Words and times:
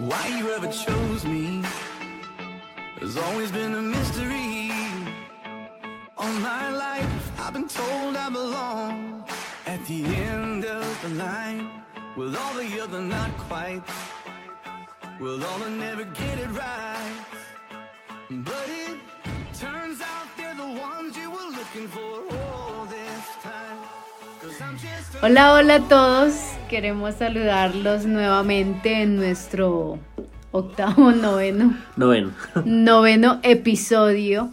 Why 0.00 0.28
you 0.38 0.50
ever 0.52 0.68
chose 0.68 1.26
me 1.26 1.62
has 3.00 3.18
always 3.18 3.52
been 3.52 3.74
a 3.74 3.82
mystery. 3.82 4.72
All 6.16 6.32
my 6.40 6.70
life, 6.70 7.38
I've 7.38 7.52
been 7.52 7.68
told 7.68 8.16
I 8.16 8.30
belong 8.30 9.24
at 9.66 9.84
the 9.84 10.02
end 10.06 10.64
of 10.64 11.02
the 11.02 11.10
line 11.10 11.68
with 12.16 12.34
all 12.34 12.54
the 12.54 12.80
other 12.80 13.02
not 13.02 13.30
quite, 13.36 13.82
with 15.20 15.44
all 15.44 15.68
never 15.68 16.04
get 16.04 16.38
it 16.38 16.48
right. 16.48 17.14
But 18.30 18.68
it 18.68 18.96
turns 19.52 20.00
out 20.00 20.26
they're 20.38 20.54
the 20.54 20.80
ones 20.80 21.14
you 21.14 21.30
were 21.30 21.50
looking 21.58 21.88
for 21.88 22.24
all 22.38 22.86
this 22.86 23.26
time. 23.42 23.78
Hola, 25.20 25.40
hola 25.40 25.76
a 25.76 25.78
todos. 25.80 26.59
Queremos 26.70 27.16
saludarlos 27.16 28.06
nuevamente 28.06 29.02
en 29.02 29.16
nuestro 29.16 29.98
octavo, 30.52 31.10
noveno, 31.10 31.76
Noveno. 31.96 32.30
noveno 32.64 33.40
episodio. 33.42 34.52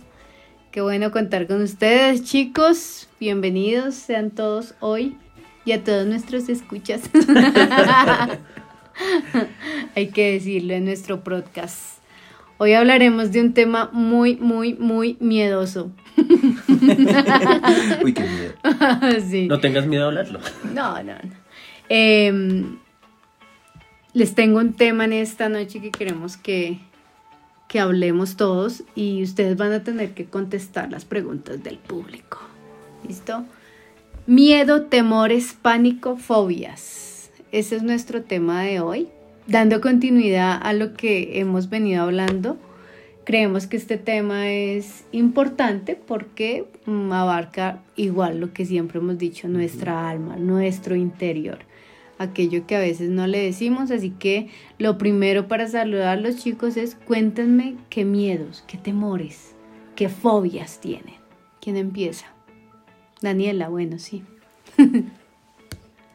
Qué 0.71 0.81
bueno 0.81 1.11
contar 1.11 1.45
con 1.45 1.61
ustedes, 1.61 2.23
chicos. 2.23 3.07
Bienvenidos 3.19 3.93
sean 3.93 4.31
todos 4.31 4.73
hoy 4.79 5.15
y 5.63 5.73
a 5.73 5.83
todos 5.83 6.07
nuestros 6.07 6.49
escuchas. 6.49 7.01
Hay 9.95 10.07
que 10.07 10.33
decirlo 10.33 10.73
en 10.73 10.85
nuestro 10.85 11.23
podcast. 11.23 11.99
Hoy 12.57 12.73
hablaremos 12.73 13.31
de 13.31 13.41
un 13.41 13.53
tema 13.53 13.91
muy, 13.93 14.37
muy, 14.37 14.73
muy 14.73 15.17
miedoso. 15.19 15.91
Uy, 18.03 18.11
qué 18.11 18.23
miedo. 18.23 18.53
Sí. 19.29 19.47
No 19.47 19.59
tengas 19.59 19.85
miedo 19.85 20.05
a 20.05 20.07
hablarlo. 20.07 20.39
No, 20.73 21.03
no, 21.03 21.13
no. 21.13 21.46
Em, 21.89 22.77
les 24.13 24.35
tengo 24.35 24.59
un 24.59 24.73
tema 24.73 25.05
en 25.05 25.13
esta 25.13 25.49
noche 25.49 25.79
que 25.79 25.91
queremos 25.91 26.37
que, 26.37 26.79
que 27.67 27.79
hablemos 27.79 28.35
todos 28.35 28.83
y 28.95 29.23
ustedes 29.23 29.57
van 29.57 29.71
a 29.71 29.83
tener 29.83 30.13
que 30.13 30.25
contestar 30.25 30.91
las 30.91 31.05
preguntas 31.05 31.63
del 31.63 31.77
público. 31.77 32.39
¿Listo? 33.07 33.45
Miedo, 34.25 34.83
temores, 34.83 35.55
pánico, 35.61 36.17
fobias. 36.17 37.31
Ese 37.51 37.77
es 37.77 37.83
nuestro 37.83 38.23
tema 38.23 38.63
de 38.63 38.81
hoy. 38.81 39.07
Dando 39.47 39.79
continuidad 39.79 40.59
a 40.61 40.73
lo 40.73 40.93
que 40.93 41.39
hemos 41.39 41.69
venido 41.69 42.03
hablando, 42.03 42.57
creemos 43.23 43.67
que 43.67 43.77
este 43.77 43.97
tema 43.97 44.49
es 44.49 45.05
importante 45.13 45.95
porque 45.95 46.65
mm, 46.85 47.13
abarca 47.13 47.81
igual 47.95 48.41
lo 48.41 48.51
que 48.51 48.65
siempre 48.65 48.99
hemos 48.99 49.17
dicho, 49.17 49.47
nuestra 49.47 50.09
alma, 50.09 50.35
nuestro 50.35 50.95
interior, 50.95 51.59
aquello 52.19 52.65
que 52.67 52.75
a 52.75 52.79
veces 52.79 53.09
no 53.09 53.27
le 53.27 53.39
decimos. 53.39 53.91
Así 53.91 54.11
que 54.11 54.49
lo 54.77 54.97
primero 54.97 55.47
para 55.47 55.67
saludar 55.67 56.17
a 56.17 56.21
los 56.21 56.37
chicos 56.37 56.77
es 56.77 56.95
cuéntenme 56.95 57.75
qué 57.89 58.05
miedos, 58.05 58.63
qué 58.67 58.77
temores, 58.77 59.55
qué 59.95 60.09
fobias 60.09 60.79
tienen. 60.79 61.15
¿Quién 61.61 61.75
empieza? 61.77 62.25
Daniela, 63.21 63.67
bueno, 63.69 63.99
sí. 63.99 64.23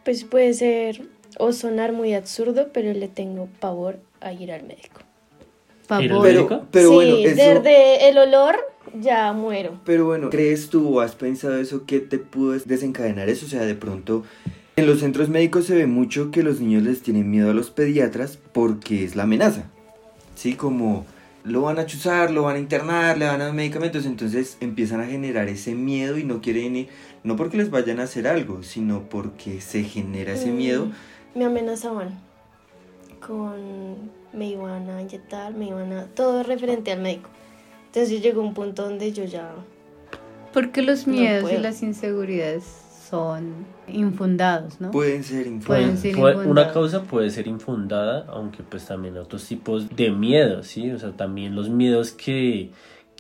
Pues 0.05 0.25
puede 0.25 0.53
ser 0.55 1.09
o 1.39 1.53
sonar 1.53 1.93
muy 1.93 2.15
absurdo, 2.15 2.69
pero 2.73 2.93
le 2.93 3.09
tengo 3.09 3.49
pavor 3.61 4.01
a 4.21 4.33
ir 4.33 4.53
al 4.53 4.63
médico. 4.65 5.01
Favor. 5.87 6.05
¿El 6.05 6.09
Pero, 6.09 6.23
médico? 6.23 6.67
pero 6.71 6.89
sí, 6.89 6.95
bueno, 6.95 7.17
eso, 7.17 7.37
desde 7.37 8.09
el 8.09 8.19
olor 8.19 8.57
ya 9.01 9.33
muero. 9.33 9.81
pero 9.85 10.05
bueno, 10.07 10.31
¿crees 10.31 10.69
tú 10.71 10.97
o 10.97 11.01
has 11.01 11.15
pensado 11.15 11.57
eso 11.59 11.87
que 11.87 12.01
te 12.01 12.19
pudo 12.19 12.53
desencadenar 12.53 13.29
eso? 13.29 13.47
O 13.47 13.49
sea, 13.49 13.63
de 13.65 13.75
pronto, 13.75 14.25
en 14.77 14.87
los 14.87 15.01
centros 15.01 15.29
médicos 15.29 15.67
se 15.67 15.75
ve 15.75 15.87
mucho 15.87 16.31
que 16.31 16.43
los 16.43 16.61
niños 16.61 16.83
les 16.83 17.03
tienen 17.03 17.31
miedo 17.31 17.51
a 17.51 17.55
los 17.55 17.71
pediatras 17.71 18.39
porque 18.53 19.05
es 19.05 19.17
la 19.17 19.25
amenaza. 19.25 19.65
Sí, 20.35 20.55
como 20.55 21.05
lo 21.45 21.63
van 21.63 21.79
a 21.79 21.87
chuzar, 21.87 22.31
lo 22.31 22.43
van 22.43 22.57
a 22.57 22.61
internar, 22.61 23.19
le 23.19 23.27
van 23.27 23.41
a 23.41 23.47
dar 23.47 23.53
medicamentos, 23.53 24.07
entonces 24.07 24.57
empiezan 24.61 25.01
a 25.01 25.07
generar 25.07 25.49
ese 25.49 25.75
miedo 25.75 26.17
y 26.17 26.25
no 26.25 26.41
quieren 26.41 26.77
ir, 26.77 26.89
no 27.25 27.37
porque 27.37 27.57
les 27.57 27.71
vayan 27.71 28.01
a 28.01 28.05
hacer 28.05 28.27
algo, 28.27 28.63
sino 28.63 29.03
porque 29.09 29.61
se 29.61 29.85
genera 29.85 30.33
ese 30.33 30.51
Mm, 30.51 30.57
miedo. 30.57 30.89
Me 31.35 31.45
amenazaban 31.45 32.19
con 33.27 34.11
me 34.33 34.49
iban 34.49 34.89
a 34.89 35.03
inyectar, 35.03 35.53
me 35.53 35.69
iban 35.69 35.93
a 35.93 36.07
todo 36.07 36.43
referente 36.43 36.91
al 36.93 37.01
médico. 37.01 37.29
Entonces 37.87 38.23
llegó 38.23 38.41
un 38.41 38.55
punto 38.55 38.85
donde 38.85 39.13
yo 39.13 39.25
ya 39.25 39.55
Porque 40.55 40.81
los 40.81 41.07
No 41.07 41.13
miedos 41.13 41.53
y 41.53 41.59
las 41.59 41.83
inseguridades 41.83 42.65
son 43.23 43.67
infundados, 43.89 44.81
¿no? 44.81 44.91
Pueden 44.91 45.23
ser 45.23 45.43
Pueden 45.43 45.55
influencias. 45.57 46.01
ser 46.01 46.15
Puede- 46.15 46.35
una 46.37 46.43
infundados. 46.45 46.73
causa 46.73 47.03
puede 47.03 47.29
ser 47.29 47.47
infundada, 47.47 48.25
aunque 48.31 48.63
pues 48.63 48.87
también 48.87 49.19
otros 49.19 49.47
tipos 49.47 49.95
de 49.95 50.11
miedos, 50.11 50.67
¿sí? 50.69 50.91
O 50.91 50.99
sea, 50.99 51.11
también 51.13 51.55
los 51.55 51.69
miedos 51.69 52.13
que 52.13 52.71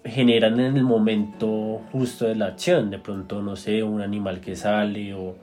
generan 0.02 0.58
en 0.60 0.78
el 0.78 0.82
momento 0.84 1.82
justo 1.92 2.24
de 2.24 2.36
la 2.36 2.46
acción, 2.46 2.90
de 2.90 2.98
pronto, 2.98 3.42
no 3.42 3.54
sé, 3.54 3.82
un 3.82 4.00
animal 4.00 4.40
que 4.40 4.56
sale 4.56 5.12
o... 5.12 5.36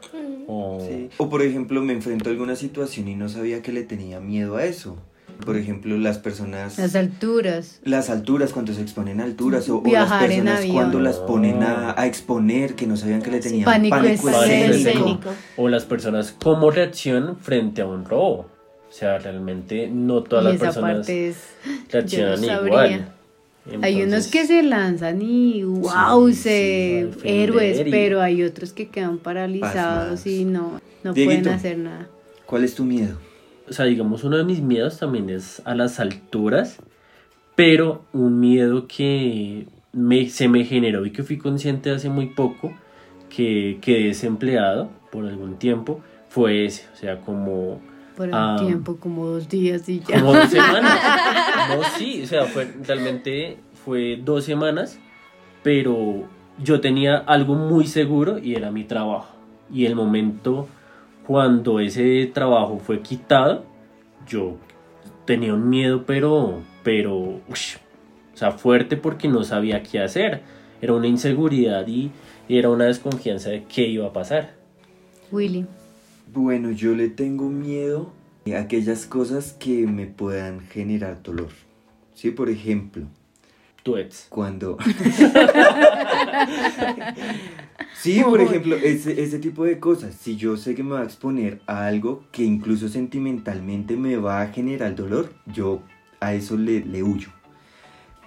o- 0.48 0.80
Sí. 0.82 1.10
O 1.18 1.30
por 1.30 1.44
ejemplo, 1.44 1.80
me 1.84 1.94
enfrento 1.94 2.30
a 2.30 2.32
alguna 2.32 2.56
situación 2.56 3.08
y 3.08 3.16
no 3.16 3.30
sabía 3.30 3.62
que 3.62 3.72
le 3.72 3.84
tenía 3.84 4.20
miedo 4.20 4.58
a 4.58 4.64
eso. 4.66 4.98
Por 5.46 5.56
ejemplo, 5.58 5.98
las 5.98 6.18
personas... 6.18 6.78
Las 6.78 6.96
alturas. 6.96 7.80
Las 7.84 8.10
alturas, 8.10 8.52
cuando 8.52 8.74
se 8.74 8.82
exponen 8.82 9.22
a 9.22 9.24
alturas, 9.24 9.70
o, 9.70 9.78
o 9.80 9.92
las 9.92 10.12
personas 10.12 10.66
cuando 10.66 11.00
las 11.00 11.18
ponen 11.18 11.64
a, 11.64 11.96
a 12.00 12.06
exponer, 12.08 12.76
que 12.76 12.86
no 12.88 12.98
sabían 12.98 13.22
que 13.22 13.32
le 13.32 13.40
tenían 13.40 13.64
Pánico 13.66 13.96
pánico, 13.96 14.30
escénico. 14.30 14.74
escénico. 14.90 15.30
o 15.58 15.70
las 15.70 15.86
personas 15.86 16.36
como 16.44 16.72
reacción 16.72 17.38
frente 17.38 17.82
a 17.82 17.86
un 17.86 18.04
robo. 18.06 18.48
O 18.90 18.92
sea, 18.92 19.18
realmente 19.20 19.88
no 19.88 20.24
todas 20.24 20.46
y 20.46 20.48
las 20.50 20.58
personas 20.60 21.08
es... 21.10 21.38
reaccionan 21.90 22.42
no 22.42 22.46
igual. 22.66 22.90
sabría. 22.90 23.14
hay 23.82 23.96
unos 23.96 24.06
Entonces, 24.06 24.32
que 24.32 24.46
se 24.48 24.64
lanzan 24.64 25.22
y 25.22 25.64
wow, 25.64 26.28
Sí, 26.30 26.34
se 26.36 27.10
sí, 27.14 27.20
héroes, 27.24 27.82
y- 27.86 27.92
pero 27.92 28.20
hay 28.22 28.44
otros 28.44 28.74
que 28.74 28.90
quedan 28.90 29.20
paralizados 29.20 29.74
Pasmados. 30.22 30.26
y 30.28 30.44
no, 30.44 30.82
no 31.04 31.14
Dieguito. 31.14 31.42
pueden 31.44 31.56
hacer 31.56 31.78
nada. 31.78 32.08
¿Cuál 32.46 32.64
es 32.64 32.74
tu 32.76 32.84
miedo? 32.84 33.16
O 33.70 33.74
sea, 33.74 33.86
digamos, 33.86 34.24
uno 34.24 34.38
de 34.38 34.44
mis 34.44 34.62
miedos 34.62 34.98
también 35.00 35.30
es 35.30 35.62
a 35.66 35.76
las 35.76 36.00
alturas, 36.00 36.78
pero 37.56 38.04
un 38.14 38.40
miedo 38.40 38.88
que 38.88 39.68
me, 39.94 40.30
se 40.30 40.48
me 40.48 40.64
generó 40.66 41.06
y 41.06 41.12
que 41.12 41.24
fui 41.24 41.38
consciente 41.38 41.92
hace 41.92 42.10
muy 42.10 42.28
poco, 42.28 42.74
que 43.30 43.78
quedé 43.82 44.06
desempleado 44.08 44.90
por 45.12 45.26
algún 45.26 45.58
tiempo, 45.58 46.02
fue 46.30 46.66
ese. 46.66 46.88
O 46.94 46.96
sea, 46.96 47.20
como, 47.22 47.80
Por 48.18 48.28
un 48.30 48.34
Ah. 48.36 48.58
tiempo, 48.60 48.98
como 48.98 49.26
dos 49.28 49.48
días 49.50 49.88
y 49.90 50.00
ya. 50.00 50.20
como 50.20 50.34
dos 50.34 50.50
semanas. 50.50 51.00
No, 51.70 51.84
sí, 51.98 52.22
o 52.24 52.28
sea, 52.28 52.46
fue, 52.46 52.68
realmente 52.86 53.58
fue 53.86 54.20
dos 54.24 54.44
semanas, 54.46 55.00
pero 55.64 56.24
yo 56.64 56.82
tenía 56.82 57.18
algo 57.18 57.56
muy 57.56 57.88
seguro 57.88 58.40
y 58.40 58.56
era 58.56 58.72
mi 58.72 58.84
trabajo. 58.84 59.28
Y 59.72 59.86
el 59.86 59.96
momento 59.96 60.68
cuando 61.30 61.80
ese 61.80 62.26
trabajo 62.34 62.80
fue 62.80 63.04
quitado, 63.04 63.64
yo 64.28 64.58
tenía 65.26 65.54
un 65.54 65.70
miedo, 65.70 66.04
pero, 66.08 66.64
pero, 66.82 67.16
o 67.16 67.56
sea, 68.34 68.54
fuerte 68.54 68.98
porque 68.98 69.28
no 69.28 69.44
sabía 69.44 69.84
qué 69.84 70.00
hacer. 70.00 70.42
Era 70.82 70.96
una 70.96 71.06
inseguridad 71.06 71.86
y, 71.86 72.10
y 72.48 72.58
era 72.58 72.72
una 72.72 72.86
desconfianza 72.86 73.52
de 73.52 73.64
qué 73.66 73.88
iba 73.88 74.08
a 74.08 74.12
pasar. 74.12 74.56
Willy. 75.32 75.68
Bueno, 76.34 76.72
yo 76.72 76.96
le 76.96 77.10
tengo 77.10 77.48
miedo 77.48 78.12
a 78.52 78.62
aquellas 78.62 79.06
cosas 79.06 79.54
que 79.54 79.86
me 79.86 80.08
puedan 80.08 80.62
generar 80.62 81.22
dolor. 81.22 81.50
Sí, 82.16 82.32
por 82.32 82.50
ejemplo, 82.50 83.04
Tu 83.84 83.98
ex. 83.98 84.26
cuando... 84.32 84.80
sí, 88.02 88.22
por 88.24 88.42
ejemplo, 88.42 88.76
ese, 88.76 89.22
ese 89.22 89.40
tipo 89.40 89.66
de 89.66 89.80
cosas. 89.80 90.16
Si 90.16 90.36
yo 90.36 90.58
sé 90.58 90.76
que 90.76 90.84
me 90.84 90.92
va 90.92 91.02
a 91.02 91.06
exponer 91.06 91.62
a 91.68 91.86
algo 91.88 92.24
que 92.32 92.44
incluso 92.44 92.90
sentimentalmente 92.90 93.96
me 93.98 94.18
va 94.18 94.42
a 94.42 94.48
generar 94.48 94.96
dolor, 94.96 95.34
yo 95.46 95.82
a 96.20 96.34
eso 96.34 96.58
le, 96.58 96.82
le 96.86 97.04
huyo. 97.04 97.30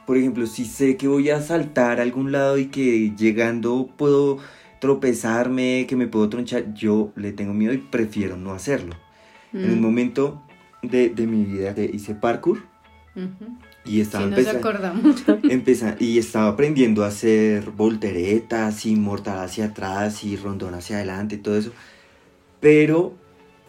Por 0.07 0.17
ejemplo, 0.17 0.47
si 0.47 0.65
sé 0.65 0.97
que 0.97 1.07
voy 1.09 1.31
a 1.31 1.41
saltar 1.41 2.01
a 2.01 2.03
algún 2.03 2.33
lado 2.33 2.59
y 2.59 2.67
que 2.67 3.13
llegando 3.17 3.89
puedo 3.97 4.39
tropezarme, 4.81 5.87
que 5.89 5.95
me 5.97 6.09
puedo 6.09 6.29
tronchar, 6.29 6.75
yo 6.75 7.13
le 7.17 7.33
tengo 7.33 7.55
miedo 7.55 7.73
y 7.73 7.79
prefiero 7.79 8.37
no 8.37 8.53
hacerlo. 8.53 8.97
En 9.53 9.71
un 9.71 9.79
Mm. 9.79 9.83
momento 9.83 10.43
de, 10.83 11.09
de 11.11 11.27
mi 11.27 11.45
vida 11.45 11.73
de- 11.73 11.85
hice 11.85 12.15
parkour 12.15 12.65
Y 13.85 14.01
estaba 14.01 14.25
Sí, 14.25 14.31
nos 14.31 14.39
empezando... 15.43 15.97
y 16.05 16.19
estaba 16.19 16.49
aprendiendo 16.49 17.05
a 17.05 17.09
hacer 17.09 17.71
volteretas 17.71 18.87
y 18.87 18.97
mortal 18.97 19.39
hacia 19.41 19.67
atrás 19.67 20.25
y 20.25 20.37
rondón 20.37 20.75
hacia 20.75 20.97
adelante 20.97 21.37
y 21.37 21.39
todo 21.39 21.57
eso. 21.57 21.73
Pero 22.61 23.15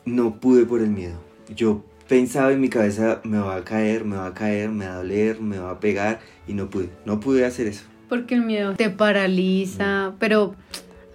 no 0.05 0.39
pude 0.39 0.65
por 0.65 0.81
el 0.81 0.89
miedo. 0.89 1.19
Yo 1.53 1.83
pensaba 2.07 2.51
en 2.51 2.61
mi 2.61 2.69
cabeza, 2.69 3.21
me 3.23 3.39
va 3.39 3.55
a 3.55 3.63
caer, 3.63 4.05
me 4.05 4.15
va 4.15 4.27
a 4.27 4.33
caer, 4.33 4.69
me 4.69 4.85
va 4.85 4.93
a 4.93 4.97
doler, 4.97 5.41
me 5.41 5.57
va 5.57 5.71
a 5.71 5.79
pegar 5.79 6.19
y 6.47 6.53
no 6.53 6.69
pude. 6.69 6.89
No 7.05 7.19
pude 7.19 7.45
hacer 7.45 7.67
eso. 7.67 7.85
Porque 8.09 8.35
el 8.35 8.41
miedo 8.43 8.75
te 8.75 8.89
paraliza, 8.89 10.13
pero 10.19 10.55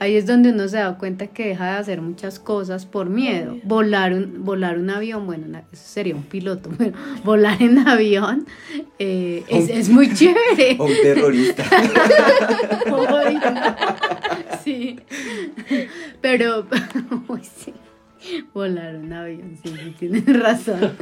Ahí 0.01 0.15
es 0.17 0.27
donde 0.27 0.51
uno 0.51 0.69
se 0.69 0.77
da 0.77 0.97
cuenta 0.97 1.27
que 1.27 1.49
deja 1.49 1.65
de 1.73 1.77
hacer 1.79 2.01
muchas 2.01 2.39
cosas 2.39 2.87
por 2.87 3.11
miedo. 3.11 3.57
Volar 3.65 4.13
un, 4.15 4.45
volar 4.45 4.79
un 4.79 4.91
avión, 4.91 5.27
bueno, 5.27 5.47
una- 5.47 5.65
eso 5.73 5.83
sería 5.85 6.15
un 6.15 6.23
piloto, 6.23 6.71
pero 6.79 6.93
volar 7.25 7.61
en 7.61 7.79
avión 7.87 8.47
eh, 9.01 9.43
es, 9.49 9.69
es 9.69 9.89
muy 9.89 10.15
chévere. 10.15 10.77
O 10.79 10.85
un 10.85 10.93
terrorista. 11.03 11.65
Sí. 14.65 14.99
Pero, 16.21 16.67
uy, 17.29 17.41
sí. 17.43 17.73
Volar 18.53 18.97
un 18.97 19.13
avión, 19.13 19.57
sí, 19.63 19.71
sí, 19.83 19.95
tienes 19.99 20.41
razón. 20.41 20.93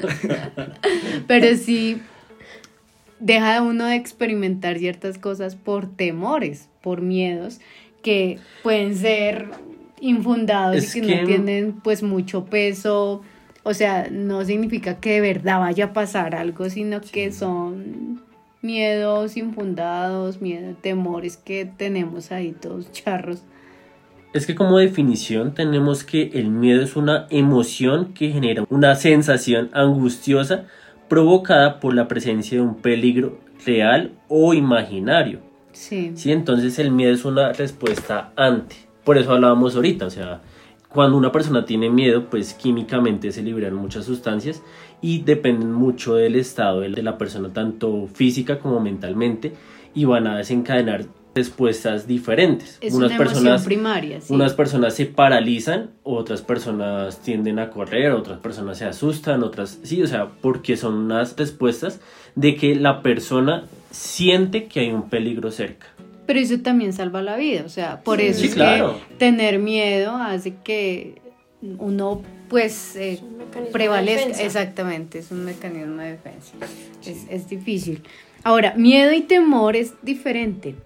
Pero 1.26 1.56
sí, 1.56 2.00
deja 3.18 3.62
uno 3.62 3.86
de 3.86 3.96
experimentar 3.96 4.78
ciertas 4.78 5.18
cosas 5.18 5.56
por 5.56 5.88
temores, 5.88 6.68
por 6.82 7.00
miedos, 7.00 7.60
que 8.06 8.38
pueden 8.62 8.94
ser 8.94 9.48
infundados 10.00 10.76
Es 10.76 10.94
y 10.94 11.00
que, 11.00 11.06
que- 11.08 11.16
no 11.22 11.26
tienen 11.26 11.72
pues 11.82 12.04
mucho 12.04 12.44
peso. 12.44 13.22
O 13.64 13.74
sea, 13.74 14.06
no 14.12 14.44
significa 14.44 15.00
que 15.00 15.14
de 15.14 15.20
verdad 15.20 15.58
vaya 15.58 15.86
a 15.86 15.92
pasar 15.92 16.36
algo, 16.36 16.70
sino 16.70 17.00
que 17.00 17.32
son 17.32 18.22
miedos 18.62 19.36
infundados, 19.36 20.40
miedos, 20.40 20.76
temores 20.80 21.36
que 21.36 21.68
tenemos 21.76 22.30
ahí 22.30 22.52
todos 22.52 22.92
charros. 22.92 23.42
Es 24.32 24.46
que 24.46 24.54
como 24.54 24.78
definición 24.78 25.52
tenemos 25.54 26.04
que 26.04 26.30
el 26.34 26.48
miedo 26.50 26.84
es 26.84 26.94
una 26.94 27.26
emoción 27.30 28.14
que 28.14 28.30
genera 28.30 28.64
una 28.70 28.94
sensación 28.94 29.68
angustiosa 29.72 30.66
provocada 31.08 31.80
por 31.80 31.92
la 31.92 32.06
presencia 32.06 32.58
de 32.58 32.62
un 32.62 32.76
peligro 32.76 33.40
real 33.64 34.12
o 34.28 34.54
imaginario. 34.54 35.45
Sí. 35.76 36.12
Sí, 36.14 36.32
entonces 36.32 36.78
el 36.78 36.90
miedo 36.90 37.12
es 37.12 37.24
una 37.26 37.52
respuesta 37.52 38.32
ante. 38.34 38.76
Por 39.04 39.18
eso 39.18 39.32
hablábamos 39.32 39.76
ahorita, 39.76 40.06
o 40.06 40.10
sea, 40.10 40.40
cuando 40.88 41.18
una 41.18 41.30
persona 41.30 41.66
tiene 41.66 41.90
miedo, 41.90 42.30
pues 42.30 42.54
químicamente 42.54 43.30
se 43.30 43.42
liberan 43.42 43.74
muchas 43.74 44.06
sustancias 44.06 44.62
y 45.02 45.20
dependen 45.20 45.72
mucho 45.72 46.14
del 46.14 46.34
estado 46.36 46.80
de 46.80 47.02
la 47.02 47.18
persona, 47.18 47.52
tanto 47.52 48.08
física 48.12 48.58
como 48.58 48.80
mentalmente, 48.80 49.52
y 49.94 50.06
van 50.06 50.26
a 50.26 50.38
desencadenar 50.38 51.04
respuestas 51.36 52.08
diferentes. 52.08 52.78
Es 52.80 52.94
una 52.94 53.14
emoción 53.14 53.62
primaria, 53.64 54.20
sí. 54.20 54.32
Unas 54.34 54.54
personas 54.54 54.94
se 54.94 55.06
paralizan, 55.06 55.90
otras 56.02 56.42
personas 56.42 57.20
tienden 57.20 57.60
a 57.60 57.70
correr, 57.70 58.10
otras 58.12 58.40
personas 58.40 58.78
se 58.78 58.86
asustan, 58.86 59.44
otras 59.44 59.78
sí, 59.84 60.02
o 60.02 60.06
sea, 60.08 60.30
porque 60.40 60.76
son 60.76 60.94
unas 60.94 61.36
respuestas 61.36 62.00
de 62.34 62.56
que 62.56 62.74
la 62.74 63.02
persona 63.02 63.66
siente 63.92 64.64
que 64.66 64.80
hay 64.80 64.90
un 64.90 65.08
peligro 65.08 65.50
cerca. 65.52 65.86
Pero 66.26 66.40
eso 66.40 66.58
también 66.58 66.92
salva 66.92 67.22
la 67.22 67.36
vida, 67.36 67.62
o 67.64 67.68
sea, 67.68 68.00
por 68.02 68.18
Sí. 68.18 68.26
eso 68.26 68.40
Sí, 68.40 68.46
es 68.48 68.54
claro. 68.54 68.98
que 69.08 69.14
tener 69.14 69.60
miedo 69.60 70.16
hace 70.16 70.54
que 70.64 71.22
uno 71.78 72.22
pues 72.48 72.96
eh, 72.96 73.20
un 73.22 73.38
de 73.38 73.70
prevalezca. 73.72 74.20
defensa. 74.20 74.42
Exactamente, 74.42 75.18
es 75.20 75.30
un 75.30 75.44
mecanismo 75.44 75.96
de 76.02 76.12
defensa. 76.12 76.52
Es, 77.04 77.26
es 77.30 77.48
difícil. 77.48 78.02
Ahora, 78.44 78.74
miedo 78.76 79.12
y 79.12 79.22
temor 79.22 79.74
es 79.76 79.94
diferente. 80.02 80.76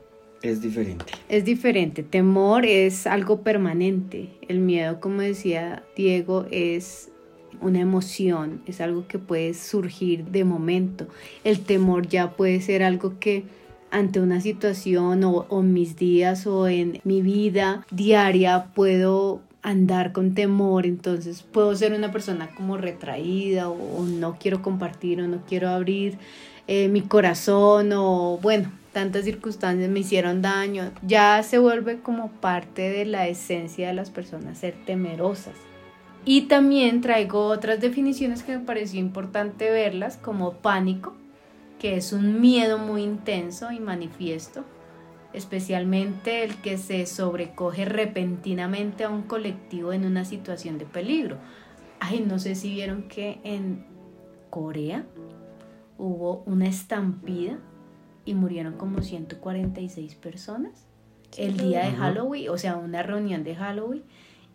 Es 0.42 0.62
diferente. 0.62 1.12
Es 1.28 1.44
diferente. 1.44 2.02
Temor 2.02 2.64
es 2.64 3.06
algo 3.06 3.42
permanente. 3.42 4.30
El 4.48 4.60
miedo, 4.60 5.00
como 5.00 5.20
decía 5.20 5.84
Diego, 5.96 6.46
es 6.50 7.10
una 7.60 7.80
emoción, 7.80 8.62
es 8.66 8.80
algo 8.80 9.06
que 9.06 9.18
puede 9.18 9.54
surgir 9.54 10.24
de 10.26 10.44
momento. 10.44 11.06
El 11.44 11.60
temor 11.60 12.08
ya 12.08 12.36
puede 12.36 12.60
ser 12.62 12.82
algo 12.82 13.18
que 13.18 13.44
ante 13.90 14.20
una 14.20 14.40
situación 14.40 15.24
o, 15.24 15.62
mis 15.62 15.96
días 15.96 16.46
o 16.46 16.68
en 16.68 17.00
mi 17.04 17.22
vida 17.22 17.84
diaria 17.90 18.66
puedo 18.74 19.40
andar 19.62 20.12
con 20.12 20.34
temor, 20.34 20.86
entonces 20.86 21.42
puedo 21.42 21.74
ser 21.74 21.92
una 21.92 22.10
persona 22.12 22.48
como 22.54 22.78
retraída 22.78 23.68
o, 23.68 23.98
o 23.98 24.04
no 24.04 24.38
quiero 24.38 24.62
compartir 24.62 25.20
o 25.20 25.28
no 25.28 25.42
quiero 25.46 25.68
abrir 25.68 26.16
eh, 26.66 26.88
mi 26.88 27.02
corazón 27.02 27.90
o 27.92 28.38
bueno, 28.40 28.70
tantas 28.92 29.24
circunstancias 29.24 29.90
me 29.90 30.00
hicieron 30.00 30.42
daño, 30.42 30.92
ya 31.02 31.42
se 31.42 31.58
vuelve 31.58 32.00
como 32.00 32.30
parte 32.32 32.90
de 32.90 33.04
la 33.04 33.28
esencia 33.28 33.88
de 33.88 33.94
las 33.94 34.10
personas 34.10 34.58
ser 34.58 34.74
temerosas. 34.84 35.54
Y 36.24 36.42
también 36.42 37.00
traigo 37.00 37.46
otras 37.46 37.80
definiciones 37.80 38.42
que 38.42 38.58
me 38.58 38.64
pareció 38.64 39.00
importante 39.00 39.70
verlas, 39.70 40.16
como 40.16 40.52
pánico, 40.54 41.14
que 41.78 41.96
es 41.96 42.12
un 42.12 42.40
miedo 42.40 42.78
muy 42.78 43.02
intenso 43.02 43.72
y 43.72 43.80
manifiesto, 43.80 44.64
especialmente 45.32 46.44
el 46.44 46.56
que 46.56 46.76
se 46.76 47.06
sobrecoge 47.06 47.86
repentinamente 47.86 49.04
a 49.04 49.08
un 49.08 49.22
colectivo 49.22 49.92
en 49.92 50.04
una 50.04 50.24
situación 50.24 50.76
de 50.76 50.84
peligro. 50.84 51.38
Ay, 52.00 52.24
no 52.26 52.38
sé 52.38 52.54
si 52.54 52.70
vieron 52.70 53.04
que 53.04 53.40
en 53.44 53.86
Corea 54.50 55.06
hubo 55.96 56.42
una 56.44 56.66
estampida 56.66 57.58
y 58.24 58.34
murieron 58.34 58.74
como 58.76 59.02
146 59.02 60.14
personas 60.16 60.86
el 61.36 61.56
día 61.56 61.84
de. 61.86 61.92
Halloween, 61.92 62.48
o 62.50 62.58
sea, 62.58 62.76
una 62.76 63.02
reunión 63.02 63.44
de 63.44 63.54
Halloween, 63.54 64.02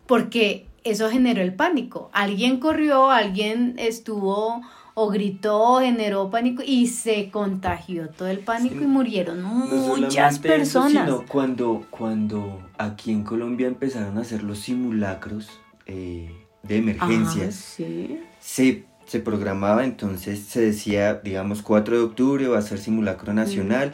porque 0.06 0.66
eso 0.84 1.10
generó 1.10 1.42
el 1.42 1.54
pánico. 1.54 2.10
Alguien 2.12 2.58
corrió, 2.60 3.10
alguien 3.10 3.74
estuvo 3.78 4.60
o 4.98 5.08
gritó, 5.10 5.80
generó 5.80 6.30
pánico 6.30 6.62
y 6.64 6.86
se 6.86 7.30
contagió 7.30 8.08
todo 8.10 8.28
el 8.28 8.38
pánico 8.38 8.76
Sí. 8.78 8.84
y 8.84 8.86
murieron 8.86 9.42
No 9.42 9.48
muchas 9.50 10.34
eso, 10.34 10.42
personas. 10.42 11.04
sino 11.06 11.24
cuando, 11.26 11.84
cuando 11.90 12.60
aquí 12.78 13.10
en 13.12 13.22
Colombia 13.24 13.66
empezaron 13.66 14.16
a 14.16 14.22
hacer 14.22 14.42
los 14.42 14.60
simulacros 14.60 15.50
eh, 15.86 16.30
de 16.62 16.74
Ah, 16.74 16.78
emergencias, 16.78 17.54
sí. 17.54 18.20
se, 18.40 18.84
se 19.06 19.20
programaba, 19.20 19.84
entonces 19.84 20.40
se 20.40 20.60
decía, 20.60 21.14
digamos, 21.14 21.62
4 21.62 21.96
de 21.96 22.02
octubre 22.04 22.48
va 22.48 22.58
a 22.58 22.62
ser 22.62 22.78
simulacro 22.78 23.32
nacional. 23.32 23.92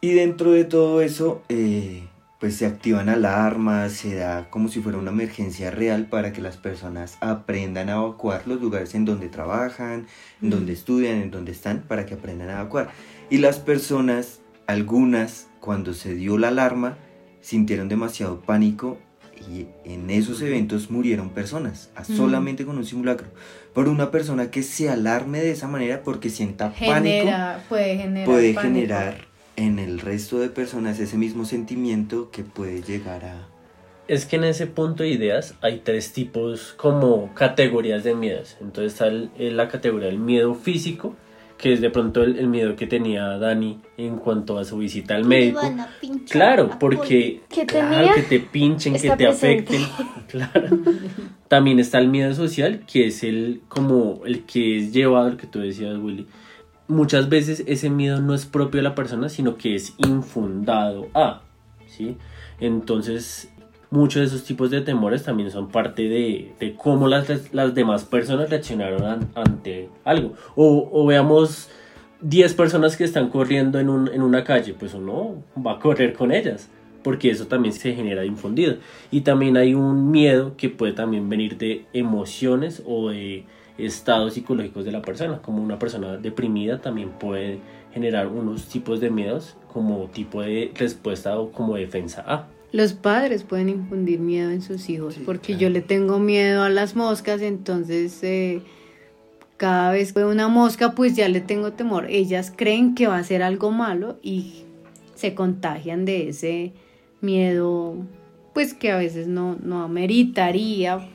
Y 0.00 0.12
dentro 0.12 0.52
de 0.52 0.64
todo 0.64 1.00
eso, 1.00 1.42
eh, 1.48 2.04
pues 2.38 2.54
se 2.56 2.66
activan 2.66 3.08
alarmas, 3.08 3.92
se 3.92 4.14
da 4.14 4.48
como 4.48 4.68
si 4.68 4.80
fuera 4.80 4.98
una 4.98 5.10
emergencia 5.10 5.72
real 5.72 6.06
para 6.06 6.32
que 6.32 6.40
las 6.40 6.56
personas 6.56 7.16
aprendan 7.20 7.88
a 7.88 7.94
evacuar 7.96 8.42
los 8.46 8.60
lugares 8.60 8.94
en 8.94 9.04
donde 9.04 9.28
trabajan, 9.28 10.06
en 10.40 10.50
donde 10.50 10.72
estudian, 10.72 11.16
en 11.20 11.30
donde 11.32 11.50
están, 11.50 11.82
para 11.88 12.06
que 12.06 12.14
aprendan 12.14 12.50
a 12.50 12.60
evacuar. 12.60 12.90
Y 13.28 13.38
las 13.38 13.58
personas, 13.58 14.40
algunas, 14.68 15.48
cuando 15.58 15.94
se 15.94 16.14
dio 16.14 16.38
la 16.38 16.48
alarma, 16.48 16.96
sintieron 17.40 17.88
demasiado 17.88 18.40
pánico 18.42 18.98
y 19.50 19.66
en 19.84 20.10
esos 20.10 20.40
eventos 20.42 20.90
murieron 20.90 21.30
personas, 21.30 21.90
a- 21.96 22.02
Mm. 22.02 22.16
solamente 22.16 22.64
con 22.64 22.76
un 22.78 22.84
simulacro. 22.84 23.26
Por 23.78 23.88
una 23.88 24.10
persona 24.10 24.50
que 24.50 24.64
se 24.64 24.90
alarme 24.90 25.38
de 25.38 25.52
esa 25.52 25.68
manera 25.68 26.02
porque 26.02 26.30
sienta 26.30 26.70
pánico 26.72 26.96
Genera, 27.26 27.62
puede 27.68 27.96
generar 27.96 28.24
puede 28.24 28.52
pánico. 28.52 28.74
generar 28.74 29.14
en 29.54 29.78
el 29.78 30.00
resto 30.00 30.40
de 30.40 30.48
personas 30.48 30.98
ese 30.98 31.16
mismo 31.16 31.44
sentimiento 31.44 32.28
que 32.32 32.42
puede 32.42 32.82
llegar 32.82 33.24
a... 33.24 33.46
Es 34.08 34.26
que 34.26 34.34
en 34.34 34.42
ese 34.42 34.66
punto 34.66 35.04
de 35.04 35.10
ideas 35.10 35.54
hay 35.60 35.82
tres 35.84 36.12
tipos 36.12 36.74
como 36.76 37.32
categorías 37.34 38.02
de 38.02 38.16
miedos. 38.16 38.56
Entonces 38.60 38.94
está 38.94 39.06
el- 39.06 39.30
el- 39.38 39.56
la 39.56 39.68
categoría 39.68 40.08
del 40.08 40.18
miedo 40.18 40.56
físico, 40.56 41.14
que 41.56 41.72
es 41.72 41.80
de 41.80 41.90
pronto 41.90 42.24
el, 42.24 42.36
el 42.36 42.48
miedo 42.48 42.74
que 42.74 42.88
tenía 42.88 43.38
Dani 43.38 43.80
en 43.96 44.16
cuanto 44.16 44.58
a 44.58 44.64
su 44.64 44.78
visita 44.78 45.14
al 45.14 45.24
médico. 45.24 45.60
Claro, 46.28 46.70
porque 46.80 47.42
¿Qué 47.48 47.64
claro, 47.64 48.12
que 48.16 48.22
te 48.22 48.40
pinchen, 48.40 48.94
que 48.94 48.98
te 49.10 49.16
presente. 49.16 49.76
afecten. 49.76 49.82
Claro. 50.28 50.78
También 51.48 51.78
está 51.78 51.98
el 51.98 52.08
miedo 52.08 52.34
social, 52.34 52.84
que 52.90 53.06
es 53.06 53.24
el 53.24 53.62
como 53.68 54.20
el 54.26 54.44
que 54.44 54.76
es 54.78 54.92
llevado, 54.92 55.28
el 55.28 55.36
que 55.36 55.46
tú 55.46 55.60
decías, 55.60 55.96
Willy. 55.98 56.26
Muchas 56.88 57.28
veces 57.28 57.64
ese 57.66 57.90
miedo 57.90 58.20
no 58.20 58.34
es 58.34 58.46
propio 58.46 58.78
de 58.78 58.82
la 58.82 58.94
persona, 58.94 59.28
sino 59.28 59.56
que 59.56 59.74
es 59.74 59.94
infundado 59.98 61.08
a, 61.14 61.42
¿sí? 61.86 62.16
Entonces, 62.60 63.50
muchos 63.90 64.20
de 64.20 64.26
esos 64.26 64.44
tipos 64.44 64.70
de 64.70 64.80
temores 64.82 65.22
también 65.22 65.50
son 65.50 65.68
parte 65.68 66.02
de, 66.08 66.52
de 66.60 66.74
cómo 66.74 67.08
las, 67.08 67.52
las 67.54 67.74
demás 67.74 68.04
personas 68.04 68.50
reaccionaron 68.50 69.04
an- 69.04 69.28
ante 69.34 69.88
algo. 70.04 70.34
O, 70.54 70.88
o 70.92 71.06
veamos 71.06 71.68
10 72.20 72.52
personas 72.54 72.96
que 72.96 73.04
están 73.04 73.28
corriendo 73.30 73.78
en, 73.78 73.88
un- 73.88 74.08
en 74.08 74.22
una 74.22 74.44
calle, 74.44 74.74
pues 74.74 74.92
uno 74.94 75.42
va 75.64 75.72
a 75.74 75.78
correr 75.78 76.12
con 76.14 76.32
ellas, 76.32 76.68
porque 77.02 77.30
eso 77.30 77.46
también 77.46 77.72
se 77.72 77.94
genera 77.94 78.24
infundido. 78.24 78.76
Y 79.10 79.20
también 79.22 79.56
hay 79.56 79.74
un 79.74 80.10
miedo 80.10 80.56
que 80.56 80.68
puede 80.68 80.92
también 80.92 81.28
venir 81.28 81.56
de 81.58 81.84
emociones 81.92 82.82
o 82.86 83.10
de 83.10 83.44
estados 83.78 84.34
psicológicos 84.34 84.84
de 84.84 84.92
la 84.92 85.02
persona, 85.02 85.40
como 85.40 85.62
una 85.62 85.78
persona 85.78 86.16
deprimida 86.16 86.80
también 86.80 87.10
puede 87.10 87.58
generar 87.94 88.26
unos 88.26 88.66
tipos 88.66 89.00
de 89.00 89.10
miedos 89.10 89.56
como 89.72 90.06
tipo 90.08 90.42
de 90.42 90.72
respuesta 90.74 91.38
o 91.38 91.52
como 91.52 91.76
defensa 91.76 92.24
a. 92.26 92.48
Los 92.72 92.92
padres 92.92 93.44
pueden 93.44 93.68
infundir 93.70 94.18
miedo 94.20 94.50
en 94.50 94.60
sus 94.62 94.90
hijos, 94.90 95.14
Sí, 95.14 95.22
porque 95.24 95.48
claro. 95.54 95.60
yo 95.62 95.70
le 95.70 95.80
tengo 95.80 96.18
miedo 96.18 96.64
a 96.64 96.68
las 96.68 96.96
moscas, 96.96 97.40
entonces 97.40 98.22
eh, 98.22 98.60
cada 99.56 99.92
vez 99.92 100.12
que 100.12 100.20
veo 100.20 100.30
una 100.30 100.48
mosca, 100.48 100.92
pues 100.94 101.16
ya 101.16 101.28
le 101.28 101.40
tengo 101.40 101.72
temor. 101.72 102.06
Ellas 102.10 102.52
creen 102.54 102.94
que 102.94 103.06
va 103.06 103.16
a 103.16 103.24
ser 103.24 103.42
algo 103.42 103.70
malo 103.70 104.18
y 104.22 104.64
se 105.14 105.34
contagian 105.34 106.04
de 106.04 106.28
ese 106.28 106.72
miedo, 107.20 107.96
pues 108.54 108.74
que 108.74 108.90
a 108.90 108.96
veces 108.96 109.26
no, 109.28 109.56
no 109.62 109.82
ameritaría. 109.82 111.08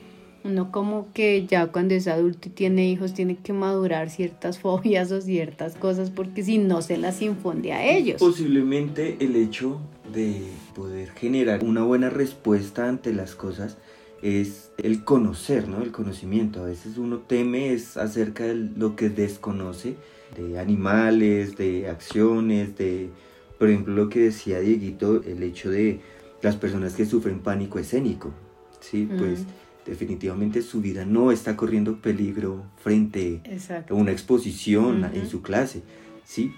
Uno 0.44 0.70
como 0.70 1.10
que 1.14 1.46
ya 1.46 1.68
cuando 1.68 1.94
es 1.94 2.06
adulto 2.06 2.48
y 2.48 2.50
tiene 2.50 2.90
hijos 2.90 3.14
tiene 3.14 3.36
que 3.36 3.54
madurar 3.54 4.10
ciertas 4.10 4.58
fobias 4.60 5.10
o 5.10 5.20
ciertas 5.20 5.74
cosas 5.76 6.10
porque 6.10 6.42
si 6.42 6.58
no 6.58 6.82
se 6.82 6.96
las 6.98 7.22
infunde 7.22 7.72
a 7.72 7.84
ellos. 7.84 8.20
Posiblemente 8.20 9.16
el 9.20 9.36
hecho 9.36 9.80
de 10.12 10.42
poder 10.74 11.10
generar 11.10 11.64
una 11.64 11.82
buena 11.82 12.10
respuesta 12.10 12.88
ante 12.88 13.12
las 13.12 13.34
cosas 13.34 13.78
es 14.22 14.70
el 14.78 15.04
conocer, 15.04 15.68
¿no? 15.68 15.82
El 15.82 15.92
conocimiento. 15.92 16.62
A 16.62 16.66
veces 16.66 16.96
uno 16.96 17.18
teme 17.18 17.72
es 17.72 17.96
acerca 17.98 18.44
de 18.44 18.54
lo 18.54 18.96
que 18.96 19.10
desconoce, 19.10 19.96
de 20.34 20.58
animales, 20.58 21.56
de 21.56 21.88
acciones, 21.88 22.76
de, 22.78 23.10
por 23.58 23.68
ejemplo, 23.68 23.94
lo 23.94 24.08
que 24.08 24.20
decía 24.20 24.60
Dieguito, 24.60 25.22
el 25.22 25.42
hecho 25.42 25.70
de 25.70 26.00
las 26.42 26.56
personas 26.56 26.94
que 26.94 27.06
sufren 27.06 27.40
pánico 27.40 27.78
escénico, 27.78 28.32
¿sí? 28.80 29.08
Pues 29.18 29.44
definitivamente 29.86 30.62
su 30.62 30.80
vida 30.80 31.04
no 31.04 31.30
está 31.30 31.56
corriendo 31.56 32.00
peligro 32.00 32.64
frente 32.76 33.40
a 33.88 33.94
una 33.94 34.12
exposición 34.12 35.10
en 35.12 35.28
su 35.28 35.42
clase, 35.42 35.82
¿sí? 36.24 36.52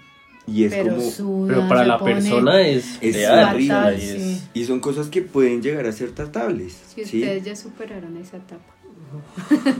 Y 0.47 0.63
es 0.63 0.73
pero 0.73 0.95
como... 0.95 1.47
pero 1.47 1.67
para 1.67 1.85
la 1.85 1.99
persona 1.99 2.61
es, 2.61 2.97
es 3.01 3.15
real, 3.15 3.99
y, 3.99 4.41
y, 4.53 4.63
son 4.63 4.79
cosas 4.79 5.09
que 5.09 5.21
pueden 5.21 5.61
llegar 5.61 5.85
a 5.85 5.91
ser 5.91 6.11
tratables. 6.11 6.81
Si 6.95 7.01
ustedes 7.01 7.43
ya 7.43 7.53
superaron 7.53 8.15
esa 8.15 8.37
etapa. 8.37 8.73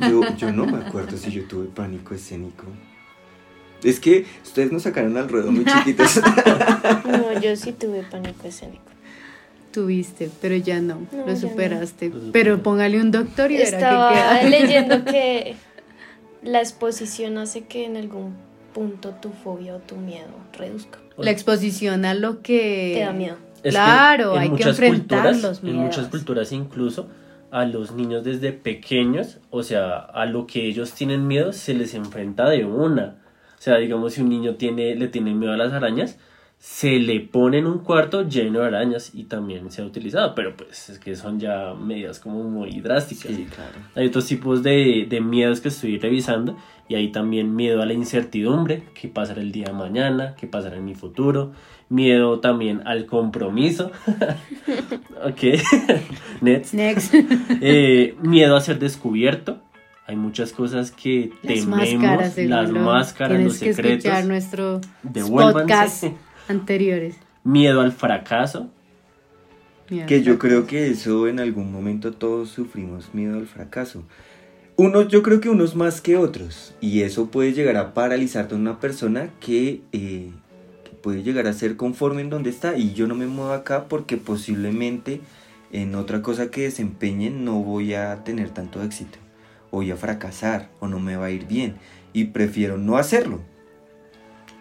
Yo, 0.09 0.21
yo 0.36 0.51
no 0.51 0.65
me 0.65 0.77
acuerdo 0.86 1.15
si 1.15 1.31
yo 1.31 1.45
tuve 1.45 1.67
pánico 1.67 2.13
escénico. 2.13 2.65
Es 3.84 4.00
que 4.00 4.25
ustedes 4.43 4.72
nos 4.72 4.84
sacaron 4.84 5.15
al 5.17 5.29
ruedo 5.29 5.51
muy 5.51 5.65
chiquitos. 5.65 6.19
no, 7.05 7.39
yo 7.39 7.55
sí 7.55 7.72
tuve 7.72 8.03
pánico 8.03 8.48
escénico 8.48 8.88
tuviste, 9.77 10.31
pero 10.41 10.55
ya 10.55 10.81
no, 10.81 11.01
lo 11.27 11.36
superaste. 11.36 12.12
Pero 12.34 12.63
póngale 12.63 13.00
un 13.00 13.12
doctor 13.12 13.51
y 13.51 13.57
Estaba 13.57 14.10
verá 14.10 14.41
que 14.41 14.50
leyendo 14.50 15.05
que 15.05 15.55
la 16.41 16.62
exposición 16.62 17.38
hace 17.38 17.65
que 17.65 17.86
en 17.86 17.96
algún 17.96 18.34
punto 18.74 19.12
tu 19.22 19.29
fobia 19.29 19.75
o 19.75 19.79
tu 19.79 19.96
miedo 19.96 20.31
reduzca. 20.53 20.98
La 21.17 21.29
exposición 21.29 22.05
a 22.05 22.15
lo 22.15 22.41
que 22.41 22.93
te 22.96 23.01
da 23.01 23.13
miedo. 23.13 23.36
claro, 23.62 24.36
hay 24.36 24.50
que 24.50 24.63
enfrentar 24.63 25.36
los 25.36 25.62
miedos. 25.62 25.79
En 25.79 25.86
muchas 25.86 26.07
culturas 26.07 26.51
incluso 26.51 27.07
a 27.51 27.63
los 27.65 27.91
niños 27.91 28.24
desde 28.24 28.53
pequeños, 28.53 29.38
o 29.51 29.62
sea, 29.62 29.98
a 30.00 30.25
lo 30.25 30.48
que 30.48 30.65
ellos 30.65 30.93
tienen 30.93 31.27
miedo 31.27 31.53
se 31.53 31.75
les 31.75 31.93
enfrenta 31.93 32.50
de 32.50 32.65
una. 32.65 33.26
O 33.57 33.61
sea, 33.61 33.77
digamos 33.77 34.13
si 34.13 34.21
un 34.21 34.29
niño 34.29 34.55
tiene 34.55 34.95
le 34.95 35.07
tiene 35.07 35.33
miedo 35.33 35.53
a 35.53 35.57
las 35.57 35.73
arañas, 35.73 36.17
se 36.59 36.99
le 36.99 37.19
pone 37.19 37.59
en 37.59 37.67
un 37.67 37.79
cuarto 37.79 38.27
lleno 38.27 38.59
de 38.59 38.67
arañas 38.67 39.11
y 39.13 39.25
también 39.25 39.71
se 39.71 39.81
ha 39.81 39.85
utilizado, 39.85 40.33
pero 40.33 40.55
pues 40.55 40.89
es 40.89 40.99
que 40.99 41.15
son 41.15 41.39
ya 41.39 41.75
medidas 41.75 42.19
como 42.19 42.43
muy 42.43 42.81
drásticas. 42.81 43.31
Hay 43.95 44.07
otros 44.07 44.25
tipos 44.25 44.63
de, 44.63 45.05
de, 45.07 45.21
miedos 45.21 45.61
que 45.61 45.67
estoy 45.67 45.99
revisando 45.99 46.57
y 46.89 46.95
hay 46.95 47.11
también 47.11 47.55
miedo 47.55 47.81
a 47.81 47.85
la 47.85 47.93
incertidumbre, 47.93 48.83
qué 48.99 49.07
pasará 49.07 49.41
el 49.41 49.51
día 49.51 49.67
de 49.67 49.73
mañana, 49.73 50.35
qué 50.35 50.47
pasará 50.47 50.77
en 50.77 50.85
mi 50.85 50.95
futuro, 50.95 51.51
miedo 51.89 52.39
también 52.39 52.81
al 52.85 53.05
compromiso, 53.05 53.91
ok, 55.23 55.61
next, 56.41 56.73
Next. 56.73 57.13
Eh, 57.61 58.15
miedo 58.21 58.55
a 58.55 58.61
ser 58.61 58.79
descubierto, 58.79 59.61
hay 60.07 60.15
muchas 60.15 60.53
cosas 60.53 60.91
que 60.91 61.31
las 61.43 61.65
tememos, 61.65 61.79
máscaras, 61.79 62.37
las 62.37 62.71
máscaras, 62.71 63.43
los 63.43 63.59
que 63.59 63.73
secretos. 63.73 64.05
Escuchar 64.05 64.25
nuestro 64.25 64.81
podcast 65.29 66.05
anteriores. 66.47 67.17
Miedo 67.43 67.81
al 67.81 67.91
fracaso. 67.91 68.69
que 69.89 70.23
yo 70.23 70.39
creo 70.39 70.65
que 70.65 70.87
eso 70.87 71.27
en 71.27 71.41
algún 71.41 71.73
momento 71.73 72.13
todos 72.13 72.49
sufrimos 72.49 73.13
miedo 73.13 73.37
al 73.37 73.47
fracaso. 73.47 74.03
Unos, 74.77 75.09
yo 75.09 75.23
creo 75.23 75.41
que 75.41 75.49
unos 75.49 75.75
más 75.75 75.99
que 75.99 76.15
otros. 76.15 76.73
Y 76.79 77.01
eso 77.01 77.29
puede 77.29 77.51
llegar 77.51 77.75
a 77.75 77.93
paralizarte 77.93 78.55
a 78.55 78.57
una 78.57 78.79
persona 78.79 79.31
que, 79.41 79.81
eh, 79.91 80.31
que 80.85 80.91
puede 81.01 81.23
llegar 81.23 81.47
a 81.47 81.53
ser 81.53 81.75
conforme 81.75 82.21
en 82.21 82.29
donde 82.29 82.49
está. 82.49 82.77
Y 82.77 82.93
yo 82.93 83.07
no 83.07 83.15
me 83.15 83.27
muevo 83.27 83.51
acá 83.51 83.89
porque 83.89 84.15
posiblemente 84.15 85.19
en 85.73 85.95
otra 85.95 86.21
cosa 86.21 86.49
que 86.49 86.61
desempeñen 86.61 87.43
no 87.43 87.59
voy 87.59 87.93
a 87.93 88.23
tener 88.23 88.51
tanto 88.51 88.81
éxito. 88.81 89.17
Voy 89.77 89.91
a 89.91 89.96
fracasar 89.96 90.69
o 90.79 90.88
no 90.88 91.00
me 91.00 91.17
va 91.17 91.27
a 91.27 91.31
ir 91.31 91.46
bien. 91.46 91.75
Y 92.13 92.25
prefiero 92.25 92.77
no 92.77 92.98
hacerlo 92.98 93.41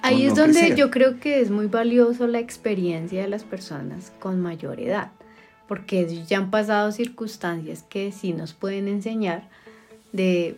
Ahí 0.06 0.26
es 0.26 0.34
donde 0.36 0.76
yo 0.76 0.90
creo 0.90 1.18
que 1.18 1.40
es 1.40 1.50
muy 1.50 1.66
valioso 1.66 2.28
la 2.28 2.38
experiencia 2.38 3.22
de 3.22 3.28
las 3.28 3.42
personas 3.42 4.12
con 4.20 4.40
mayor 4.40 4.78
edad, 4.80 5.10
porque 5.66 6.06
ya 6.26 6.38
han 6.38 6.50
pasado 6.50 6.92
circunstancias 6.92 7.82
que 7.88 8.12
sí 8.12 8.32
nos 8.32 8.54
pueden 8.54 8.86
enseñar 8.86 9.48
de 10.12 10.56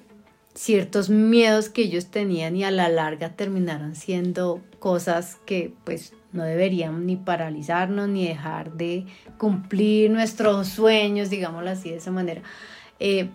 ciertos 0.55 1.09
miedos 1.09 1.71
que 1.71 1.83
ellos 1.83 2.07
tenían 2.07 2.57
y 2.57 2.65
a 2.65 2.71
la 2.71 2.91
larga 2.91 3.31
terminaron 3.37 3.95
siendo 3.95 4.61
cosas 4.81 5.38
que 5.47 5.73
pues 5.85 6.12
no 6.33 6.43
deberían 6.43 7.07
ni 7.07 7.17
paralizarnos 7.17 8.09
ni 8.09 8.29
dejar 8.29 8.73
de 8.73 9.07
cumplir 9.38 10.11
nuestros 10.11 10.69
sueños, 10.69 11.31
digámoslo 11.31 11.71
así 11.71 11.91
de 11.91 11.97
esa 11.97 12.11
manera, 12.11 12.43
eh, 13.00 13.31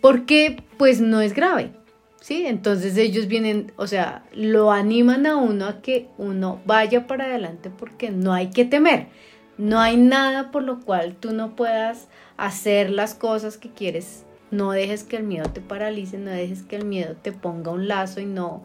porque 0.00 0.62
pues 0.76 1.00
no 1.00 1.20
es 1.20 1.34
grave, 1.34 1.72
¿sí? 2.20 2.46
Entonces 2.46 2.96
ellos 2.96 3.26
vienen, 3.26 3.72
o 3.76 3.86
sea, 3.86 4.24
lo 4.32 4.70
animan 4.72 5.26
a 5.26 5.36
uno 5.36 5.66
a 5.66 5.80
que 5.82 6.08
uno 6.18 6.60
vaya 6.66 7.06
para 7.06 7.24
adelante 7.24 7.70
porque 7.70 8.10
no 8.10 8.32
hay 8.32 8.50
que 8.50 8.64
temer. 8.64 9.08
No 9.56 9.80
hay 9.80 9.96
nada 9.96 10.52
por 10.52 10.62
lo 10.62 10.80
cual 10.80 11.16
tú 11.16 11.32
no 11.32 11.56
puedas 11.56 12.06
hacer 12.36 12.90
las 12.90 13.14
cosas 13.14 13.58
que 13.58 13.70
quieres. 13.70 14.24
No 14.52 14.70
dejes 14.70 15.02
que 15.02 15.16
el 15.16 15.24
miedo 15.24 15.50
te 15.50 15.60
paralice, 15.60 16.16
no 16.16 16.30
dejes 16.30 16.62
que 16.62 16.76
el 16.76 16.84
miedo 16.84 17.16
te 17.20 17.32
ponga 17.32 17.72
un 17.72 17.88
lazo 17.88 18.20
y 18.20 18.26
no 18.26 18.62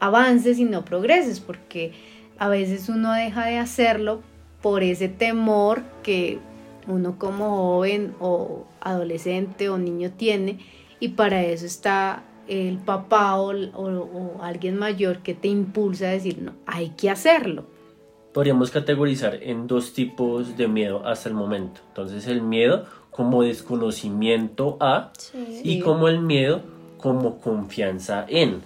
avances 0.00 0.58
y 0.58 0.64
no 0.64 0.84
progreses, 0.84 1.40
porque 1.40 1.92
a 2.38 2.48
veces 2.48 2.88
uno 2.88 3.12
deja 3.12 3.46
de 3.46 3.58
hacerlo 3.58 4.22
por 4.60 4.82
ese 4.82 5.08
temor 5.08 5.82
que 6.02 6.38
uno 6.86 7.18
como 7.18 7.56
joven 7.56 8.14
o 8.20 8.66
adolescente 8.84 9.68
o 9.68 9.78
niño 9.78 10.12
tiene 10.12 10.60
y 11.00 11.08
para 11.08 11.42
eso 11.42 11.66
está 11.66 12.22
el 12.48 12.78
papá 12.78 13.36
o, 13.36 13.52
alguien 14.42 14.76
mayor 14.76 15.18
que 15.18 15.34
te 15.34 15.48
impulsa 15.48 16.06
a 16.06 16.10
decir, 16.10 16.40
no, 16.40 16.52
hay 16.66 16.90
que 16.90 17.10
hacerlo. 17.10 17.64
Podríamos 18.32 18.70
categorizar 18.70 19.42
en 19.42 19.66
dos 19.66 19.92
tipos 19.92 20.56
de 20.56 20.68
miedo 20.68 21.06
hasta 21.06 21.28
el 21.28 21.34
momento. 21.34 21.80
Entonces 21.88 22.26
el 22.26 22.42
miedo 22.42 22.84
como 23.10 23.42
desconocimiento 23.42 24.76
a 24.80 25.12
y 25.62 25.80
como 25.80 26.08
el 26.08 26.20
miedo 26.20 26.62
como 26.98 27.38
confianza 27.40 28.26
en. 28.28 28.62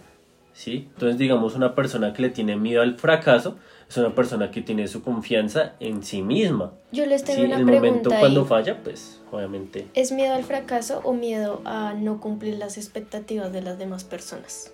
¿Sí? 0.58 0.88
Entonces 0.94 1.18
digamos 1.18 1.54
una 1.54 1.76
persona 1.76 2.12
que 2.12 2.22
le 2.22 2.30
tiene 2.30 2.56
miedo 2.56 2.82
al 2.82 2.96
fracaso 2.96 3.56
es 3.88 3.96
una 3.96 4.12
persona 4.12 4.50
que 4.50 4.60
tiene 4.60 4.88
su 4.88 5.02
confianza 5.02 5.74
en 5.78 6.02
sí 6.02 6.20
misma. 6.20 6.72
Yo 6.90 7.06
les 7.06 7.22
tengo 7.22 7.44
una 7.44 7.58
el 7.58 7.64
pregunta. 7.64 7.86
momento 7.86 8.10
cuando 8.18 8.44
falla, 8.44 8.82
pues 8.82 9.20
obviamente. 9.30 9.86
¿Es 9.94 10.10
miedo 10.10 10.34
al 10.34 10.42
fracaso 10.42 11.00
o 11.04 11.14
miedo 11.14 11.62
a 11.64 11.94
no 11.94 12.20
cumplir 12.20 12.56
las 12.58 12.76
expectativas 12.76 13.52
de 13.52 13.62
las 13.62 13.78
demás 13.78 14.02
personas? 14.02 14.72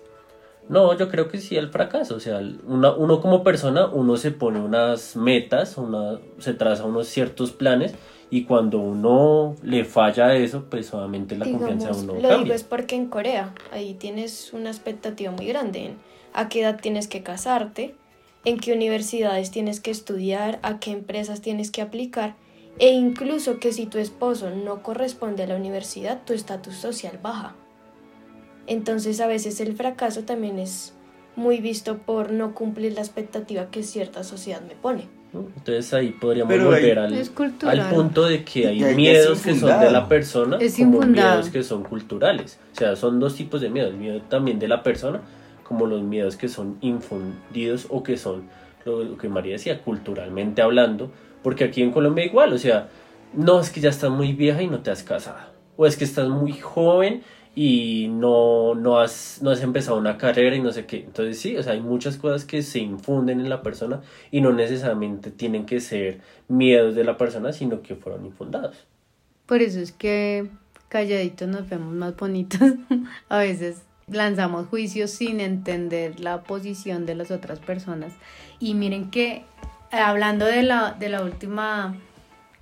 No, 0.67 0.97
yo 0.97 1.07
creo 1.09 1.29
que 1.29 1.37
sí 1.37 1.55
al 1.55 1.69
fracaso. 1.69 2.15
O 2.15 2.19
sea, 2.19 2.41
uno 2.65 3.21
como 3.21 3.43
persona, 3.43 3.85
uno 3.85 4.17
se 4.17 4.31
pone 4.31 4.59
unas 4.59 5.15
metas, 5.15 5.77
una, 5.77 6.19
se 6.39 6.55
traza 6.55 6.85
unos 6.85 7.07
ciertos 7.07 7.51
planes 7.51 7.93
y 8.29 8.45
cuando 8.45 8.79
uno 8.79 9.55
le 9.61 9.85
falla 9.85 10.35
eso, 10.35 10.65
pues 10.69 10.93
obviamente 10.93 11.37
la 11.37 11.45
confianza 11.45 11.91
de 11.91 12.01
uno 12.01 12.13
Lo 12.19 12.37
digo 12.39 12.53
es 12.53 12.63
porque 12.63 12.95
en 12.95 13.07
Corea 13.07 13.53
ahí 13.71 13.93
tienes 13.93 14.51
una 14.53 14.69
expectativa 14.69 15.31
muy 15.31 15.45
grande 15.45 15.85
en 15.85 15.97
a 16.33 16.49
qué 16.49 16.61
edad 16.61 16.79
tienes 16.81 17.07
que 17.07 17.23
casarte, 17.23 17.95
en 18.43 18.57
qué 18.57 18.73
universidades 18.73 19.51
tienes 19.51 19.79
que 19.79 19.91
estudiar, 19.91 20.59
a 20.63 20.79
qué 20.79 20.91
empresas 20.91 21.41
tienes 21.41 21.71
que 21.71 21.81
aplicar 21.81 22.35
e 22.77 22.91
incluso 22.91 23.59
que 23.59 23.71
si 23.71 23.85
tu 23.85 23.99
esposo 23.99 24.49
no 24.49 24.83
corresponde 24.83 25.43
a 25.43 25.47
la 25.47 25.55
universidad, 25.55 26.23
tu 26.25 26.33
estatus 26.33 26.75
social 26.75 27.19
baja. 27.21 27.55
Entonces 28.67 29.21
a 29.21 29.27
veces 29.27 29.61
el 29.61 29.75
fracaso 29.75 30.23
también 30.23 30.59
es 30.59 30.93
muy 31.35 31.59
visto 31.59 31.99
por 31.99 32.31
no 32.31 32.53
cumplir 32.53 32.93
la 32.93 33.01
expectativa 33.01 33.69
que 33.69 33.83
cierta 33.83 34.23
sociedad 34.23 34.61
me 34.61 34.75
pone. 34.75 35.07
Entonces 35.55 35.93
ahí 35.93 36.09
podríamos 36.11 36.57
volver 36.57 36.99
al, 36.99 37.13
al, 37.13 37.89
punto 37.89 38.25
de 38.25 38.43
que 38.43 38.67
hay, 38.67 38.95
miedos 38.95 39.41
que, 39.41 39.55
son 39.55 39.79
de 39.79 39.91
la 39.91 40.07
persona 40.07 40.57
es 40.59 40.77
como 40.77 41.01
miedos 41.01 41.49
que 41.49 41.63
son 41.63 41.83
culturales. 41.83 42.59
O 42.73 42.75
sea, 42.75 42.95
son 42.95 43.19
dos 43.19 43.35
tipos 43.35 43.61
de 43.61 43.69
miedos, 43.69 43.91
el 43.91 43.97
miedo 43.97 44.21
también 44.29 44.59
de 44.59 44.67
la 44.67 44.83
persona 44.83 45.21
como 45.63 45.87
los 45.87 46.01
miedos 46.03 46.37
que 46.37 46.47
son 46.47 46.77
infundidos 46.81 47.87
o 47.89 48.03
que 48.03 48.17
son 48.17 48.43
lo, 48.85 49.17
que 49.17 49.27
María 49.27 49.53
decía, 49.53 49.81
culturalmente 49.81 50.61
hablando, 50.61 51.11
porque 51.41 51.63
aquí 51.63 51.81
en 51.81 51.91
Colombia 51.91 52.23
igual, 52.23 52.53
o 52.53 52.57
sea, 52.57 52.89
no 53.33 53.59
es 53.59 53.71
que 53.71 53.81
ya 53.81 53.89
estás 53.89 54.11
muy 54.11 54.33
vieja 54.33 54.61
y 54.61 54.67
no 54.67 54.79
te 54.79 54.91
has 54.91 55.03
casado, 55.03 55.49
o 55.75 55.87
es 55.87 55.97
que 55.97 56.03
estás 56.03 56.29
muy 56.29 56.53
joven 56.53 57.23
y 57.55 58.09
no, 58.09 58.75
no, 58.75 58.99
has, 58.99 59.39
no 59.41 59.49
has 59.49 59.61
empezado 59.61 59.97
una 59.97 60.17
carrera 60.17 60.55
y 60.55 60.61
no 60.61 60.71
sé 60.71 60.85
qué. 60.85 60.97
Entonces 60.97 61.39
sí, 61.39 61.55
o 61.55 61.63
sea, 61.63 61.73
hay 61.73 61.79
muchas 61.79 62.17
cosas 62.17 62.43
que 62.43 62.61
se 62.61 62.79
infunden 62.79 63.39
en 63.39 63.49
la 63.49 63.63
persona 63.63 64.01
y 64.29 64.41
no 64.41 64.51
necesariamente 64.51 65.31
tienen 65.31 65.65
que 65.65 65.79
ser 65.79 66.19
miedos 66.49 66.95
de 66.95 67.05
la 67.05 67.17
persona, 67.17 67.53
sino 67.53 67.81
que 67.81 67.95
fueron 67.95 68.25
infundados. 68.25 68.85
Por 69.45 69.61
eso 69.61 69.79
es 69.79 69.93
que 69.93 70.49
calladitos 70.89 71.47
nos 71.47 71.69
vemos 71.69 71.93
más 71.93 72.15
bonitos. 72.17 72.59
a 73.29 73.37
veces 73.37 73.83
lanzamos 74.07 74.67
juicios 74.67 75.11
sin 75.11 75.39
entender 75.39 76.19
la 76.19 76.43
posición 76.43 77.05
de 77.05 77.15
las 77.15 77.31
otras 77.31 77.59
personas. 77.59 78.11
Y 78.59 78.73
miren 78.73 79.09
que 79.11 79.43
hablando 79.91 80.45
de 80.45 80.63
la, 80.63 80.91
de 80.91 81.07
la 81.09 81.23
última 81.23 81.95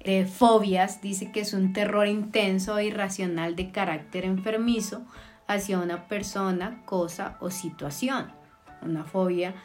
de 0.04 0.26
fobias, 0.26 1.02
dice 1.02 1.32
que 1.32 1.42
es 1.42 1.54
un 1.54 1.74
terror 1.74 2.08
intenso 2.08 2.78
e 2.78 2.86
irracional 2.86 3.56
de 3.56 3.72
carácter 3.72 4.26
enfermizo 4.26 5.02
hacia 5.48 5.80
una 5.80 6.08
persona, 6.08 6.82
cosa 6.86 7.38
o 7.40 7.50
situación. 7.50 8.28
Una 8.82 9.04
fobia 9.04 9.56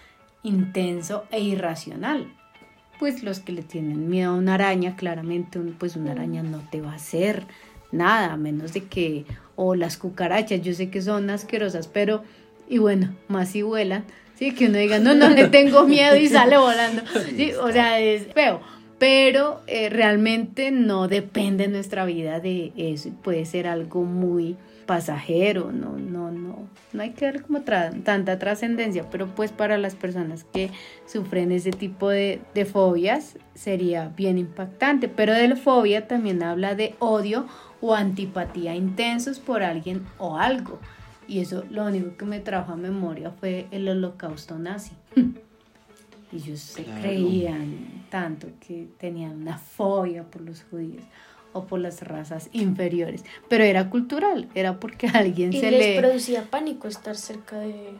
intenso 0.42 1.24
e 1.30 1.40
irracional. 1.40 2.32
Pues 2.98 3.22
los 3.22 3.40
que 3.40 3.52
le 3.52 3.62
tienen 3.62 4.08
miedo 4.08 4.32
a 4.32 4.36
una 4.36 4.54
araña, 4.54 4.96
claramente 4.96 5.58
pues 5.78 5.96
una 5.96 6.12
araña 6.12 6.42
no 6.42 6.60
te 6.70 6.80
va 6.80 6.92
a 6.92 6.96
hacer 6.96 7.46
nada, 7.92 8.32
a 8.32 8.36
menos 8.36 8.72
de 8.72 8.84
que, 8.84 9.24
o 9.56 9.74
las 9.74 9.96
cucarachas, 9.96 10.62
yo 10.62 10.74
sé 10.74 10.90
que 10.90 11.02
son 11.02 11.30
asquerosas, 11.30 11.88
pero, 11.88 12.22
y 12.68 12.78
bueno, 12.78 13.14
más 13.28 13.50
si 13.50 13.62
vuelan, 13.62 14.04
sí, 14.34 14.52
que 14.52 14.66
uno 14.66 14.78
diga, 14.78 14.98
no, 14.98 15.14
no 15.14 15.28
le 15.30 15.48
tengo 15.48 15.84
miedo 15.84 16.16
y 16.16 16.28
sale 16.28 16.58
volando, 16.58 17.02
sí, 17.36 17.52
o 17.52 17.70
sea, 17.72 17.98
es 18.00 18.26
feo, 18.34 18.60
pero 18.98 19.60
eh, 19.66 19.88
realmente 19.88 20.70
no 20.70 21.08
depende 21.08 21.68
nuestra 21.68 22.04
vida 22.04 22.40
de 22.40 22.72
eso, 22.76 23.10
puede 23.22 23.44
ser 23.44 23.66
algo 23.66 24.02
muy 24.02 24.56
pasajero, 24.86 25.70
no, 25.70 25.98
no, 25.98 26.30
no, 26.30 26.66
no 26.94 27.02
hay 27.02 27.10
que 27.10 27.26
dar 27.26 27.42
como 27.42 27.60
tanta 27.60 28.38
trascendencia, 28.38 29.08
pero 29.10 29.26
pues 29.34 29.52
para 29.52 29.76
las 29.76 29.94
personas 29.94 30.44
que 30.44 30.70
sufren 31.06 31.52
ese 31.52 31.72
tipo 31.72 32.08
de, 32.08 32.40
de 32.54 32.64
fobias 32.64 33.36
sería 33.54 34.08
bien 34.16 34.38
impactante, 34.38 35.08
pero 35.08 35.34
de 35.34 35.46
la 35.46 35.56
fobia 35.56 36.08
también 36.08 36.42
habla 36.42 36.74
de 36.74 36.94
odio 37.00 37.46
o 37.82 37.94
antipatía 37.94 38.74
intensos 38.74 39.38
por 39.38 39.62
alguien 39.62 40.06
o 40.16 40.38
algo. 40.38 40.78
Y 41.28 41.40
eso 41.40 41.64
lo 41.70 41.84
único 41.84 42.16
que 42.16 42.24
me 42.24 42.40
trajo 42.40 42.72
a 42.72 42.76
memoria 42.76 43.30
fue 43.30 43.66
el 43.70 43.86
holocausto 43.88 44.58
nazi. 44.58 44.92
y 46.32 46.36
ellos 46.36 46.60
se 46.60 46.84
creían 46.84 48.04
tanto 48.10 48.48
que 48.66 48.88
tenían 48.98 49.42
una 49.42 49.58
fobia 49.58 50.24
por 50.24 50.42
los 50.42 50.62
judíos 50.64 51.02
o 51.52 51.66
por 51.66 51.80
las 51.80 52.02
razas 52.02 52.50
inferiores. 52.52 53.24
Pero 53.48 53.64
era 53.64 53.90
cultural, 53.90 54.48
era 54.54 54.78
porque 54.78 55.06
a 55.08 55.18
alguien 55.18 55.52
y 55.52 55.60
se 55.60 55.70
les 55.70 55.96
le... 55.96 56.00
producía 56.00 56.44
pánico 56.44 56.88
estar 56.88 57.16
cerca 57.16 57.58
de 57.58 57.92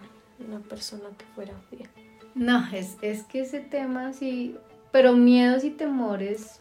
una 0.47 0.61
persona 0.61 1.04
que 1.16 1.25
fuera 1.35 1.54
judía. 1.70 1.88
No, 2.35 2.68
es, 2.73 2.97
es 3.02 3.25
que 3.25 3.40
ese 3.40 3.61
tema 3.61 4.12
sí, 4.12 4.54
pero 4.92 5.14
miedos 5.14 5.64
y 5.64 5.70
temores 5.70 6.61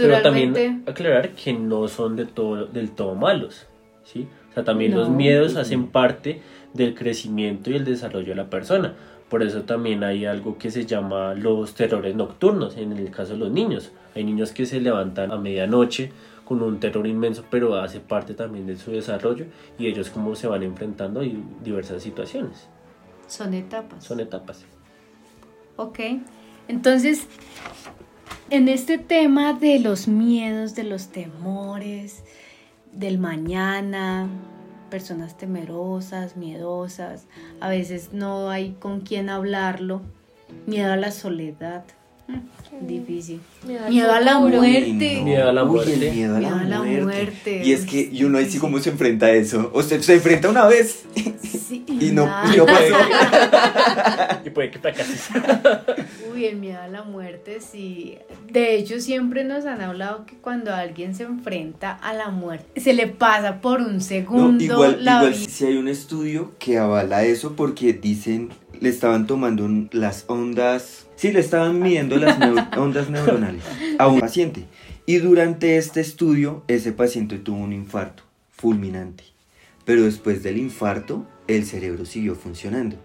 pero 0.00 0.22
también 0.22 0.82
aclarar 0.86 1.30
que 1.30 1.52
no 1.52 1.88
son 1.88 2.16
de 2.16 2.26
todo, 2.26 2.66
del 2.66 2.90
todo 2.92 3.14
malos, 3.14 3.66
¿sí? 4.04 4.28
O 4.50 4.54
sea, 4.54 4.64
también 4.64 4.94
los 4.94 5.08
miedos 5.08 5.56
hacen 5.56 5.88
parte 5.88 6.40
del 6.74 6.94
crecimiento 6.94 7.70
y 7.70 7.76
el 7.76 7.84
desarrollo 7.84 8.30
de 8.30 8.34
la 8.34 8.50
persona. 8.50 8.94
Por 9.30 9.44
eso 9.44 9.62
también 9.62 10.02
hay 10.02 10.26
algo 10.26 10.58
que 10.58 10.70
se 10.72 10.84
llama 10.84 11.34
los 11.34 11.74
terrores 11.74 12.16
nocturnos, 12.16 12.76
en 12.76 12.92
el 12.92 13.10
caso 13.10 13.34
de 13.34 13.38
los 13.38 13.50
niños. 13.52 13.92
Hay 14.16 14.24
niños 14.24 14.50
que 14.50 14.66
se 14.66 14.80
levantan 14.80 15.30
a 15.30 15.36
medianoche 15.36 16.10
con 16.44 16.62
un 16.62 16.80
terror 16.80 17.06
inmenso, 17.06 17.44
pero 17.48 17.76
hace 17.76 18.00
parte 18.00 18.34
también 18.34 18.66
de 18.66 18.76
su 18.76 18.90
desarrollo 18.90 19.46
y 19.78 19.86
ellos 19.86 20.10
cómo 20.10 20.34
se 20.34 20.48
van 20.48 20.64
enfrentando 20.64 21.20
a 21.20 21.24
diversas 21.62 22.02
situaciones. 22.02 22.68
Son 23.28 23.54
etapas. 23.54 24.02
Son 24.04 24.18
etapas. 24.18 24.64
Ok, 25.76 26.00
entonces 26.66 27.28
en 28.50 28.68
este 28.68 28.98
tema 28.98 29.52
de 29.52 29.78
los 29.78 30.08
miedos, 30.08 30.74
de 30.74 30.82
los 30.82 31.08
temores, 31.12 32.24
del 32.92 33.18
mañana, 33.18 34.28
personas 34.90 35.38
temerosas, 35.38 36.36
miedosas, 36.36 37.26
a 37.60 37.68
veces 37.68 38.10
no 38.12 38.50
hay 38.50 38.76
con 38.78 39.00
quién 39.00 39.30
hablarlo, 39.30 40.02
miedo 40.66 40.92
a 40.92 40.96
la 40.96 41.12
soledad, 41.12 41.84
Difícil. 42.80 43.40
Miedo 43.88 44.12
a 44.12 44.20
la 44.20 44.38
muerte. 44.38 45.20
Miedo 45.22 45.48
a 45.50 45.52
la 45.52 45.64
muerte. 45.64 46.10
miedo 46.12 46.36
a 46.36 46.40
la, 46.40 46.82
muerte. 46.82 47.62
Y 47.64 47.72
es 47.72 47.84
que 47.84 48.08
y 48.10 48.24
uno 48.24 48.38
ahí 48.38 48.48
sí 48.48 48.58
cómo 48.58 48.78
se 48.78 48.90
enfrenta 48.90 49.26
a 49.26 49.32
eso. 49.32 49.70
O 49.74 49.82
sea, 49.82 50.00
se 50.02 50.14
enfrenta 50.14 50.48
una 50.48 50.66
vez 50.66 51.04
y, 51.14 52.10
no, 52.12 52.24
y 52.52 52.56
no 52.56 52.66
pasó. 52.66 52.94
Y 54.50 54.54
puede 54.54 54.70
que 54.70 54.78
fracases. 54.78 55.28
Uy, 56.32 56.44
el 56.44 56.56
miedo 56.56 56.80
a 56.80 56.88
la 56.88 57.02
muerte, 57.02 57.60
sí. 57.60 58.18
De 58.50 58.76
hecho, 58.76 59.00
siempre 59.00 59.44
nos 59.44 59.64
han 59.64 59.80
hablado 59.80 60.26
que 60.26 60.36
cuando 60.36 60.74
alguien 60.74 61.14
se 61.14 61.24
enfrenta 61.24 61.92
a 61.92 62.12
la 62.12 62.28
muerte, 62.28 62.80
se 62.80 62.92
le 62.92 63.06
pasa 63.06 63.60
por 63.60 63.80
un 63.80 64.00
segundo 64.00 64.62
igual, 64.62 65.04
la 65.04 65.18
igual 65.18 65.34
si 65.34 65.66
hay 65.66 65.76
un 65.76 65.88
estudio 65.88 66.52
que 66.58 66.78
avala 66.78 67.24
eso 67.24 67.56
porque 67.56 67.92
dicen, 67.92 68.50
le 68.80 68.88
estaban 68.88 69.26
tomando 69.26 69.68
las 69.92 70.24
ondas 70.28 71.06
Sí, 71.20 71.32
le 71.32 71.40
estaban 71.40 71.78
midiendo 71.80 72.16
las 72.16 72.38
ondas 72.78 73.10
neuronales 73.10 73.62
a 73.98 74.08
un 74.08 74.20
paciente. 74.20 74.64
Y 75.04 75.18
durante 75.18 75.76
este 75.76 76.00
estudio, 76.00 76.64
ese 76.66 76.92
paciente 76.92 77.36
tuvo 77.36 77.58
un 77.58 77.74
infarto 77.74 78.22
fulminante. 78.52 79.24
Pero 79.84 80.04
después 80.04 80.42
del 80.42 80.56
infarto, 80.56 81.26
el 81.46 81.66
cerebro 81.66 82.06
siguió 82.06 82.36
funcionando. 82.36 82.96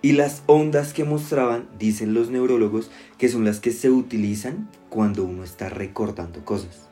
Y 0.00 0.12
las 0.12 0.42
ondas 0.46 0.92
que 0.92 1.04
mostraban, 1.04 1.68
dicen 1.78 2.14
los 2.14 2.30
neurólogos, 2.30 2.90
que 3.18 3.28
son 3.28 3.44
las 3.44 3.58
que 3.58 3.72
se 3.72 3.90
utilizan 3.90 4.68
cuando 4.88 5.24
uno 5.24 5.42
está 5.42 5.68
recordando 5.68 6.44
cosas. 6.44 6.88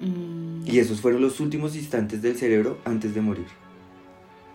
Mm. 0.00 0.66
Y 0.66 0.78
esos 0.78 1.00
fueron 1.00 1.20
los 1.20 1.40
últimos 1.40 1.76
instantes 1.76 2.22
del 2.22 2.36
cerebro 2.36 2.78
antes 2.84 3.14
de 3.14 3.20
morir. 3.20 3.46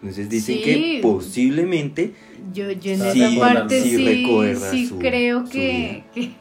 Entonces 0.01 0.29
dicen 0.29 0.63
que 0.63 0.99
posiblemente 0.99 2.15
yo, 2.53 2.71
yo 2.71 2.93
en 2.93 3.01
esa 3.03 3.39
parte 3.39 3.81
sí, 3.81 4.25
sí, 4.71 4.93
creo 4.99 5.45
que, 5.45 6.03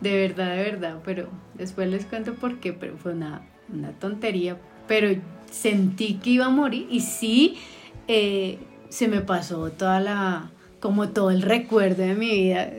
de 0.00 0.16
verdad, 0.16 0.56
de 0.56 0.62
verdad, 0.62 1.02
pero 1.04 1.28
después 1.54 1.88
les 1.90 2.06
cuento 2.06 2.34
por 2.34 2.60
qué, 2.60 2.72
pero 2.72 2.96
fue 2.96 3.12
una, 3.12 3.46
una 3.70 3.92
tontería, 3.92 4.58
pero 4.86 5.08
sentí 5.50 6.14
que 6.14 6.30
iba 6.30 6.46
a 6.46 6.50
morir 6.50 6.86
y 6.90 7.00
sí 7.00 7.56
eh, 8.06 8.58
se 8.88 9.06
me 9.06 9.20
pasó 9.20 9.70
toda 9.70 10.00
la, 10.00 10.50
como 10.80 11.10
todo 11.10 11.30
el 11.30 11.42
recuerdo 11.42 12.02
de 12.02 12.14
mi 12.14 12.30
vida, 12.30 12.70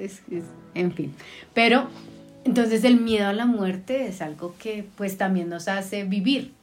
en 0.73 0.91
fin, 0.93 1.13
pero 1.53 1.87
entonces 2.45 2.83
el 2.83 2.99
miedo 2.99 3.27
a 3.27 3.33
la 3.33 3.45
muerte 3.45 4.07
es 4.07 4.21
algo 4.21 4.55
que 4.57 4.85
pues 4.97 5.17
también 5.17 5.49
nos 5.49 5.67
hace 5.67 6.03
vivir, 6.03 6.53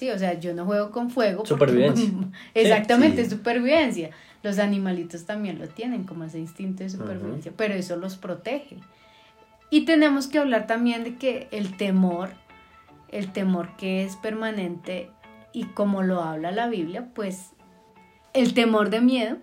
Sí, 0.00 0.08
o 0.10 0.18
sea, 0.18 0.38
yo 0.38 0.54
no 0.54 0.64
juego 0.64 0.90
con 0.90 1.10
fuego. 1.10 1.44
Supervivencia. 1.44 2.08
exactamente, 2.54 3.28
supervivencia. 3.28 4.10
Los 4.42 4.58
animalitos 4.58 5.26
también 5.26 5.58
lo 5.58 5.68
tienen 5.68 6.04
como 6.04 6.24
ese 6.24 6.38
instinto 6.38 6.82
de 6.82 6.88
supervivencia, 6.88 7.52
pero 7.54 7.74
eso 7.74 7.96
los 7.96 8.16
protege. 8.16 8.78
Y 9.68 9.84
tenemos 9.84 10.26
que 10.26 10.38
hablar 10.38 10.66
también 10.66 11.04
de 11.04 11.16
que 11.16 11.48
el 11.50 11.76
temor, 11.76 12.30
el 13.10 13.30
temor 13.32 13.76
que 13.76 14.02
es 14.02 14.16
permanente 14.16 15.10
y 15.52 15.64
como 15.64 16.02
lo 16.02 16.22
habla 16.22 16.50
la 16.50 16.68
Biblia, 16.68 17.08
pues 17.14 17.50
el 18.32 18.54
temor 18.54 18.88
de 18.88 19.02
miedo 19.02 19.36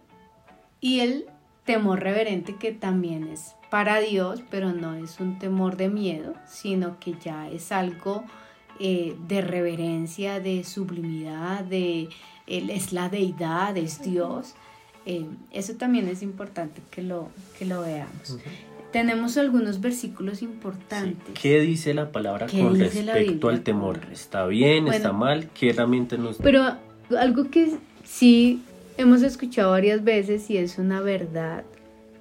y 0.81 0.99
el 0.99 1.25
temor 1.65 1.99
reverente 1.99 2.55
que 2.55 2.71
también 2.71 3.27
es 3.27 3.55
para 3.69 3.99
Dios, 3.99 4.41
pero 4.49 4.73
no 4.73 4.95
es 4.95 5.19
un 5.19 5.37
temor 5.39 5.75
de 5.75 5.89
miedo, 5.89 6.33
sino 6.47 6.99
que 6.99 7.15
ya 7.23 7.49
es 7.49 7.71
algo 7.71 8.23
eh, 8.79 9.15
de 9.27 9.41
reverencia, 9.41 10.39
de 10.39 10.63
sublimidad, 10.63 11.63
de 11.63 12.09
él 12.47 12.69
es 12.69 12.93
la 12.93 13.09
deidad, 13.09 13.75
es 13.75 14.01
Dios. 14.01 14.55
Eh, 15.05 15.25
eso 15.51 15.73
también 15.75 16.07
es 16.07 16.21
importante 16.21 16.81
que 16.89 17.01
lo, 17.01 17.29
que 17.57 17.65
lo 17.65 17.81
veamos. 17.81 18.39
Tenemos 18.91 19.37
algunos 19.37 19.81
versículos 19.81 20.41
importantes. 20.41 21.37
¿Qué 21.39 21.59
dice 21.59 21.93
la 21.93 22.11
palabra 22.11 22.47
con 22.47 22.79
respecto 22.79 23.49
al 23.49 23.61
temor? 23.61 23.99
¿Está 24.11 24.45
bien? 24.47 24.87
¿Está 24.87 25.11
mal? 25.11 25.49
¿Qué 25.49 25.71
herramientas 25.71 26.19
nos 26.19 26.37
Pero 26.37 26.77
algo 27.17 27.49
que 27.49 27.77
sí 28.05 28.63
hemos 28.97 29.21
escuchado 29.21 29.71
varias 29.71 30.03
veces 30.03 30.49
y 30.49 30.57
es 30.57 30.77
una 30.77 31.01
verdad. 31.01 31.63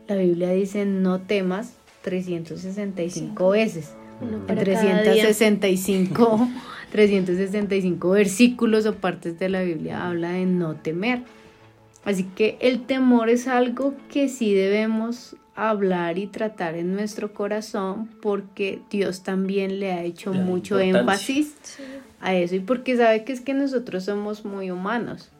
La 0.06 0.16
Biblia 0.16 0.50
dice 0.50 0.86
no 0.86 1.20
temas 1.20 1.74
365 2.02 3.50
veces. 3.50 3.94
365, 4.46 6.48
365 6.90 8.10
versículos 8.10 8.86
o 8.86 8.94
partes 8.94 9.38
de 9.38 9.48
la 9.48 9.62
Biblia 9.62 10.06
habla 10.06 10.30
de 10.30 10.46
no 10.46 10.76
temer. 10.76 11.22
Así 12.04 12.24
que 12.24 12.56
el 12.60 12.86
temor 12.86 13.28
es 13.28 13.48
algo 13.48 13.94
que 14.08 14.28
sí 14.28 14.54
debemos 14.54 15.36
hablar 15.56 16.18
y 16.18 16.28
tratar 16.28 16.76
en 16.76 16.94
nuestro 16.94 17.34
corazón 17.34 18.08
porque 18.22 18.80
Dios 18.90 19.22
también 19.22 19.80
le 19.80 19.92
ha 19.92 20.04
hecho 20.04 20.32
mucho 20.32 20.78
énfasis 20.78 21.54
a 22.20 22.34
eso 22.34 22.54
y 22.54 22.60
porque 22.60 22.96
sabe 22.96 23.24
que 23.24 23.32
es 23.32 23.40
que 23.40 23.54
nosotros 23.54 24.04
somos 24.04 24.44
muy 24.44 24.70
humanos. 24.70 25.32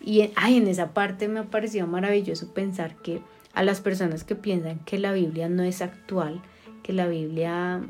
Y 0.00 0.30
ay, 0.36 0.56
en 0.56 0.68
esa 0.68 0.94
parte 0.94 1.28
me 1.28 1.40
ha 1.40 1.44
parecido 1.44 1.86
maravilloso 1.86 2.52
pensar 2.54 2.96
que 2.96 3.20
a 3.54 3.62
las 3.62 3.80
personas 3.80 4.24
que 4.24 4.36
piensan 4.36 4.78
que 4.80 4.98
la 4.98 5.12
Biblia 5.12 5.48
no 5.48 5.62
es 5.62 5.82
actual, 5.82 6.40
que 6.82 6.92
la 6.92 7.06
Biblia 7.08 7.80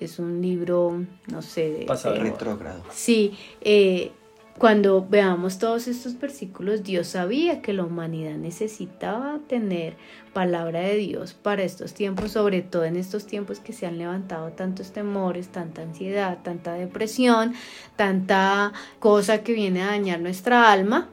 es 0.00 0.18
un 0.18 0.42
libro, 0.42 1.04
no 1.32 1.42
sé, 1.42 1.70
de, 1.70 1.84
Pasado. 1.86 2.14
de- 2.16 2.20
Retrógrado. 2.20 2.82
Sí, 2.90 3.36
eh, 3.62 4.12
cuando 4.58 5.06
veamos 5.08 5.58
todos 5.58 5.86
estos 5.88 6.18
versículos, 6.18 6.82
Dios 6.82 7.06
sabía 7.08 7.62
que 7.62 7.72
la 7.72 7.84
humanidad 7.84 8.34
necesitaba 8.36 9.38
tener 9.48 9.94
palabra 10.32 10.80
de 10.80 10.96
Dios 10.96 11.32
para 11.32 11.62
estos 11.62 11.94
tiempos, 11.94 12.32
sobre 12.32 12.62
todo 12.62 12.84
en 12.84 12.96
estos 12.96 13.24
tiempos 13.26 13.60
que 13.60 13.72
se 13.72 13.86
han 13.86 13.98
levantado 13.98 14.50
tantos 14.50 14.92
temores, 14.92 15.48
tanta 15.48 15.82
ansiedad, 15.82 16.38
tanta 16.42 16.74
depresión, 16.74 17.54
tanta 17.96 18.72
cosa 18.98 19.42
que 19.42 19.52
viene 19.52 19.82
a 19.82 19.86
dañar 19.86 20.20
nuestra 20.20 20.70
alma. 20.72 21.08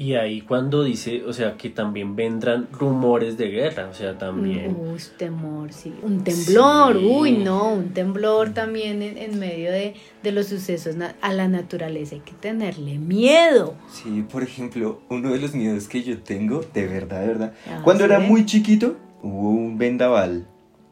Y 0.00 0.14
ahí 0.14 0.40
cuando 0.40 0.82
dice, 0.82 1.24
o 1.26 1.32
sea, 1.34 1.58
que 1.58 1.68
también 1.68 2.16
vendrán 2.16 2.68
rumores 2.72 3.36
de 3.36 3.48
guerra, 3.50 3.86
o 3.90 3.92
sea, 3.92 4.16
también. 4.16 4.74
Uy, 4.80 4.98
temor, 5.18 5.74
sí. 5.74 5.92
Un 6.02 6.24
temblor, 6.24 6.96
Sí. 6.98 7.04
uy, 7.04 7.32
no, 7.32 7.74
un 7.74 7.90
temblor 7.90 8.54
también 8.54 9.02
en, 9.02 9.18
en 9.18 9.38
medio 9.38 9.70
de, 9.70 9.92
de 10.22 10.32
los 10.32 10.46
sucesos 10.46 10.96
a 11.20 11.32
la 11.34 11.48
naturaleza. 11.48 12.14
Hay 12.14 12.22
que 12.22 12.32
tenerle 12.32 12.96
miedo. 12.98 13.74
Sí, 13.92 14.24
por 14.32 14.42
ejemplo, 14.42 15.02
uno 15.10 15.32
de 15.34 15.38
los 15.38 15.54
miedos 15.54 15.86
que 15.86 16.02
yo 16.02 16.16
tengo, 16.22 16.64
de 16.72 16.86
verdad, 16.86 17.20
de 17.20 17.26
verdad. 17.26 17.52
Ah, 17.68 17.82
Cuando 17.84 18.06
era 18.06 18.20
muy 18.20 18.46
chiquito, 18.46 18.96
hubo 19.22 19.50
un 19.50 19.76
vendaval 19.76 20.46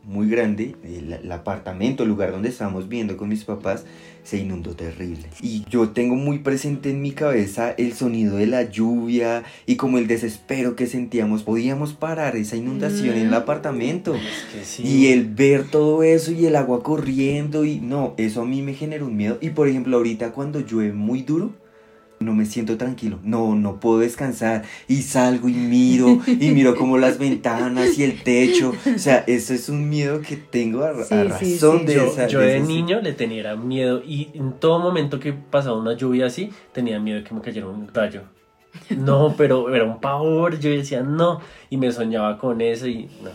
muy 0.05 0.29
grande. 0.29 0.77
El, 0.85 1.15
el 1.15 1.33
apartamento, 1.33 2.03
el 2.03 2.11
lugar 2.11 2.31
donde 2.31 2.51
estábamos 2.51 2.89
viendo 2.89 3.17
con 3.17 3.31
mis 3.31 3.43
papás, 3.45 3.87
se 4.29 4.37
inundó 4.37 4.75
terrible. 4.77 5.23
Y 5.41 5.65
yo 5.71 5.89
tengo 5.91 6.15
muy 6.15 6.41
presente 6.41 6.91
en 6.91 7.01
mi 7.01 7.13
cabeza 7.13 7.71
el 7.79 7.95
sonido 7.95 8.37
de 8.37 8.47
la 8.47 8.65
lluvia 8.71 9.45
y 9.65 9.77
como 9.77 9.97
el 9.97 10.07
desespero 10.07 10.77
que 10.77 10.87
sentíamos. 10.87 11.43
Podíamos 11.45 11.95
parar 11.95 12.37
esa 12.37 12.57
inundación 12.57 13.15
en 13.17 13.23
el 13.23 13.31
Mm. 13.31 13.35
apartamento. 13.35 14.15
Es 14.15 14.21
que 14.53 14.65
sí. 14.67 14.83
Y 14.87 15.07
el 15.13 15.25
ver 15.27 15.65
todo 15.71 16.03
eso 16.03 16.31
y 16.33 16.45
el 16.45 16.57
agua 16.57 16.83
corriendo 16.83 17.65
y 17.65 17.81
no, 17.81 18.13
eso 18.19 18.43
a 18.43 18.45
mí 18.45 18.61
me 18.61 18.75
generó 18.75 19.07
un 19.07 19.17
miedo. 19.17 19.39
Y 19.41 19.51
por 19.51 19.67
ejemplo, 19.67 19.97
ahorita 19.97 20.33
cuando 20.33 20.61
llueve 20.61 20.93
muy 20.93 21.23
duro, 21.23 21.53
no 22.21 22.35
me 22.35 22.47
siento 22.47 22.77
tranquilo. 22.77 23.19
No, 23.23 23.55
no 23.55 23.81
puedo 23.81 24.01
descansar. 24.01 24.65
Y 24.89 25.03
salgo 25.03 25.49
y 25.49 25.55
miro 25.55 26.21
y 26.27 26.51
miro 26.51 26.75
como 26.77 26.99
las 26.99 27.19
ventanas 27.21 27.99
y 27.99 28.05
el 28.05 28.23
techo. 28.23 28.73
O 28.95 28.99
sea, 28.99 29.25
eso 29.27 29.55
es 29.55 29.69
un 29.69 29.89
miedo 29.89 30.21
que 30.21 30.37
tengo 30.37 30.83
a, 30.85 30.95
Sí, 31.05 31.09
sí, 31.09 31.25
razón 31.25 31.81
sí. 31.81 31.87
de 31.87 31.95
yo, 31.95 32.07
esa. 32.07 32.27
yo 32.27 32.41
de 32.41 32.61
niño 32.61 33.01
le 33.01 33.13
tenía 33.13 33.55
miedo 33.57 34.03
y 34.05 34.29
en 34.35 34.53
todo 34.53 34.79
momento 34.79 35.21
que 35.21 35.33
pasaba 35.33 35.79
una 35.79 35.95
lluvia 35.95 36.27
así, 36.27 36.51
tenía 36.73 36.99
miedo 37.01 37.19
de 37.19 37.25
que 37.25 37.35
me 37.35 37.41
cayera 37.41 37.67
un 37.69 37.89
rayo. 37.93 38.23
No, 38.91 39.35
pero 39.39 39.75
era 39.75 39.85
un 39.85 40.01
pavor, 40.01 40.59
yo 40.59 40.71
decía 40.71 41.03
no, 41.03 41.41
y 41.71 41.77
me 41.77 41.91
soñaba 41.93 42.39
con 42.39 42.61
eso 42.61 42.87
y 42.87 43.09
no, 43.23 43.31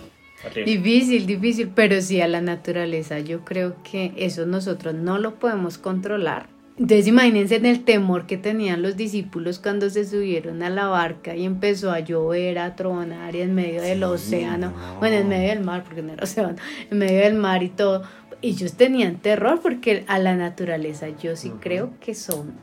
horrible. 0.45 0.71
Difícil, 0.77 1.25
difícil, 1.25 1.71
pero 1.73 1.99
sí 2.01 2.21
a 2.21 2.27
la 2.27 2.41
naturaleza. 2.41 3.19
Yo 3.19 3.43
creo 3.45 3.75
que 3.89 4.13
eso 4.17 4.45
nosotros 4.45 4.93
no 4.93 5.17
lo 5.17 5.35
podemos 5.35 5.77
controlar. 5.77 6.52
Entonces 6.77 7.05
imagínense 7.05 7.55
en 7.55 7.67
el 7.67 7.83
temor 7.83 8.25
que 8.25 8.37
tenían 8.37 8.81
los 8.81 8.97
discípulos 8.97 9.59
cuando 9.59 9.91
se 9.91 10.05
subieron 10.05 10.63
a 10.63 10.71
la 10.71 10.87
barca 10.87 11.35
y 11.35 11.45
empezó 11.45 11.91
a 11.91 11.99
llover, 11.99 12.57
a 12.57 12.75
tronar 12.75 13.35
y 13.35 13.41
en 13.41 13.53
medio 13.53 13.81
del 13.81 14.03
océano, 14.03 14.71
no. 14.71 14.99
bueno, 14.99 15.17
en 15.17 15.27
medio 15.27 15.49
del 15.49 15.63
mar, 15.63 15.83
porque 15.83 16.01
no 16.01 16.13
era 16.13 16.23
océano, 16.23 16.55
en 16.89 16.97
medio 16.97 17.19
del 17.19 17.35
mar 17.35 17.61
y 17.61 17.69
todo. 17.69 18.03
Ellos 18.41 18.73
tenían 18.73 19.17
terror 19.17 19.61
porque 19.61 20.03
a 20.07 20.17
la 20.17 20.35
naturaleza 20.35 21.09
yo 21.09 21.35
sí 21.35 21.51
creo 21.61 21.91
que 21.99 22.15
son, 22.15 22.53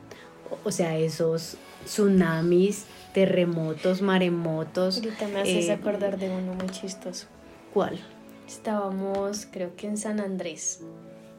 o 0.65 0.71
sea, 0.71 0.97
esos 0.97 1.55
tsunamis, 1.85 2.85
terremotos, 3.13 4.01
maremotos. 4.01 4.97
Ahorita 4.97 5.27
me 5.29 5.39
haces 5.39 5.67
eh, 5.67 5.71
acordar 5.71 6.19
de 6.19 6.29
uno 6.29 6.53
muy 6.53 6.67
chistoso. 6.69 7.27
¿Cuál? 7.73 7.99
Estábamos, 8.45 9.47
creo 9.49 9.75
que 9.77 9.87
en 9.87 9.97
San 9.97 10.19
Andrés. 10.19 10.81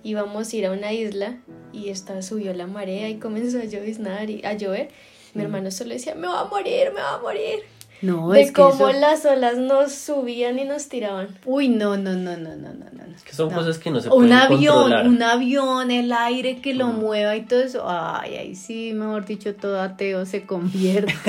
Íbamos 0.05 0.53
a 0.53 0.57
ir 0.57 0.67
a 0.67 0.73
una 0.73 0.93
isla 0.93 1.37
y 1.73 1.89
esta 1.91 2.23
subió 2.23 2.53
la 2.55 2.67
marea 2.67 3.09
y 3.09 3.17
comenzó 3.17 3.59
a 3.59 3.65
lloviznar 3.65 4.29
y 4.31 4.45
a 4.45 4.53
llover. 4.55 4.89
Mi 5.35 5.43
hermano 5.45 5.71
solo 5.71 5.91
decía, 5.91 6.15
me 6.15 6.27
va 6.29 6.41
a 6.41 6.45
morir, 6.45 6.89
me 6.95 7.01
va 7.01 7.15
a 7.15 7.19
morir. 7.21 7.61
No, 8.03 8.31
de 8.33 8.41
es 8.43 8.49
que 8.49 8.55
cómo 8.55 8.89
eso- 8.89 8.99
las 8.99 9.25
olas 9.25 9.57
nos 9.59 9.93
subían 9.93 10.59
y 10.59 10.65
nos 10.65 10.89
tiraban. 10.89 11.39
Uy, 11.47 11.69
no, 11.69 11.97
no, 11.97 12.15
no, 12.15 12.37
no, 12.37 12.57
no, 12.57 12.73
no, 12.75 12.85
no. 12.93 13.15
Es 13.15 13.23
que 13.23 13.33
son 13.33 13.49
No. 13.51 13.55
cosas 13.59 13.79
que 13.79 13.91
no 13.93 14.01
se 14.01 14.09
un 14.09 14.15
pueden 14.15 14.33
avión, 14.33 14.75
controlar. 14.75 15.07
un 15.09 15.23
avión, 15.23 15.91
el 15.93 16.11
aire 16.13 16.61
que 16.61 16.75
lo 16.75 16.89
Mm. 16.89 16.99
mueva 17.01 17.37
y 17.37 17.43
todo 17.43 17.61
eso. 17.63 17.85
Ay, 17.89 18.35
ahí 18.35 18.55
sí, 18.57 18.93
mejor 18.93 19.25
dicho, 19.25 19.55
todo 19.55 19.81
ateo 19.81 20.27
se 20.27 20.45
convierte. 20.45 21.15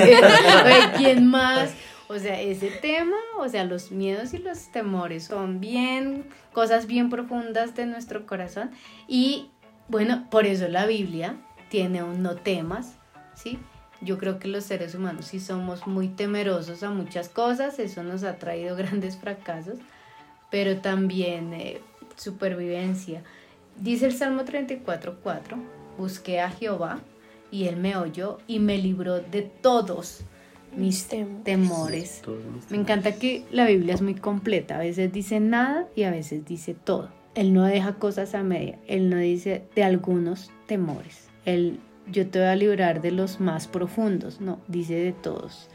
Ay, 0.66 0.82
¿Quién 0.98 1.26
más? 1.28 1.70
O 2.08 2.18
sea, 2.18 2.40
ese 2.40 2.68
tema, 2.70 3.16
o 3.38 3.48
sea, 3.48 3.64
los 3.64 3.90
miedos 3.90 4.34
y 4.34 4.38
los 4.38 4.70
temores 4.70 5.24
son 5.24 5.60
bien, 5.60 6.26
cosas 6.52 6.86
bien 6.86 7.08
profundas 7.08 7.74
de 7.74 7.86
nuestro 7.86 8.26
corazón. 8.26 8.70
Y 9.08 9.50
bueno, 9.88 10.26
por 10.30 10.44
eso 10.44 10.68
la 10.68 10.86
Biblia 10.86 11.36
tiene 11.70 12.02
un 12.02 12.22
no 12.22 12.36
temas, 12.36 12.96
¿sí? 13.34 13.58
Yo 14.02 14.18
creo 14.18 14.38
que 14.38 14.48
los 14.48 14.64
seres 14.64 14.94
humanos 14.94 15.26
sí 15.26 15.40
somos 15.40 15.86
muy 15.86 16.08
temerosos 16.08 16.82
a 16.82 16.90
muchas 16.90 17.30
cosas, 17.30 17.78
eso 17.78 18.02
nos 18.02 18.22
ha 18.22 18.36
traído 18.36 18.76
grandes 18.76 19.16
fracasos, 19.16 19.78
pero 20.50 20.78
también 20.78 21.54
eh, 21.54 21.80
supervivencia. 22.16 23.22
Dice 23.76 24.06
el 24.06 24.12
Salmo 24.12 24.42
34:4, 24.42 25.56
busqué 25.96 26.40
a 26.40 26.50
Jehová 26.50 27.00
y 27.50 27.64
él 27.64 27.76
me 27.76 27.96
oyó 27.96 28.38
y 28.46 28.58
me 28.58 28.76
libró 28.76 29.20
de 29.20 29.42
todos 29.42 30.24
mis 30.76 31.06
Temores. 31.44 32.22
Me 32.70 32.76
encanta 32.76 33.12
que 33.12 33.44
la 33.50 33.66
Biblia 33.66 33.94
es 33.94 34.02
muy 34.02 34.14
completa, 34.14 34.76
a 34.76 34.80
veces 34.80 35.12
dice 35.12 35.40
nada 35.40 35.86
y 35.94 36.04
a 36.04 36.10
veces 36.10 36.44
dice 36.44 36.74
todo. 36.74 37.10
Él 37.34 37.52
no 37.52 37.64
deja 37.64 37.94
cosas 37.94 38.34
a 38.34 38.42
media, 38.42 38.78
él 38.86 39.10
no 39.10 39.16
dice 39.16 39.64
de 39.74 39.84
algunos 39.84 40.50
temores. 40.66 41.28
Él, 41.44 41.80
yo 42.10 42.28
te 42.28 42.38
voy 42.38 42.48
a 42.48 42.56
librar 42.56 43.00
de 43.02 43.10
los 43.10 43.40
más 43.40 43.66
profundos, 43.66 44.40
no, 44.40 44.60
dice 44.68 44.94
de 44.94 45.12
todos. 45.12 45.68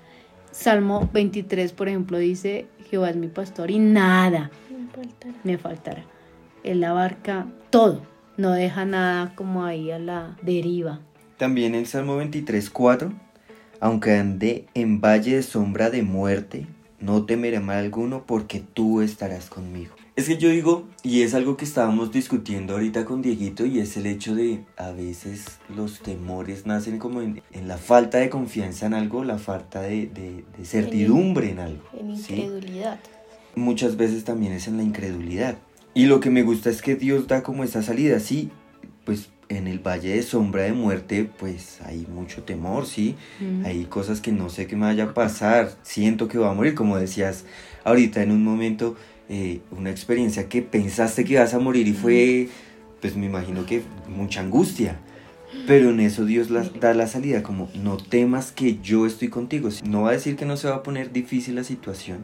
Salmo 0.51 1.09
23, 1.13 1.73
por 1.73 1.89
ejemplo, 1.89 2.17
dice, 2.17 2.67
Jehová 2.89 3.09
es 3.09 3.17
mi 3.17 3.27
pastor 3.27 3.69
y 3.71 3.79
nada 3.79 4.49
Me 4.69 4.87
faltará. 4.87 5.35
me 5.43 5.57
faltará. 5.57 6.05
Él 6.63 6.83
abarca 6.83 7.47
todo, 7.69 8.01
no 8.37 8.51
deja 8.51 8.85
nada 8.85 9.35
como 9.35 9.63
ahí 9.65 9.91
a 9.91 9.99
la 9.99 10.37
deriva. 10.41 11.01
También 11.37 11.75
el 11.75 11.85
Salmo 11.87 12.17
23, 12.17 12.69
4. 12.69 13.13
Aunque 13.79 14.13
ande 14.17 14.65
en 14.73 14.99
valle 15.01 15.35
de 15.35 15.43
sombra 15.43 15.89
de 15.89 16.03
muerte, 16.03 16.65
no 16.99 17.25
temeré 17.25 17.59
mal 17.59 17.77
alguno 17.77 18.23
porque 18.25 18.61
tú 18.73 19.01
estarás 19.01 19.49
conmigo. 19.49 19.93
Es 20.17 20.27
que 20.27 20.37
yo 20.37 20.49
digo, 20.49 20.85
y 21.01 21.21
es 21.21 21.33
algo 21.33 21.55
que 21.55 21.63
estábamos 21.63 22.11
discutiendo 22.11 22.73
ahorita 22.73 23.05
con 23.05 23.21
Dieguito, 23.21 23.65
y 23.65 23.79
es 23.79 23.95
el 23.95 24.05
hecho 24.05 24.35
de 24.35 24.59
a 24.75 24.91
veces 24.91 25.45
los 25.73 25.99
temores 26.01 26.65
nacen 26.65 26.97
como 26.99 27.21
en, 27.21 27.41
en 27.53 27.69
la 27.69 27.77
falta 27.77 28.17
de 28.17 28.29
confianza 28.29 28.85
en 28.87 28.95
algo, 28.95 29.23
la 29.23 29.37
falta 29.37 29.81
de, 29.81 30.07
de- 30.07 30.43
de 30.57 30.65
certidumbre 30.65 31.51
en 31.51 31.59
algo. 31.59 31.83
En 31.97 32.17
¿sí? 32.17 32.33
incredulidad. 32.33 32.99
muchas 33.55 33.95
veces 33.95 34.25
también 34.25 34.51
es 34.51 34.67
en 34.67 34.75
la 34.75 34.83
incredulidad. 34.83 35.57
Y 35.93 36.05
lo 36.07 36.19
que 36.19 36.29
me 36.29 36.43
gusta 36.43 36.69
es 36.69 36.81
que 36.81 36.95
Dios 36.95 37.27
da 37.29 37.41
como 37.41 37.63
esa 37.63 37.81
salida, 37.81 38.19
sí, 38.19 38.51
pues 39.05 39.29
en 39.49 39.67
el 39.67 39.79
valle 39.79 40.15
de 40.15 40.21
sombra 40.21 40.63
de 40.63 40.73
muerte, 40.73 41.27
pues 41.39 41.79
hay 41.83 42.05
mucho 42.13 42.43
temor, 42.43 42.85
sí, 42.85 43.15
Mm. 43.39 43.65
hay 43.65 43.85
cosas 43.85 44.21
que 44.21 44.31
no 44.31 44.49
sé 44.49 44.67
qué 44.67 44.75
me 44.75 44.85
vaya 44.85 45.05
a 45.05 45.13
pasar, 45.13 45.71
siento 45.81 46.27
que 46.27 46.37
voy 46.37 46.47
a 46.47 46.53
morir, 46.53 46.75
como 46.75 46.97
decías 46.97 47.45
ahorita 47.83 48.21
en 48.21 48.31
un 48.31 48.43
momento, 48.43 48.95
eh, 49.27 49.61
una 49.71 49.89
experiencia 49.89 50.47
que 50.49 50.61
pensaste 50.61 51.23
que 51.25 51.33
ibas 51.33 51.53
a 51.53 51.59
morir 51.59 51.87
y 51.87 51.93
fue, 51.93 52.49
pues 53.01 53.15
me 53.15 53.25
imagino 53.25 53.65
que 53.65 53.81
mucha 54.07 54.41
angustia. 54.41 54.99
Pero 55.65 55.89
en 55.89 55.99
eso 55.99 56.25
Dios 56.25 56.51
la- 56.51 56.63
da 56.79 56.93
la 56.93 57.07
salida, 57.07 57.41
como 57.41 57.69
no 57.73 57.97
temas 57.97 58.51
que 58.51 58.77
yo 58.81 59.07
estoy 59.07 59.29
contigo. 59.29 59.69
No 59.83 60.03
va 60.03 60.09
a 60.09 60.13
decir 60.13 60.35
que 60.35 60.45
no 60.45 60.57
se 60.57 60.67
va 60.67 60.75
a 60.75 60.83
poner 60.83 61.11
difícil 61.11 61.55
la 61.55 61.63
situación, 61.63 62.19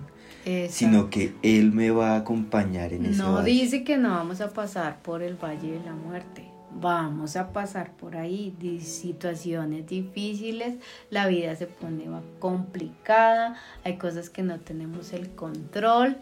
sino 0.69 1.09
que 1.09 1.33
Él 1.41 1.71
me 1.71 1.89
va 1.89 2.11
a 2.13 2.17
acompañar 2.17 2.93
en 2.93 3.05
ese 3.07 3.17
No 3.23 3.33
valle. 3.33 3.51
dice 3.51 3.83
que 3.83 3.97
no 3.97 4.09
vamos 4.09 4.41
a 4.41 4.51
pasar 4.53 5.01
por 5.01 5.23
el 5.23 5.35
valle 5.43 5.71
de 5.71 5.79
la 5.83 5.93
muerte. 5.93 6.43
Vamos 6.77 7.38
a 7.38 7.53
pasar 7.53 7.95
por 7.95 8.17
ahí 8.17 8.53
situaciones 8.81 9.88
difíciles, 9.88 10.77
la 11.09 11.27
vida 11.27 11.55
se 11.55 11.67
pone 11.67 12.05
complicada, 12.39 13.55
hay 13.83 13.97
cosas 13.97 14.29
que 14.29 14.43
no 14.43 14.59
tenemos 14.59 15.13
el 15.13 15.29
control 15.31 16.17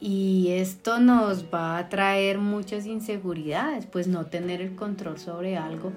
y 0.00 0.50
esto 0.52 1.00
nos 1.00 1.52
va 1.52 1.78
a 1.78 1.88
traer 1.88 2.38
muchas 2.38 2.86
inseguridades, 2.86 3.86
pues 3.86 4.06
no 4.06 4.26
tener 4.26 4.60
el 4.60 4.76
control 4.76 5.18
sobre 5.18 5.56
algo 5.56 5.92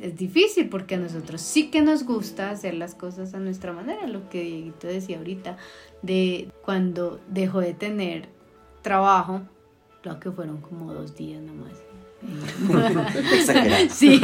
es 0.00 0.16
difícil 0.16 0.68
porque 0.68 0.96
a 0.96 0.98
nosotros 0.98 1.40
sí 1.40 1.70
que 1.70 1.82
nos 1.82 2.04
gusta 2.04 2.50
hacer 2.50 2.74
las 2.74 2.94
cosas 2.94 3.34
a 3.34 3.38
nuestra 3.38 3.72
manera, 3.72 4.06
lo 4.06 4.28
que 4.28 4.42
Dieguito 4.42 4.86
decía 4.86 5.18
ahorita, 5.18 5.56
de 6.02 6.50
cuando 6.64 7.20
dejó 7.28 7.60
de 7.60 7.74
tener 7.74 8.28
trabajo, 8.82 9.42
lo 10.02 10.20
que 10.20 10.30
fueron 10.30 10.60
como 10.60 10.92
dos 10.92 11.16
días 11.16 11.42
nomás. 11.42 11.85
Exagerado. 13.32 13.86
sí, 13.90 14.20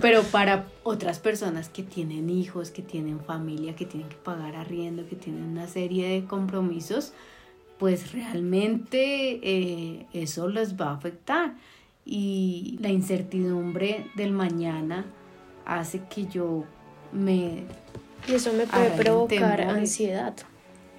pero 0.00 0.22
para 0.22 0.66
otras 0.82 1.18
personas 1.18 1.68
que 1.68 1.82
tienen 1.82 2.30
hijos, 2.30 2.70
que 2.70 2.82
tienen 2.82 3.20
familia, 3.20 3.76
que 3.76 3.86
tienen 3.86 4.08
que 4.08 4.16
pagar 4.16 4.56
arriendo, 4.56 5.06
que 5.06 5.16
tienen 5.16 5.44
una 5.44 5.68
serie 5.68 6.08
de 6.08 6.24
compromisos, 6.24 7.12
pues 7.78 8.12
realmente 8.12 9.40
eh, 9.42 10.06
eso 10.12 10.48
les 10.48 10.80
va 10.80 10.90
a 10.90 10.94
afectar. 10.94 11.54
y 12.06 12.78
la 12.80 12.90
incertidumbre 12.90 14.06
del 14.14 14.32
mañana 14.32 15.06
hace 15.64 16.02
que 16.10 16.26
yo 16.26 16.64
me... 17.12 17.64
Y 18.28 18.34
eso 18.34 18.52
me 18.52 18.66
puede 18.66 18.90
provocar 18.90 19.60
ansiedad. 19.60 20.34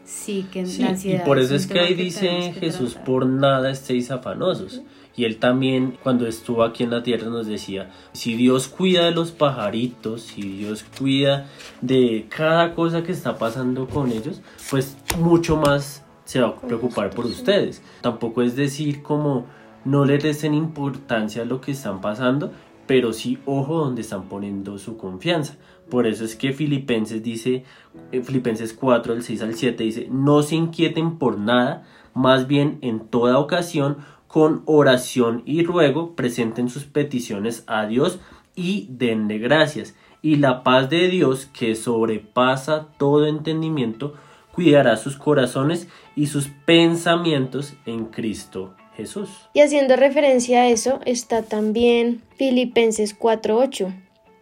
Sí, 0.03 0.47
que 0.51 0.65
Sí, 0.65 0.81
la 0.81 0.87
y 0.87 0.89
ansiedad 0.91 1.25
por 1.25 1.39
eso 1.39 1.55
es 1.55 1.65
que 1.65 1.79
ahí 1.79 1.95
dice 1.95 2.27
que 2.53 2.59
Jesús, 2.59 2.91
tratar. 2.91 3.05
por 3.05 3.25
nada 3.25 3.71
estéis 3.71 4.11
afanosos. 4.11 4.81
Y 5.17 5.25
él 5.25 5.37
también, 5.37 5.97
cuando 6.03 6.27
estuvo 6.27 6.63
aquí 6.63 6.83
en 6.83 6.89
la 6.89 7.03
tierra, 7.03 7.29
nos 7.29 7.47
decía, 7.47 7.91
si 8.11 8.35
Dios 8.35 8.67
cuida 8.67 9.05
de 9.05 9.11
los 9.11 9.31
pajaritos, 9.31 10.21
si 10.21 10.41
Dios 10.41 10.85
cuida 10.97 11.47
de 11.81 12.27
cada 12.29 12.75
cosa 12.75 13.03
que 13.03 13.11
está 13.11 13.37
pasando 13.37 13.87
con 13.87 14.11
ellos, 14.11 14.41
pues 14.69 14.97
mucho 15.19 15.55
más 15.57 16.03
se 16.25 16.41
va 16.41 16.49
a 16.49 16.55
preocupar 16.55 17.11
por 17.11 17.25
ustedes. 17.25 17.81
Tampoco 18.01 18.41
es 18.41 18.55
decir 18.55 19.03
como 19.03 19.45
no 19.85 20.03
le 20.03 20.17
resten 20.17 20.53
importancia 20.53 21.43
a 21.43 21.45
lo 21.45 21.61
que 21.61 21.71
están 21.71 22.01
pasando, 22.01 22.51
pero 22.87 23.13
sí 23.13 23.39
ojo 23.45 23.79
donde 23.79 24.01
están 24.01 24.23
poniendo 24.23 24.77
su 24.77 24.97
confianza. 24.97 25.55
Por 25.89 26.07
eso 26.07 26.25
es 26.25 26.35
que 26.35 26.51
Filipenses 26.51 27.21
dice, 27.21 27.63
en 28.11 28.25
Filipenses 28.25 28.73
4, 28.73 29.13
del 29.13 29.23
6 29.23 29.41
al 29.43 29.53
7 29.53 29.83
dice, 29.83 30.07
no 30.11 30.41
se 30.41 30.55
inquieten 30.55 31.17
por 31.17 31.37
nada, 31.37 31.83
más 32.15 32.47
bien 32.47 32.79
en 32.81 33.01
toda 33.01 33.37
ocasión, 33.37 33.97
con 34.35 34.63
oración 34.65 35.43
y 35.45 35.63
ruego, 35.63 36.13
presenten 36.13 36.67
sus 36.67 36.83
peticiones 36.83 37.63
a 37.67 37.85
Dios 37.85 38.19
y 38.53 38.85
denle 38.89 39.37
gracias. 39.37 39.95
Y 40.21 40.35
la 40.35 40.61
paz 40.61 40.89
de 40.89 41.07
Dios, 41.07 41.45
que 41.57 41.73
sobrepasa 41.73 42.89
todo 42.97 43.27
entendimiento, 43.27 44.15
cuidará 44.53 44.97
sus 44.97 45.15
corazones 45.15 45.87
y 46.17 46.27
sus 46.27 46.49
pensamientos 46.65 47.75
en 47.85 48.07
Cristo 48.07 48.75
Jesús. 48.97 49.29
Y 49.53 49.61
haciendo 49.61 49.95
referencia 49.95 50.63
a 50.63 50.67
eso 50.67 50.99
está 51.05 51.43
también 51.43 52.21
Filipenses 52.35 53.17
4:8, 53.17 53.93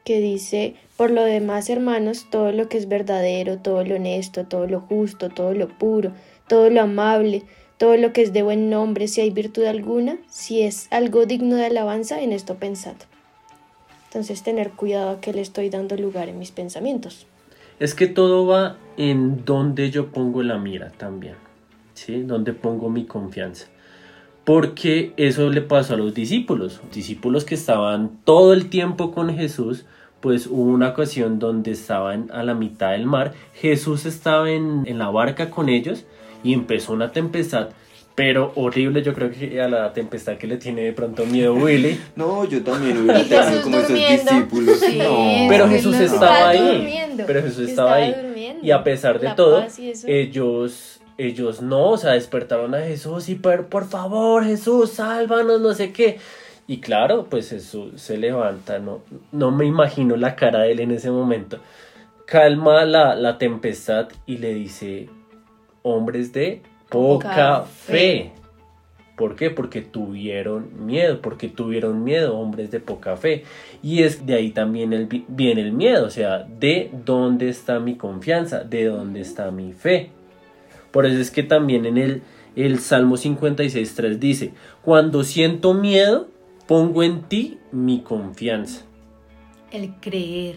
que 0.04 0.20
dice, 0.20 0.74
por 0.98 1.12
lo 1.12 1.24
demás, 1.24 1.70
hermanos, 1.70 2.26
todo 2.32 2.52
lo 2.52 2.68
que 2.68 2.80
es 2.80 2.88
verdadero, 2.88 3.60
todo 3.60 3.84
lo 3.84 3.98
honesto, 3.98 4.48
todo 4.48 4.66
lo 4.66 4.82
justo, 4.82 5.30
todo 5.30 5.54
lo 5.54 5.68
puro, 5.68 6.14
todo 6.48 6.72
lo 6.72 6.82
amable, 6.82 7.44
todo 7.84 7.98
lo 7.98 8.14
que 8.14 8.22
es 8.22 8.32
de 8.32 8.44
buen 8.44 8.70
nombre, 8.70 9.10
si 9.10 9.20
hay 9.20 9.30
virtud 9.30 9.66
alguna, 9.66 10.16
si 10.30 10.62
es 10.62 10.88
algo 10.90 11.26
digno 11.26 11.58
de 11.58 11.66
alabanza, 11.66 12.22
en 12.22 12.32
esto 12.32 12.56
pensad. 12.56 12.96
Entonces, 14.06 14.42
tener 14.42 14.72
cuidado 14.72 15.10
a 15.10 15.20
que 15.20 15.34
le 15.34 15.42
estoy 15.42 15.70
dando 15.70 15.98
lugar 15.98 16.30
en 16.30 16.40
mis 16.40 16.52
pensamientos. 16.52 17.28
Es 17.82 17.94
que 17.94 18.08
todo 18.08 18.48
va 18.48 18.78
en 18.96 19.44
donde 19.44 19.92
yo 19.92 20.14
pongo 20.14 20.44
la 20.44 20.58
mira 20.58 20.92
también, 20.92 21.36
¿sí? 21.94 22.24
Donde 22.24 22.54
pongo 22.54 22.90
mi 22.90 23.04
confianza. 23.04 23.68
Porque 24.46 25.12
eso 25.18 25.50
le 25.50 25.60
pasó 25.60 25.96
a 25.96 25.98
los 25.98 26.14
discípulos, 26.14 26.80
discípulos 26.94 27.44
que 27.44 27.56
estaban 27.56 28.12
todo 28.24 28.54
el 28.54 28.70
tiempo 28.70 29.12
con 29.12 29.36
Jesús, 29.36 29.84
pues 30.22 30.48
hubo 30.48 30.72
una 30.72 30.92
ocasión 30.92 31.38
donde 31.38 31.72
estaban 31.72 32.32
a 32.32 32.44
la 32.44 32.54
mitad 32.54 32.92
del 32.92 33.08
mar, 33.08 33.34
Jesús 33.56 34.06
estaba 34.06 34.50
en, 34.52 34.84
en 34.86 35.00
la 35.00 35.10
barca 35.10 35.50
con 35.50 35.68
ellos 35.68 36.06
y 36.44 36.54
empezó 36.54 36.94
una 36.94 37.12
tempestad, 37.12 37.70
pero 38.16 38.52
horrible, 38.56 39.02
yo 39.02 39.14
creo 39.14 39.32
que 39.32 39.60
a 39.60 39.68
la 39.68 39.92
tempestad 39.92 40.38
que 40.38 40.46
le 40.46 40.58
tiene 40.58 40.82
de 40.82 40.94
pronto 40.94 41.26
miedo 41.26 41.54
Willy, 41.56 42.00
No, 42.16 42.46
yo 42.46 42.64
también 42.64 42.98
hubiera 43.10 43.24
tenido 43.46 43.62
como 43.64 43.78
esos 43.78 43.94
discípulos. 43.94 44.80
Sí, 44.80 44.98
no. 45.00 45.48
Pero 45.50 45.68
Jesús 45.68 45.96
estaba 45.96 46.50
ahí. 46.50 47.16
Pero 47.26 47.42
Jesús 47.42 47.70
estaba 47.70 47.96
ahí. 47.96 48.14
durmiendo. 48.14 48.64
Y 48.66 48.72
a 48.72 48.84
pesar 48.84 49.20
de 49.20 49.30
La 49.30 49.36
todo, 49.36 49.66
ellos, 50.06 51.02
ellos 51.18 51.62
no, 51.62 51.92
o 51.92 51.98
sea, 51.98 52.12
despertaron 52.12 52.76
a 52.76 52.80
Jesús 52.82 53.30
y 53.30 53.36
por, 53.36 53.66
por 53.66 53.88
favor, 53.88 54.46
Jesús, 54.46 54.92
sálvanos, 54.92 55.60
no 55.60 55.74
sé 55.74 55.92
qué. 55.92 56.20
Y 56.68 56.80
claro, 56.80 57.28
pues 57.30 57.50
Jesús 57.50 58.02
se 58.02 58.18
levanta, 58.18 58.80
no, 58.80 59.02
no 59.32 59.52
me 59.52 59.66
imagino 59.66 60.16
la 60.16 60.36
cara 60.36 60.60
de 60.62 60.72
él 60.72 60.80
en 60.80 60.92
ese 60.92 61.12
momento. 61.12 61.58
Calma 62.26 62.86
la, 62.86 63.16
la 63.16 63.38
tempestad 63.38 64.08
y 64.26 64.38
le 64.38 64.54
dice, 64.54 65.10
hombres 65.84 66.34
de 66.34 66.62
poca, 66.90 67.30
Poca 67.30 67.62
fe. 67.64 67.94
fe. 67.94 68.32
¿Por 69.16 69.36
qué? 69.36 69.52
Porque 69.52 69.82
tuvieron 69.82 70.86
miedo, 70.88 71.22
porque 71.22 71.48
tuvieron 71.48 72.04
miedo, 72.04 72.36
hombres 72.36 72.72
de 72.72 72.80
poca 72.80 73.16
fe. 73.16 73.44
Y 73.84 74.02
es 74.02 74.26
de 74.26 74.34
ahí 74.34 74.50
también 74.50 74.92
el, 74.92 75.06
vi- 75.06 75.26
viene 75.28 75.62
el 75.62 75.72
miedo, 75.72 76.08
o 76.08 76.10
sea, 76.10 76.40
de 76.60 76.90
dónde 77.06 77.48
está 77.50 77.80
mi 77.80 77.96
confianza, 77.96 78.64
de 78.64 78.86
dónde 78.86 79.22
está 79.22 79.52
mi 79.52 79.72
fe. 79.74 80.10
Por 80.92 81.06
eso 81.06 81.20
es 81.20 81.30
que 81.30 81.44
también 81.44 81.86
en 81.86 82.00
el, 82.00 82.24
el 82.56 82.80
Salmo 82.80 83.16
56.3 83.18 84.18
dice, 84.18 84.54
cuando 84.82 85.24
siento 85.24 85.76
miedo, 85.76 86.28
pongo 86.68 87.04
en 87.04 87.22
ti 87.24 87.60
mi 87.72 88.02
confianza. 88.02 88.84
el 89.72 89.94
creer, 90.02 90.56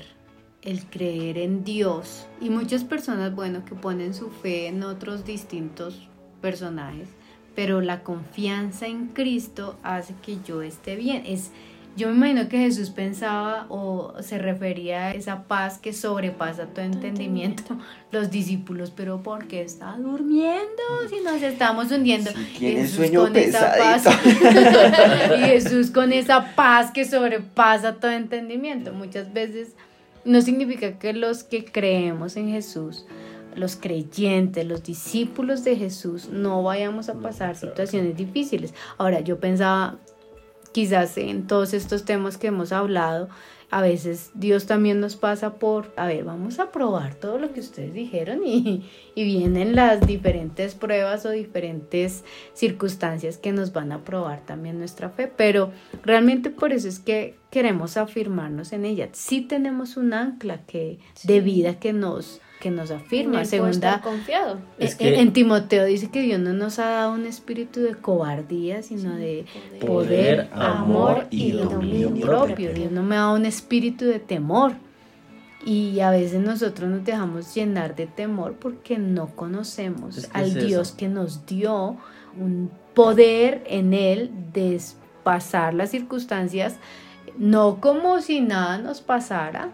el 0.66 0.85
creer 0.85 1.38
en 1.38 1.64
Dios. 1.64 2.26
Y 2.40 2.50
muchas 2.50 2.85
personas, 2.85 3.35
bueno, 3.35 3.64
que 3.64 3.74
ponen 3.74 4.12
su 4.12 4.29
fe 4.29 4.66
en 4.66 4.83
otros 4.83 5.24
distintos 5.24 6.09
personajes, 6.42 7.09
pero 7.55 7.81
la 7.81 8.02
confianza 8.02 8.87
en 8.87 9.07
Cristo 9.07 9.79
hace 9.83 10.14
que 10.22 10.38
yo 10.44 10.61
esté 10.62 10.96
bien. 10.96 11.22
Es, 11.24 11.52
yo 11.96 12.09
me 12.09 12.14
imagino 12.14 12.48
que 12.48 12.59
Jesús 12.59 12.90
pensaba 12.90 13.66
o 13.70 14.14
se 14.20 14.38
refería 14.38 15.07
a 15.07 15.11
esa 15.12 15.44
paz 15.44 15.79
que 15.79 15.92
sobrepasa 15.92 16.66
todo 16.66 16.85
entendimiento. 16.85 17.79
Los 18.11 18.31
discípulos, 18.31 18.92
pero 18.94 19.22
¿por 19.22 19.46
qué 19.46 19.62
está 19.62 19.96
durmiendo 19.96 20.83
si 21.09 21.20
nos 21.20 21.40
estamos 21.40 21.90
hundiendo? 21.92 22.31
Sí, 22.33 22.57
tiene 22.59 22.81
Jesús 22.83 22.96
sueño 22.96 23.20
con 23.22 23.37
esa 23.37 23.72
paz. 23.79 24.05
y 25.38 25.40
Jesús 25.42 25.90
con 25.90 26.12
esa 26.12 26.55
paz 26.57 26.90
que 26.90 27.05
sobrepasa 27.05 27.94
todo 27.94 28.11
entendimiento. 28.11 28.92
Muchas 28.92 29.33
veces 29.33 29.74
no 30.26 30.42
significa 30.42 30.98
que 30.98 31.12
los 31.12 31.44
que 31.44 31.64
creemos 31.64 32.36
en 32.36 32.50
Jesús, 32.50 33.06
los 33.54 33.76
creyentes, 33.76 34.66
los 34.66 34.82
discípulos 34.82 35.64
de 35.64 35.76
Jesús, 35.76 36.28
no 36.28 36.62
vayamos 36.62 37.08
a 37.08 37.14
pasar 37.14 37.56
situaciones 37.56 38.16
difíciles. 38.16 38.74
Ahora, 38.98 39.20
yo 39.20 39.40
pensaba, 39.40 39.98
quizás 40.72 41.16
en 41.16 41.46
todos 41.46 41.72
estos 41.72 42.04
temas 42.04 42.36
que 42.36 42.48
hemos 42.48 42.72
hablado, 42.72 43.28
a 43.70 43.83
veces 43.83 44.31
Dios 44.35 44.66
también 44.66 45.00
nos 45.00 45.16
pasa 45.16 45.55
por, 45.55 45.92
a 45.96 46.07
ver, 46.07 46.24
vamos 46.24 46.61
a 46.61 46.70
probar 46.70 47.14
todo 47.14 47.38
lo 47.38 47.52
que 47.52 47.61
ustedes 47.61 47.94
dijeron 47.94 48.40
y, 48.46 48.88
y 49.14 49.24
vienen 49.24 49.74
las 49.74 50.07
diferentes 50.07 50.74
pruebas 50.74 51.26
o 51.26 51.31
diferentes 51.31 52.24
circunstancias 52.55 53.38
que 53.38 53.52
nos 53.52 53.72
van 53.72 53.92
a 53.92 54.05
probar 54.05 54.44
también 54.46 54.79
nuestra 54.79 55.11
fe, 55.11 55.31
pero 55.35 55.72
realmente 56.05 56.50
por 56.50 56.72
eso 56.72 56.88
es 56.88 57.00
que 57.00 57.37
queremos 57.50 57.96
afirmarnos 57.96 58.72
en 58.72 58.85
ella. 58.85 59.09
Sí 59.12 59.40
tenemos 59.40 59.96
un 59.96 60.12
ancla 60.12 60.64
que, 60.66 60.98
de 61.24 61.40
vida 61.40 61.79
que 61.79 61.92
nos, 61.92 62.40
que 62.61 62.71
nos 62.71 62.90
En 62.90 62.97
afirma. 62.99 63.45
Segunda, 63.45 64.01
confiado. 64.01 64.59
Es 64.79 64.92
en- 64.92 64.99
que- 64.99 65.21
en 65.21 65.33
Timoteo 65.33 65.85
dice 65.85 66.11
que 66.11 66.23
Dios 66.23 66.40
no 66.40 66.53
nos 66.53 66.79
ha 66.79 66.87
dado 66.87 67.12
un 67.12 67.27
espíritu 67.27 67.81
de 67.81 67.95
cobardía, 67.95 68.83
sino 68.83 69.14
de 69.16 69.45
poder, 69.81 69.87
Poder, 69.87 70.49
amor 70.53 71.11
amor 71.11 71.27
y 71.31 71.45
y 71.49 71.51
dominio 71.53 72.09
dominio 72.09 72.27
propio. 72.27 72.55
propio. 72.55 72.73
Dios 72.75 72.92
no 72.92 73.03
me 73.03 73.16
ha 73.16 73.21
dado 73.21 73.35
un 73.37 73.47
espíritu 73.47 74.05
de 74.07 74.19
temor. 74.21 74.73
Y 75.64 75.99
a 76.01 76.11
veces 76.11 76.40
nosotros 76.40 76.88
nos 76.88 77.05
dejamos 77.05 77.53
llenar 77.55 77.97
de 77.97 78.07
temor 78.07 78.55
porque 78.61 78.99
no 78.99 79.27
conocemos 79.35 80.16
Es 80.16 80.27
que 80.29 80.38
al 80.38 80.45
es 80.47 80.57
eso. 80.57 80.66
Dios 80.66 80.92
que 80.92 81.09
nos 81.09 81.45
dio 81.45 81.97
un 82.40 82.71
poder 82.95 83.64
en 83.66 83.92
Él 83.92 84.31
de 84.53 84.81
pasar 85.25 85.75
las 85.75 85.90
circunstancias, 85.90 86.77
no 87.37 87.81
como 87.81 88.21
si 88.21 88.40
nada 88.40 88.79
nos 88.79 89.01
pasara, 89.01 89.71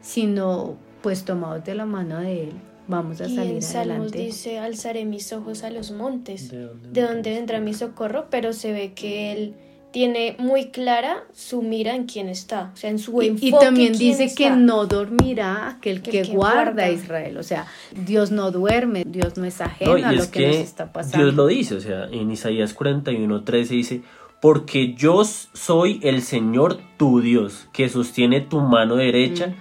sino 0.00 0.76
pues 1.08 1.24
tomados 1.24 1.64
de 1.64 1.74
la 1.74 1.86
mano 1.86 2.18
de 2.20 2.42
Él, 2.44 2.52
vamos 2.86 3.18
a 3.22 3.26
Y 3.28 3.34
salir 3.34 3.54
en 3.54 3.62
Salmos 3.62 3.90
adelante. 3.96 4.18
dice, 4.18 4.58
alzaré 4.58 5.06
mis 5.06 5.32
ojos 5.32 5.62
a 5.64 5.70
los 5.70 5.90
montes. 5.90 6.50
¿De 6.50 6.60
dónde 6.64 6.88
¿De 6.90 7.00
dónde 7.06 7.30
vendrá 7.30 7.60
mi 7.60 7.72
socorro? 7.72 8.26
Pero 8.28 8.52
se 8.52 8.72
ve 8.72 8.92
que 8.92 9.32
él 9.32 9.54
tiene 9.90 10.36
muy 10.38 10.66
clara 10.66 11.24
su 11.32 11.62
mira 11.62 11.94
en 11.94 12.04
quién 12.04 12.28
está, 12.28 12.72
o 12.74 12.76
sea, 12.76 12.90
en 12.90 12.98
su 12.98 13.22
Y, 13.22 13.28
enfoque. 13.28 13.46
y 13.46 13.52
también 13.52 13.94
quién 13.94 13.98
dice 14.18 14.34
que 14.34 14.44
está. 14.48 14.56
no 14.56 14.84
dormirá 14.84 15.68
aquel 15.70 16.02
que, 16.02 16.20
El 16.20 16.26
que 16.26 16.34
guarda 16.34 16.84
a. 16.84 16.90
Israel. 16.90 17.38
O 17.38 17.42
sea, 17.42 17.66
Dios 18.04 18.30
no 18.30 18.50
duerme, 18.50 19.04
Dios 19.06 19.38
no 19.38 19.46
es 19.46 19.62
ajeno 19.62 19.96
No, 19.96 20.06
a 20.06 20.12
lo 20.12 20.22
es 20.24 20.28
que, 20.28 20.40
que 20.40 20.46
nos 20.48 20.56
está 20.56 20.92
pasando. 20.92 21.24
Dios 21.24 21.34
lo 21.34 21.46
dice, 21.46 21.74
o 21.76 21.80
sea, 21.80 22.04
en 22.12 22.30
Isaías 22.30 22.74
41, 22.74 23.44
13 23.44 23.74
dice, 23.74 24.02
porque 24.40 24.94
yo 24.94 25.24
soy 25.24 25.98
el 26.02 26.22
Señor 26.22 26.78
tu 26.96 27.20
Dios, 27.20 27.68
que 27.72 27.88
sostiene 27.88 28.40
tu 28.40 28.60
mano 28.60 28.96
derecha, 28.96 29.54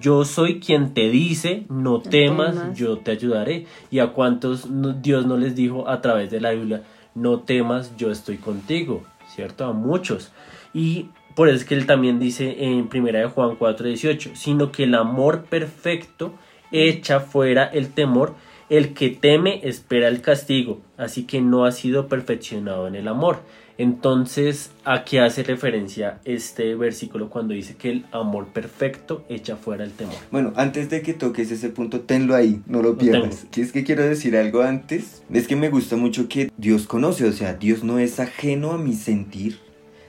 yo 0.00 0.24
soy 0.24 0.60
quien 0.60 0.94
te 0.94 1.10
dice, 1.10 1.64
no, 1.68 2.00
temas, 2.00 2.54
temas. 2.54 2.76
yo 2.78 2.98
te 2.98 3.10
ayudaré. 3.10 3.66
Y 3.90 3.98
a 3.98 4.08
cuantos 4.12 4.70
no- 4.70 4.92
Dios 4.92 5.26
no 5.26 5.36
les 5.36 5.56
dijo 5.56 5.88
a 5.88 6.00
través 6.00 6.30
de 6.30 6.40
la 6.40 6.52
Biblia, 6.52 6.82
no 7.14 7.40
temas, 7.40 7.96
yo 7.96 8.10
estoy 8.12 8.36
contigo, 8.36 9.02
¿cierto? 9.34 9.64
A 9.64 9.72
muchos. 9.72 10.30
Y 10.72 11.06
por 11.34 11.48
eso 11.48 11.56
es 11.56 11.64
que 11.64 11.74
él 11.74 11.86
también 11.86 12.20
dice 12.20 12.64
en 12.64 12.88
1 12.92 13.18
de 13.18 13.26
Juan 13.26 13.56
4, 13.56 13.86
18, 13.88 14.30
sino 14.34 14.70
que 14.70 14.84
el 14.84 14.94
amor 14.94 15.44
perfecto 15.44 16.34
echa 16.70 17.18
fuera 17.18 17.64
el 17.64 17.88
temor 17.92 18.34
el 18.68 18.94
que 18.94 19.10
teme 19.10 19.60
espera 19.64 20.06
el 20.06 20.20
castigo, 20.22 20.80
así 20.96 21.24
que 21.26 21.40
no 21.40 21.64
ha 21.64 21.72
sido 21.72 22.06
perfeccionado 22.06 22.86
en 22.86 22.94
el 22.94 23.08
amor. 23.08 23.40
Entonces, 23.80 24.72
¿a 24.84 25.04
qué 25.04 25.20
hace 25.20 25.42
referencia 25.42 26.20
este 26.26 26.74
versículo 26.74 27.30
cuando 27.30 27.54
dice 27.54 27.76
que 27.76 27.88
el 27.88 28.06
amor 28.12 28.48
perfecto 28.48 29.24
echa 29.30 29.56
fuera 29.56 29.84
el 29.84 29.92
temor? 29.92 30.16
Bueno, 30.30 30.52
antes 30.56 30.90
de 30.90 31.00
que 31.00 31.14
toques 31.14 31.50
ese 31.50 31.70
punto, 31.70 32.02
tenlo 32.02 32.34
ahí, 32.34 32.60
no 32.66 32.82
lo 32.82 32.98
pierdas. 32.98 33.46
es 33.56 33.72
que 33.72 33.82
quiero 33.82 34.02
decir 34.02 34.36
algo 34.36 34.60
antes? 34.60 35.22
Es 35.32 35.48
que 35.48 35.56
me 35.56 35.70
gusta 35.70 35.96
mucho 35.96 36.28
que 36.28 36.52
Dios 36.58 36.86
conoce, 36.86 37.24
o 37.24 37.32
sea, 37.32 37.54
Dios 37.54 37.82
no 37.82 37.98
es 37.98 38.20
ajeno 38.20 38.72
a 38.72 38.76
mi 38.76 38.92
sentir. 38.92 39.60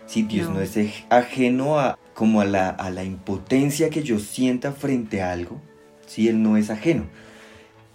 Sí, 0.06 0.24
Dios 0.24 0.50
no, 0.50 0.60
es 0.60 0.78
ajeno 1.10 1.80
a 1.80 1.98
como 2.14 2.42
a 2.42 2.46
la, 2.46 2.72
a 2.72 2.90
la 2.90 3.06
impotencia 3.06 3.90
que 3.90 4.04
yo 4.04 4.20
sienta 4.20 4.74
frente 4.74 5.22
a 5.22 5.32
algo. 5.32 5.62
Sí, 6.08 6.28
Él 6.28 6.44
no 6.44 6.58
es 6.58 6.70
ajeno. 6.70 7.06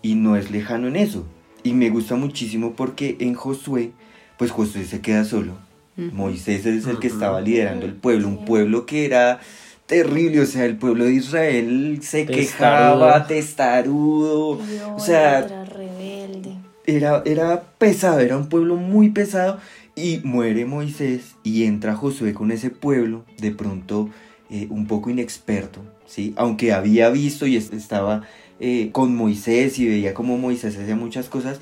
Y 0.01 0.15
no 0.15 0.37
es 0.37 0.51
lejano 0.51 0.89
en 0.89 0.97
eso. 0.97 1.27
Y 1.62 1.75
me 1.75 1.91
gusta 1.91 2.17
muchísimo 2.17 2.73
porque 2.73 3.19
en 3.21 3.35
Josué, 3.35 3.93
pues 4.39 4.51
Josué 4.51 4.87
se 4.87 5.03
queda 5.03 5.27
solo 5.27 5.66
Moisés 5.97 6.67
es 6.67 6.87
el 6.87 6.99
que 6.99 7.07
estaba 7.07 7.41
liderando 7.41 7.87
el 7.87 7.95
pueblo, 7.95 8.29
un 8.29 8.45
pueblo 8.45 8.85
que 8.85 9.07
era 9.07 9.41
terrible, 9.87 10.41
o 10.41 10.47
sea, 10.47 10.65
el 10.65 10.77
pueblo 10.77 11.05
de 11.05 11.15
Israel 11.15 11.99
se 12.03 12.27
quejaba, 12.27 13.27
testarudo, 13.27 14.61
o 14.95 15.01
sea, 15.01 15.39
era 15.39 15.65
rebelde. 15.65 16.57
Era, 16.87 17.23
era 17.25 17.63
pesado, 17.79 18.21
era 18.21 18.37
un 18.37 18.49
pueblo 18.49 18.77
muy 18.77 19.11
pesado 19.11 19.59
y 19.95 20.21
muere 20.23 20.67
Moisés 20.67 21.35
y 21.43 21.65
entra 21.65 21.97
Josué 21.97 22.35
con 22.35 22.51
ese 22.51 22.71
pueblo, 22.71 23.25
de 23.39 23.51
pronto 23.53 24.11
eh, 24.51 24.67
un 24.71 24.87
poco 24.87 25.11
inexperto, 25.11 25.81
¿sí? 26.07 26.35
Aunque 26.37 26.73
había 26.73 27.09
visto 27.11 27.47
y 27.47 27.57
estaba 27.57 28.23
eh, 28.61 28.91
con 28.93 29.17
Moisés 29.17 29.79
y 29.79 29.89
veía 29.89 30.15
como 30.15 30.37
Moisés 30.37 30.77
hacía 30.77 30.97
muchas 30.97 31.29
cosas, 31.29 31.61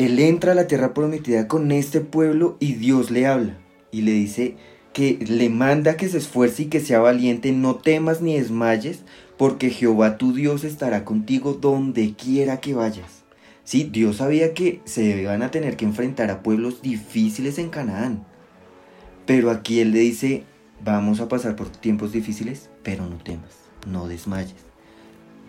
él 0.00 0.18
entra 0.18 0.52
a 0.52 0.54
la 0.54 0.66
tierra 0.66 0.94
prometida 0.94 1.46
con 1.46 1.70
este 1.72 2.00
pueblo 2.00 2.56
y 2.58 2.72
Dios 2.72 3.10
le 3.10 3.26
habla 3.26 3.58
y 3.92 4.00
le 4.00 4.12
dice 4.12 4.56
que 4.94 5.18
le 5.28 5.50
manda 5.50 5.98
que 5.98 6.08
se 6.08 6.16
esfuerce 6.16 6.62
y 6.62 6.66
que 6.66 6.80
sea 6.80 7.00
valiente, 7.00 7.52
no 7.52 7.74
temas 7.76 8.22
ni 8.22 8.38
desmayes, 8.38 9.00
porque 9.36 9.68
Jehová 9.68 10.16
tu 10.16 10.32
Dios 10.32 10.64
estará 10.64 11.04
contigo 11.04 11.52
donde 11.52 12.14
quiera 12.14 12.60
que 12.60 12.72
vayas. 12.72 13.24
Sí, 13.62 13.90
Dios 13.92 14.16
sabía 14.16 14.54
que 14.54 14.80
se 14.86 15.04
iban 15.20 15.42
a 15.42 15.50
tener 15.50 15.76
que 15.76 15.84
enfrentar 15.84 16.30
a 16.30 16.42
pueblos 16.42 16.80
difíciles 16.80 17.58
en 17.58 17.68
Canaán. 17.68 18.24
Pero 19.26 19.50
aquí 19.50 19.80
Él 19.80 19.92
le 19.92 19.98
dice, 19.98 20.44
vamos 20.82 21.20
a 21.20 21.28
pasar 21.28 21.56
por 21.56 21.68
tiempos 21.68 22.12
difíciles, 22.12 22.70
pero 22.82 23.06
no 23.06 23.18
temas, 23.18 23.52
no 23.86 24.08
desmayes. 24.08 24.64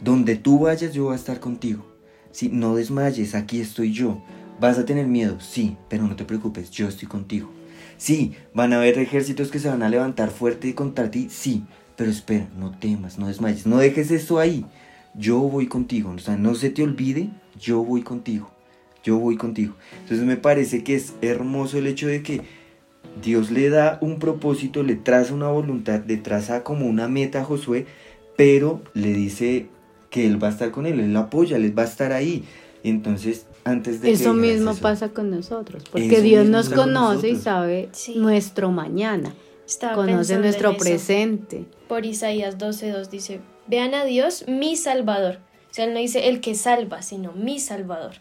Donde 0.03 0.35
tú 0.35 0.59
vayas 0.59 0.93
yo 0.93 1.05
voy 1.05 1.13
a 1.13 1.15
estar 1.15 1.39
contigo. 1.39 1.89
Sí, 2.31 2.49
no 2.51 2.75
desmayes, 2.75 3.33
aquí 3.33 3.61
estoy 3.61 3.93
yo. 3.93 4.21
¿Vas 4.61 4.77
a 4.77 4.85
tener 4.85 5.07
miedo? 5.07 5.39
Sí, 5.39 5.75
pero 5.89 6.03
no 6.03 6.15
te 6.15 6.23
preocupes, 6.23 6.69
yo 6.69 6.87
estoy 6.87 7.07
contigo. 7.07 7.49
Sí, 7.97 8.33
van 8.53 8.73
a 8.73 8.75
haber 8.75 8.99
ejércitos 8.99 9.49
que 9.49 9.57
se 9.57 9.69
van 9.69 9.81
a 9.81 9.89
levantar 9.89 10.29
fuerte 10.29 10.67
y 10.67 10.73
contra 10.73 11.09
ti, 11.09 11.29
sí, 11.31 11.63
pero 11.95 12.11
espera, 12.11 12.47
no 12.55 12.69
temas, 12.69 13.17
no 13.17 13.27
desmayes, 13.27 13.65
no 13.65 13.79
dejes 13.79 14.11
eso 14.11 14.37
ahí. 14.37 14.63
Yo 15.15 15.39
voy 15.39 15.65
contigo, 15.65 16.11
o 16.11 16.19
sea, 16.19 16.37
no 16.37 16.53
se 16.53 16.69
te 16.69 16.83
olvide, 16.83 17.31
yo 17.59 17.83
voy 17.83 18.03
contigo, 18.03 18.51
yo 19.03 19.17
voy 19.17 19.35
contigo. 19.35 19.73
Entonces 20.03 20.27
me 20.27 20.37
parece 20.37 20.83
que 20.83 20.93
es 20.93 21.15
hermoso 21.23 21.79
el 21.79 21.87
hecho 21.87 22.05
de 22.05 22.21
que 22.21 22.41
Dios 23.19 23.49
le 23.49 23.67
da 23.71 23.97
un 23.99 24.19
propósito, 24.19 24.83
le 24.83 24.95
traza 24.95 25.33
una 25.33 25.47
voluntad, 25.47 26.03
le 26.05 26.17
traza 26.17 26.63
como 26.63 26.85
una 26.85 27.07
meta 27.07 27.41
a 27.41 27.45
Josué, 27.45 27.87
pero 28.37 28.83
le 28.93 29.11
dice 29.11 29.69
que 30.11 30.27
Él 30.27 30.41
va 30.41 30.49
a 30.49 30.51
estar 30.51 30.69
con 30.69 30.85
él, 30.85 30.99
Él 30.99 31.13
lo 31.13 31.19
apoya, 31.21 31.57
Él 31.57 31.75
va 31.75 31.81
a 31.81 31.87
estar 31.87 32.11
ahí. 32.11 32.43
Entonces 32.83 33.45
eso 34.03 34.33
mismo 34.33 34.75
pasa 34.75 35.09
con 35.09 35.29
nosotros, 35.29 35.83
porque 35.91 36.21
Dios 36.21 36.47
nos 36.47 36.69
conoce 36.69 37.29
y 37.29 37.35
sabe 37.35 37.89
nuestro 38.15 38.71
mañana, 38.71 39.33
conoce 39.95 40.37
nuestro 40.37 40.77
presente. 40.77 41.65
Por 41.87 42.05
Isaías 42.05 42.57
12.2 42.57 43.09
dice, 43.09 43.39
vean 43.67 43.93
a 43.93 44.05
Dios 44.05 44.45
mi 44.47 44.75
Salvador. 44.75 45.39
O 45.69 45.73
sea, 45.73 45.85
él 45.85 45.93
no 45.93 45.99
dice 45.99 46.27
el 46.27 46.41
que 46.41 46.55
salva, 46.55 47.01
sino 47.01 47.31
mi 47.31 47.59
Salvador. 47.59 48.15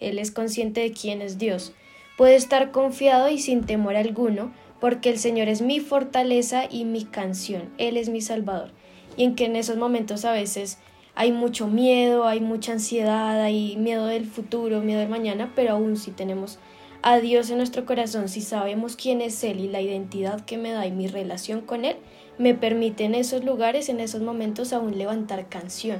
Él 0.00 0.18
es 0.18 0.30
consciente 0.30 0.80
de 0.80 0.92
quién 0.92 1.22
es 1.22 1.38
Dios. 1.38 1.72
Puede 2.16 2.34
estar 2.34 2.70
confiado 2.70 3.28
y 3.28 3.38
sin 3.38 3.64
temor 3.64 3.96
alguno, 3.96 4.52
porque 4.80 5.10
el 5.10 5.18
Señor 5.18 5.48
es 5.48 5.62
mi 5.62 5.80
fortaleza 5.80 6.64
y 6.68 6.84
mi 6.84 7.04
canción. 7.04 7.70
Él 7.78 7.96
es 7.96 8.08
mi 8.08 8.20
Salvador. 8.20 8.70
Y 9.16 9.24
en 9.24 9.34
que 9.34 9.44
en 9.44 9.56
esos 9.56 9.76
momentos 9.76 10.24
a 10.24 10.32
veces 10.32 10.78
hay 11.16 11.32
mucho 11.32 11.66
miedo, 11.66 12.26
hay 12.26 12.40
mucha 12.40 12.72
ansiedad, 12.72 13.42
hay 13.42 13.76
miedo 13.76 14.06
del 14.06 14.26
futuro, 14.26 14.82
miedo 14.82 15.00
del 15.00 15.08
mañana, 15.08 15.50
pero 15.56 15.72
aún 15.72 15.96
si 15.96 16.10
tenemos 16.10 16.58
a 17.02 17.18
Dios 17.18 17.50
en 17.50 17.56
nuestro 17.56 17.86
corazón, 17.86 18.28
si 18.28 18.42
sabemos 18.42 18.96
quién 18.96 19.22
es 19.22 19.42
Él 19.42 19.60
y 19.60 19.68
la 19.68 19.80
identidad 19.80 20.44
que 20.44 20.58
me 20.58 20.72
da 20.72 20.86
y 20.86 20.92
mi 20.92 21.08
relación 21.08 21.62
con 21.62 21.86
Él, 21.86 21.96
me 22.38 22.54
permite 22.54 23.04
en 23.04 23.14
esos 23.14 23.44
lugares, 23.44 23.88
en 23.88 24.00
esos 24.00 24.20
momentos, 24.20 24.74
aún 24.74 24.98
levantar 24.98 25.48
canción. 25.48 25.98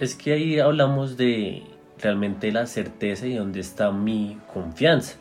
Es 0.00 0.14
que 0.14 0.32
ahí 0.32 0.58
hablamos 0.58 1.18
de 1.18 1.62
realmente 2.00 2.50
la 2.50 2.66
certeza 2.66 3.26
y 3.26 3.34
dónde 3.34 3.60
está 3.60 3.90
mi 3.90 4.38
confianza. 4.52 5.16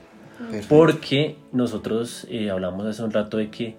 Porque 0.67 1.37
nosotros 1.51 2.27
eh, 2.29 2.49
hablamos 2.49 2.85
hace 2.85 3.03
un 3.03 3.11
rato 3.11 3.37
de 3.37 3.49
que 3.49 3.75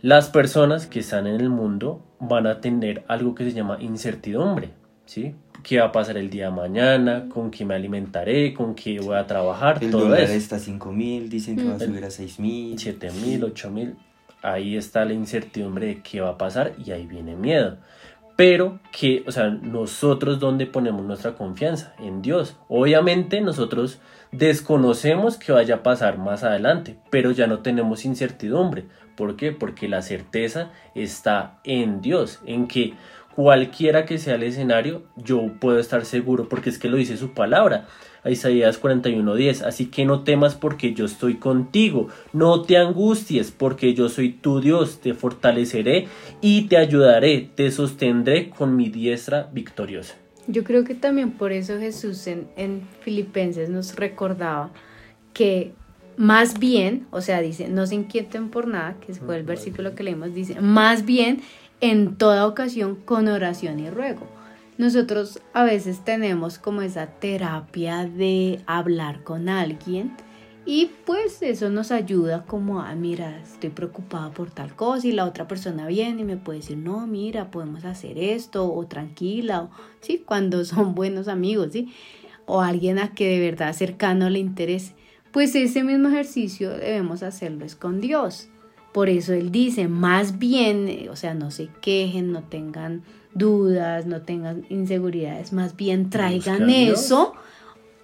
las 0.00 0.28
personas 0.30 0.86
que 0.86 1.00
están 1.00 1.26
en 1.26 1.40
el 1.40 1.50
mundo 1.50 2.04
van 2.20 2.46
a 2.46 2.60
tener 2.60 3.04
algo 3.08 3.34
que 3.34 3.44
se 3.44 3.52
llama 3.52 3.78
incertidumbre, 3.80 4.70
¿sí? 5.06 5.34
¿Qué 5.62 5.80
va 5.80 5.86
a 5.86 5.92
pasar 5.92 6.16
el 6.16 6.30
día 6.30 6.46
de 6.46 6.52
mañana? 6.52 7.28
¿Con 7.28 7.50
qué 7.50 7.64
me 7.64 7.74
alimentaré? 7.74 8.54
¿Con 8.54 8.74
qué 8.74 9.00
voy 9.00 9.16
a 9.16 9.26
trabajar? 9.26 9.82
El 9.82 9.90
todo 9.90 10.02
dólar 10.02 10.20
está 10.20 10.56
a 10.56 10.60
5 10.60 10.92
mil, 10.92 11.28
dicen 11.28 11.56
que 11.56 11.64
va 11.64 11.72
a 11.72 11.76
mm. 11.76 11.80
subir 11.80 12.04
a 12.04 12.10
6 12.10 12.38
mil. 12.38 12.78
7 12.78 13.10
mil, 13.10 13.44
8 13.44 13.70
mil. 13.70 13.96
Ahí 14.42 14.76
está 14.76 15.04
la 15.04 15.14
incertidumbre 15.14 15.86
de 15.86 16.02
qué 16.02 16.20
va 16.20 16.30
a 16.30 16.38
pasar 16.38 16.74
y 16.84 16.92
ahí 16.92 17.06
viene 17.06 17.34
miedo. 17.34 17.78
Pero 18.36 18.78
que, 18.92 19.24
o 19.26 19.32
sea, 19.32 19.48
nosotros 19.50 20.38
dónde 20.38 20.66
ponemos 20.66 21.04
nuestra 21.04 21.34
confianza? 21.34 21.92
En 21.98 22.22
Dios. 22.22 22.56
Obviamente 22.68 23.40
nosotros 23.40 23.98
desconocemos 24.30 25.38
qué 25.38 25.50
vaya 25.50 25.76
a 25.76 25.82
pasar 25.82 26.18
más 26.18 26.44
adelante, 26.44 26.98
pero 27.10 27.32
ya 27.32 27.48
no 27.48 27.58
tenemos 27.60 28.04
incertidumbre. 28.04 28.86
¿Por 29.18 29.34
qué? 29.34 29.50
Porque 29.50 29.88
la 29.88 30.00
certeza 30.00 30.70
está 30.94 31.58
en 31.64 32.00
Dios, 32.00 32.38
en 32.46 32.68
que 32.68 32.94
cualquiera 33.34 34.06
que 34.06 34.16
sea 34.18 34.36
el 34.36 34.44
escenario, 34.44 35.02
yo 35.16 35.54
puedo 35.58 35.80
estar 35.80 36.04
seguro, 36.04 36.48
porque 36.48 36.70
es 36.70 36.78
que 36.78 36.88
lo 36.88 36.98
dice 36.98 37.16
su 37.16 37.34
palabra. 37.34 37.88
Isaías 38.24 38.80
41:10, 38.80 39.62
así 39.62 39.86
que 39.86 40.04
no 40.04 40.22
temas 40.22 40.54
porque 40.54 40.94
yo 40.94 41.04
estoy 41.04 41.34
contigo, 41.34 42.06
no 42.32 42.62
te 42.62 42.76
angusties 42.76 43.50
porque 43.50 43.92
yo 43.92 44.08
soy 44.08 44.34
tu 44.34 44.60
Dios, 44.60 45.00
te 45.00 45.14
fortaleceré 45.14 46.06
y 46.40 46.68
te 46.68 46.76
ayudaré, 46.76 47.50
te 47.56 47.72
sostendré 47.72 48.50
con 48.50 48.76
mi 48.76 48.88
diestra 48.88 49.48
victoriosa. 49.52 50.14
Yo 50.46 50.62
creo 50.62 50.84
que 50.84 50.94
también 50.94 51.32
por 51.32 51.50
eso 51.50 51.76
Jesús 51.80 52.24
en, 52.28 52.46
en 52.56 52.82
Filipenses 53.00 53.68
nos 53.68 53.96
recordaba 53.96 54.70
que 55.34 55.72
más 56.18 56.58
bien, 56.58 57.06
o 57.12 57.20
sea, 57.20 57.40
dice, 57.40 57.68
no 57.68 57.86
se 57.86 57.94
inquieten 57.94 58.50
por 58.50 58.66
nada, 58.66 58.96
que 59.00 59.14
fue 59.14 59.36
el 59.36 59.44
versículo 59.44 59.94
que 59.94 60.02
leímos, 60.02 60.34
dice, 60.34 60.60
más 60.60 61.04
bien 61.04 61.42
en 61.80 62.16
toda 62.16 62.48
ocasión 62.48 62.96
con 62.96 63.28
oración 63.28 63.78
y 63.78 63.88
ruego. 63.88 64.26
Nosotros 64.78 65.40
a 65.54 65.62
veces 65.62 66.04
tenemos 66.04 66.58
como 66.58 66.82
esa 66.82 67.06
terapia 67.06 68.04
de 68.04 68.60
hablar 68.66 69.22
con 69.22 69.48
alguien 69.48 70.12
y 70.66 70.90
pues 71.06 71.40
eso 71.40 71.70
nos 71.70 71.92
ayuda 71.92 72.44
como 72.46 72.80
a, 72.80 72.96
mira, 72.96 73.40
estoy 73.40 73.70
preocupada 73.70 74.32
por 74.32 74.50
tal 74.50 74.74
cosa 74.74 75.06
y 75.06 75.12
la 75.12 75.24
otra 75.24 75.46
persona 75.46 75.86
viene 75.86 76.22
y 76.22 76.24
me 76.24 76.36
puede 76.36 76.58
decir, 76.58 76.78
no, 76.78 77.06
mira, 77.06 77.52
podemos 77.52 77.84
hacer 77.84 78.18
esto 78.18 78.72
o 78.72 78.86
tranquila, 78.88 79.62
o, 79.62 79.70
sí, 80.00 80.24
cuando 80.26 80.64
son 80.64 80.94
buenos 80.96 81.28
amigos, 81.28 81.68
sí, 81.72 81.94
o 82.44 82.60
alguien 82.60 82.98
a 82.98 83.14
que 83.14 83.28
de 83.28 83.38
verdad 83.38 83.72
cercano 83.72 84.28
le 84.30 84.40
interese 84.40 84.97
pues 85.32 85.54
ese 85.54 85.84
mismo 85.84 86.08
ejercicio 86.08 86.70
debemos 86.70 87.22
hacerlo 87.22 87.64
es 87.64 87.76
con 87.76 88.00
Dios. 88.00 88.48
Por 88.92 89.08
eso 89.08 89.32
Él 89.32 89.52
dice, 89.52 89.86
más 89.86 90.38
bien, 90.38 90.88
eh, 90.88 91.08
o 91.10 91.16
sea, 91.16 91.34
no 91.34 91.50
se 91.50 91.68
quejen, 91.80 92.32
no 92.32 92.42
tengan 92.42 93.02
dudas, 93.34 94.06
no 94.06 94.22
tengan 94.22 94.64
inseguridades, 94.70 95.52
más 95.52 95.76
bien 95.76 96.10
traigan 96.10 96.68
eso, 96.70 97.34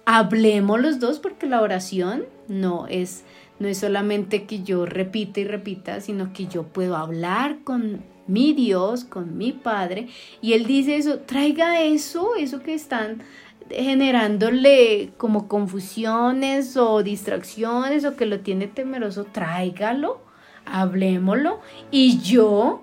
hablemos 0.05 0.79
los 0.79 0.99
dos, 0.99 1.19
porque 1.19 1.47
la 1.47 1.61
oración 1.61 2.25
no 2.47 2.87
es, 2.87 3.23
no 3.59 3.67
es 3.67 3.79
solamente 3.79 4.45
que 4.45 4.63
yo 4.63 4.85
repita 4.85 5.39
y 5.39 5.45
repita, 5.45 5.99
sino 5.99 6.31
que 6.31 6.47
yo 6.47 6.63
puedo 6.63 6.95
hablar 6.95 7.59
con 7.63 8.03
mi 8.27 8.53
Dios, 8.53 9.03
con 9.03 9.37
mi 9.37 9.51
Padre, 9.51 10.07
y 10.41 10.53
Él 10.53 10.65
dice 10.65 10.97
eso, 10.97 11.19
traiga 11.19 11.81
eso, 11.81 12.35
eso 12.37 12.61
que 12.61 12.73
están 12.73 13.23
generándole 13.69 15.11
como 15.17 15.47
confusiones 15.47 16.77
o 16.77 17.03
distracciones 17.03 18.05
o 18.05 18.15
que 18.15 18.25
lo 18.25 18.39
tiene 18.39 18.67
temeroso, 18.67 19.25
tráigalo, 19.25 20.21
hablemoslo 20.65 21.59
y 21.91 22.19
yo 22.19 22.81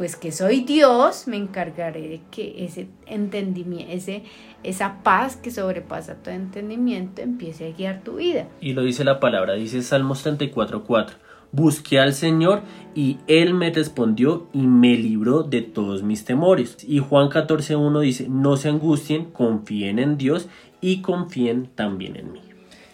pues 0.00 0.16
que 0.16 0.32
soy 0.32 0.62
Dios, 0.62 1.28
me 1.28 1.36
encargaré 1.36 2.08
de 2.08 2.22
que 2.30 2.64
ese 2.64 2.88
entendimiento, 3.04 3.92
ese, 3.92 4.22
esa 4.62 5.02
paz 5.02 5.36
que 5.36 5.50
sobrepasa 5.50 6.14
todo 6.14 6.32
entendimiento 6.32 7.20
empiece 7.20 7.66
a 7.66 7.76
guiar 7.76 8.00
tu 8.02 8.16
vida. 8.16 8.48
Y 8.62 8.72
lo 8.72 8.82
dice 8.82 9.04
la 9.04 9.20
palabra, 9.20 9.52
dice 9.52 9.82
Salmos 9.82 10.24
34.4. 10.24 11.10
Busqué 11.52 11.98
al 11.98 12.14
Señor 12.14 12.62
y 12.94 13.18
Él 13.26 13.54
me 13.54 13.70
respondió 13.70 14.48
y 14.52 14.66
me 14.66 14.96
libró 14.96 15.42
de 15.42 15.62
todos 15.62 16.02
mis 16.02 16.24
temores. 16.24 16.76
Y 16.86 16.98
Juan 16.98 17.28
14.1 17.28 18.00
dice, 18.00 18.28
no 18.28 18.56
se 18.56 18.68
angustien, 18.68 19.26
confíen 19.26 19.98
en 19.98 20.16
Dios 20.16 20.48
y 20.80 21.02
confíen 21.02 21.68
también 21.74 22.16
en 22.16 22.32
mí. 22.32 22.40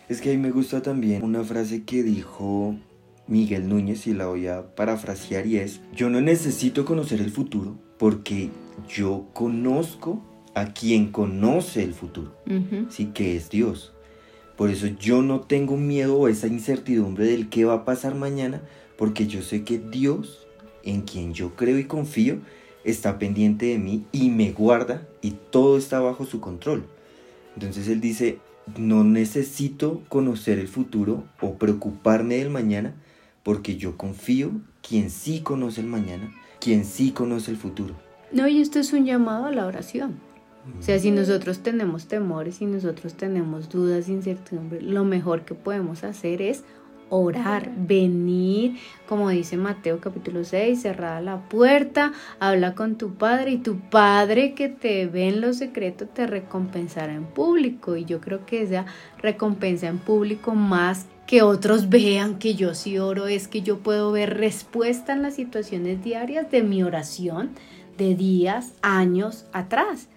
Es 0.09 0.21
que 0.21 0.31
a 0.31 0.33
mí 0.33 0.39
me 0.39 0.51
gusta 0.51 0.83
también 0.83 1.23
una 1.25 1.43
frase 1.43 1.85
que 1.85 2.03
dijo 2.03 2.77
Miguel 3.27 3.69
Núñez 3.69 4.07
y 4.07 4.15
la 4.15 4.27
voy 4.27 4.47
a 4.47 4.75
parafrasear 4.75 5.47
y 5.47 5.57
es, 5.57 5.81
yo 5.95 6.11
no 6.11 6.21
necesito 6.21 6.85
conocer 6.85 7.21
el 7.21 7.31
futuro 7.31 7.77
porque 7.99 8.51
yo 8.89 9.27
conozco 9.33 10.23
a 10.55 10.73
quien 10.73 11.11
conoce 11.11 11.83
el 11.83 11.93
futuro, 11.93 12.35
sí 12.89 13.07
que 13.07 13.37
es 13.37 13.51
Dios. 13.51 13.93
Por 14.57 14.71
eso 14.71 14.87
yo 14.87 15.23
no 15.23 15.41
tengo 15.41 15.77
miedo 15.77 16.17
o 16.19 16.29
esa 16.29 16.47
incertidumbre 16.47 17.27
del 17.27 17.49
qué 17.49 17.65
va 17.65 17.75
a 17.75 17.85
pasar 17.85 18.15
mañana, 18.15 18.63
porque 18.97 19.27
yo 19.27 19.43
sé 19.43 19.65
que 19.65 19.79
Dios, 19.79 20.47
en 20.83 21.03
quien 21.03 21.35
yo 21.35 21.55
creo 21.55 21.79
y 21.79 21.85
confío, 21.85 22.39
está 22.85 23.19
pendiente 23.19 23.67
de 23.67 23.79
mí 23.79 24.07
y 24.13 24.31
me 24.31 24.53
guarda 24.53 25.07
y 25.21 25.33
todo 25.51 25.77
está 25.77 26.01
bajo 26.01 26.25
su 26.25 26.41
control. 26.41 26.87
Entonces 27.55 27.89
él 27.89 28.01
dice, 28.01 28.39
no 28.79 29.05
necesito 29.05 30.03
conocer 30.09 30.59
el 30.59 30.69
futuro 30.69 31.25
o 31.41 31.55
preocuparme 31.55 32.37
del 32.37 32.51
mañana, 32.51 32.95
porque 33.43 33.77
yo 33.77 33.97
confío 33.97 34.53
quien 34.87 35.11
sí 35.11 35.41
conoce 35.41 35.81
el 35.81 35.87
mañana, 35.87 36.35
quien 36.61 36.85
sí 36.85 37.11
conoce 37.11 37.51
el 37.51 37.57
futuro. 37.57 37.95
No, 38.33 38.49
y 38.49 38.61
esto 38.61 38.79
es 38.79 38.93
un 38.93 39.05
llamado 39.05 39.47
a 39.47 39.53
la 39.53 39.67
oración. 39.67 40.19
O 40.79 40.83
sea, 40.83 40.99
si 40.99 41.11
nosotros 41.11 41.61
tenemos 41.61 42.07
temores, 42.07 42.57
si 42.57 42.67
nosotros 42.67 43.15
tenemos 43.15 43.69
dudas, 43.69 44.09
incertidumbre, 44.09 44.83
lo 44.83 45.05
mejor 45.05 45.45
que 45.45 45.55
podemos 45.55 46.05
hacer 46.05 46.43
es 46.43 46.65
orar, 47.09 47.71
venir, 47.77 48.77
como 49.09 49.31
dice 49.31 49.57
Mateo 49.57 50.01
capítulo 50.01 50.45
6, 50.45 50.81
cerrada 50.81 51.21
la 51.21 51.49
puerta, 51.49 52.13
habla 52.41 52.75
con 52.75 52.97
tu 52.97 53.15
padre 53.15 53.53
y 53.53 53.59
tu 53.59 53.79
padre 53.79 54.55
que 54.55 54.69
te 54.69 55.07
ve 55.07 55.29
en 55.29 55.41
lo 55.41 55.53
secreto 55.53 56.07
te 56.07 56.27
recompensará 56.27 57.15
en 57.15 57.27
público. 57.27 57.97
Y 57.97 58.05
yo 58.05 58.21
creo 58.21 58.45
que 58.45 58.63
esa 58.63 58.87
recompensa 59.19 59.87
en 59.87 59.99
público 59.99 60.55
más 60.55 61.07
que 61.27 61.43
otros 61.43 61.89
vean 61.89 62.39
que 62.39 62.55
yo 62.55 62.75
sí 62.75 62.99
oro 62.99 63.27
es 63.27 63.49
que 63.49 63.63
yo 63.63 63.79
puedo 63.79 64.13
ver 64.13 64.37
respuesta 64.37 65.13
en 65.13 65.23
las 65.23 65.35
situaciones 65.35 66.03
diarias 66.03 66.51
de 66.51 66.63
mi 66.63 66.83
oración 66.83 67.51
de 67.99 68.15
días, 68.15 68.75
años 68.83 69.47
atrás 69.53 70.09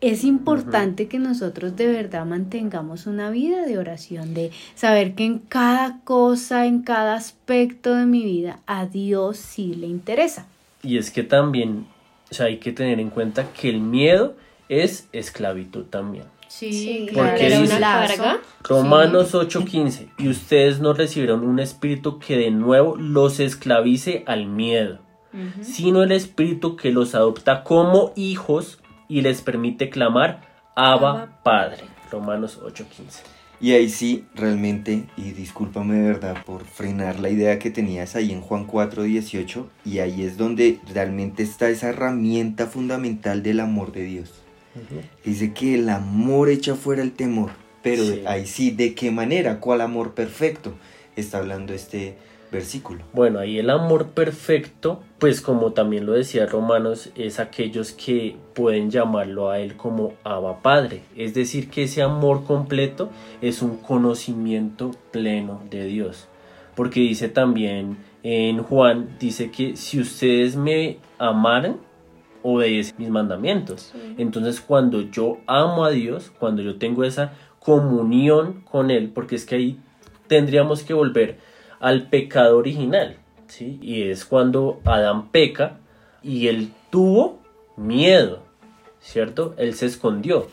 es 0.00 0.24
importante 0.24 1.08
que 1.08 1.18
nosotros 1.18 1.76
de 1.76 1.86
verdad 1.86 2.24
mantengamos 2.26 3.06
una 3.06 3.30
vida 3.30 3.66
de 3.66 3.78
oración, 3.78 4.34
de 4.34 4.50
saber 4.74 5.14
que 5.14 5.24
en 5.24 5.38
cada 5.38 6.00
cosa, 6.04 6.66
en 6.66 6.82
cada 6.82 7.14
aspecto 7.14 7.94
de 7.94 8.06
mi 8.06 8.24
vida, 8.24 8.60
a 8.66 8.86
Dios 8.86 9.36
sí 9.36 9.74
le 9.74 9.86
interesa. 9.86 10.46
Y 10.82 10.96
es 10.96 11.10
que 11.10 11.22
también 11.22 11.86
o 12.30 12.34
sea, 12.34 12.46
hay 12.46 12.58
que 12.58 12.72
tener 12.72 13.00
en 13.00 13.10
cuenta 13.10 13.52
que 13.52 13.68
el 13.68 13.80
miedo 13.80 14.36
es 14.68 15.08
esclavitud 15.12 15.84
también. 15.84 16.24
Sí, 16.46 17.06
claro. 17.10 17.30
Porque 17.30 17.46
¿Era 17.46 17.60
dice 17.60 17.76
una 17.76 18.06
carga? 18.06 18.40
Romanos 18.62 19.34
8:15, 19.34 20.08
y 20.18 20.28
ustedes 20.28 20.80
no 20.80 20.92
recibieron 20.92 21.44
un 21.44 21.58
espíritu 21.58 22.18
que 22.18 22.36
de 22.36 22.50
nuevo 22.50 22.96
los 22.96 23.40
esclavice 23.40 24.24
al 24.26 24.46
miedo, 24.46 24.98
sino 25.60 26.02
el 26.02 26.12
espíritu 26.12 26.76
que 26.76 26.90
los 26.90 27.14
adopta 27.14 27.62
como 27.62 28.12
hijos 28.16 28.79
y 29.10 29.20
les 29.20 29.42
permite 29.42 29.90
clamar 29.90 30.40
Abba 30.76 31.40
Padre. 31.42 31.82
Romanos 32.10 32.58
8:15. 32.62 33.22
Y 33.60 33.72
ahí 33.72 33.90
sí, 33.90 34.24
realmente, 34.34 35.04
y 35.18 35.32
discúlpame 35.32 35.96
de 35.96 36.08
verdad 36.08 36.36
por 36.46 36.64
frenar 36.64 37.20
la 37.20 37.28
idea 37.28 37.58
que 37.58 37.70
tenías 37.70 38.16
ahí 38.16 38.32
en 38.32 38.40
Juan 38.40 38.66
4:18, 38.66 39.66
y 39.84 39.98
ahí 39.98 40.22
es 40.22 40.38
donde 40.38 40.78
realmente 40.94 41.42
está 41.42 41.68
esa 41.68 41.90
herramienta 41.90 42.66
fundamental 42.66 43.42
del 43.42 43.60
amor 43.60 43.92
de 43.92 44.04
Dios. 44.04 44.32
Dice 45.24 45.52
que 45.52 45.74
el 45.74 45.90
amor 45.90 46.48
echa 46.48 46.74
fuera 46.74 47.02
el 47.02 47.12
temor, 47.12 47.50
pero 47.82 48.02
Sí. 48.02 48.22
ahí 48.26 48.46
sí, 48.46 48.70
¿de 48.70 48.94
qué 48.94 49.10
manera? 49.10 49.60
¿Cuál 49.60 49.82
amor 49.82 50.14
perfecto? 50.14 50.72
Está 51.16 51.38
hablando 51.38 51.74
este 51.74 52.16
versículo. 52.50 53.04
Bueno, 53.12 53.38
ahí 53.38 53.58
el 53.58 53.70
amor 53.70 54.08
perfecto, 54.08 55.00
pues 55.18 55.40
como 55.40 55.72
también 55.72 56.06
lo 56.06 56.12
decía 56.12 56.46
Romanos, 56.46 57.10
es 57.14 57.38
aquellos 57.40 57.92
que 57.92 58.36
pueden 58.54 58.90
llamarlo 58.90 59.50
a 59.50 59.58
él 59.58 59.76
como 59.76 60.14
Abba 60.24 60.62
Padre. 60.62 61.02
Es 61.16 61.34
decir, 61.34 61.70
que 61.70 61.84
ese 61.84 62.02
amor 62.02 62.44
completo 62.44 63.10
es 63.40 63.62
un 63.62 63.76
conocimiento 63.76 64.92
pleno 65.10 65.62
de 65.70 65.84
Dios. 65.84 66.28
Porque 66.74 67.00
dice 67.00 67.28
también 67.28 67.98
en 68.22 68.62
Juan, 68.62 69.16
dice 69.18 69.50
que 69.50 69.76
si 69.76 70.00
ustedes 70.00 70.56
me 70.56 70.98
amaran, 71.18 71.78
obedecen 72.42 72.94
mis 72.98 73.10
mandamientos. 73.10 73.92
Entonces 74.18 74.60
cuando 74.60 75.02
yo 75.02 75.38
amo 75.46 75.84
a 75.84 75.90
Dios, 75.90 76.32
cuando 76.38 76.62
yo 76.62 76.76
tengo 76.76 77.04
esa 77.04 77.32
comunión 77.58 78.62
con 78.62 78.90
Él, 78.90 79.10
porque 79.14 79.36
es 79.36 79.44
que 79.44 79.56
ahí 79.56 79.78
tendríamos 80.26 80.82
que 80.82 80.94
volver 80.94 81.38
al 81.80 82.08
pecado 82.08 82.58
original, 82.58 83.16
¿sí? 83.48 83.78
Y 83.82 84.02
es 84.02 84.24
cuando 84.24 84.80
Adán 84.84 85.30
peca 85.30 85.78
y 86.22 86.46
él 86.48 86.70
tuvo 86.90 87.40
miedo, 87.76 88.42
¿cierto? 89.00 89.54
Él 89.56 89.74
se 89.74 89.86
escondió. 89.86 90.46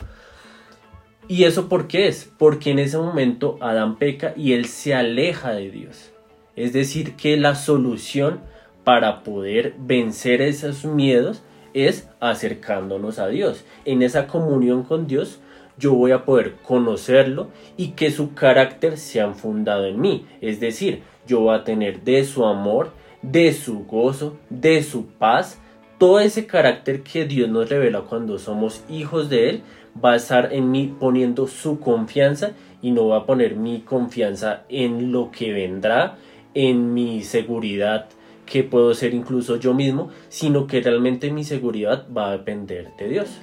¿Y 1.28 1.44
eso 1.44 1.68
por 1.68 1.86
qué 1.86 2.08
es? 2.08 2.30
Porque 2.38 2.70
en 2.70 2.78
ese 2.78 2.96
momento 2.96 3.58
Adán 3.60 3.96
peca 3.96 4.32
y 4.34 4.54
él 4.54 4.64
se 4.64 4.94
aleja 4.94 5.52
de 5.52 5.70
Dios. 5.70 6.10
Es 6.56 6.72
decir, 6.72 7.14
que 7.14 7.36
la 7.36 7.54
solución 7.54 8.40
para 8.82 9.22
poder 9.22 9.74
vencer 9.78 10.40
esos 10.40 10.86
miedos 10.86 11.42
es 11.74 12.08
acercándonos 12.20 13.18
a 13.18 13.28
Dios. 13.28 13.64
En 13.84 14.02
esa 14.02 14.26
comunión 14.26 14.82
con 14.82 15.06
Dios 15.06 15.40
yo 15.78 15.94
voy 15.94 16.12
a 16.12 16.24
poder 16.24 16.54
conocerlo 16.62 17.48
y 17.76 17.88
que 17.90 18.10
su 18.10 18.34
carácter 18.34 18.98
sea 18.98 19.32
fundado 19.32 19.86
en 19.86 20.00
mí. 20.00 20.26
Es 20.40 20.60
decir, 20.60 21.02
yo 21.26 21.40
voy 21.40 21.56
a 21.56 21.64
tener 21.64 22.02
de 22.02 22.24
su 22.24 22.44
amor, 22.44 22.90
de 23.22 23.52
su 23.52 23.84
gozo, 23.84 24.36
de 24.50 24.82
su 24.82 25.06
paz, 25.06 25.60
todo 25.98 26.20
ese 26.20 26.46
carácter 26.46 27.02
que 27.02 27.24
Dios 27.24 27.48
nos 27.48 27.68
revela 27.68 28.02
cuando 28.02 28.38
somos 28.38 28.84
hijos 28.88 29.28
de 29.28 29.50
Él, 29.50 29.62
va 30.02 30.12
a 30.12 30.16
estar 30.16 30.52
en 30.52 30.70
mí 30.70 30.94
poniendo 30.98 31.48
su 31.48 31.80
confianza 31.80 32.52
y 32.80 32.92
no 32.92 33.08
va 33.08 33.18
a 33.18 33.26
poner 33.26 33.56
mi 33.56 33.80
confianza 33.80 34.64
en 34.68 35.10
lo 35.10 35.30
que 35.32 35.52
vendrá, 35.52 36.16
en 36.54 36.94
mi 36.94 37.22
seguridad 37.22 38.08
que 38.46 38.64
puedo 38.64 38.94
ser 38.94 39.12
incluso 39.12 39.56
yo 39.56 39.74
mismo, 39.74 40.08
sino 40.28 40.66
que 40.66 40.80
realmente 40.80 41.30
mi 41.30 41.44
seguridad 41.44 42.06
va 42.16 42.28
a 42.28 42.38
depender 42.38 42.88
de 42.98 43.08
Dios. 43.08 43.40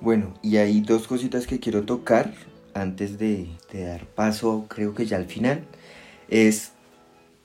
Bueno, 0.00 0.34
y 0.42 0.58
hay 0.58 0.80
dos 0.80 1.06
cositas 1.06 1.46
que 1.46 1.58
quiero 1.58 1.84
tocar 1.84 2.34
antes 2.74 3.18
de, 3.18 3.48
dar 3.72 4.06
paso, 4.06 4.66
creo 4.68 4.94
que 4.94 5.06
ya 5.06 5.16
al 5.16 5.26
final, 5.26 5.64
es 6.28 6.72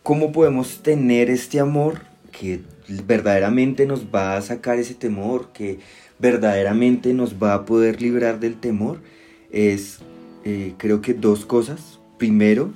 cómo 0.03 0.31
podemos 0.31 0.83
tener 0.83 1.29
este 1.29 1.59
amor 1.59 2.01
que 2.31 2.61
verdaderamente 3.05 3.85
nos 3.85 4.05
va 4.13 4.35
a 4.35 4.41
sacar 4.41 4.77
ese 4.77 4.93
temor, 4.93 5.49
que 5.53 5.79
verdaderamente 6.19 7.13
nos 7.13 7.41
va 7.41 7.53
a 7.53 7.65
poder 7.65 8.01
librar 8.01 8.39
del 8.39 8.59
temor, 8.59 8.99
es 9.51 9.99
eh, 10.43 10.73
creo 10.77 11.01
que 11.01 11.13
dos 11.13 11.45
cosas. 11.45 11.99
Primero, 12.17 12.71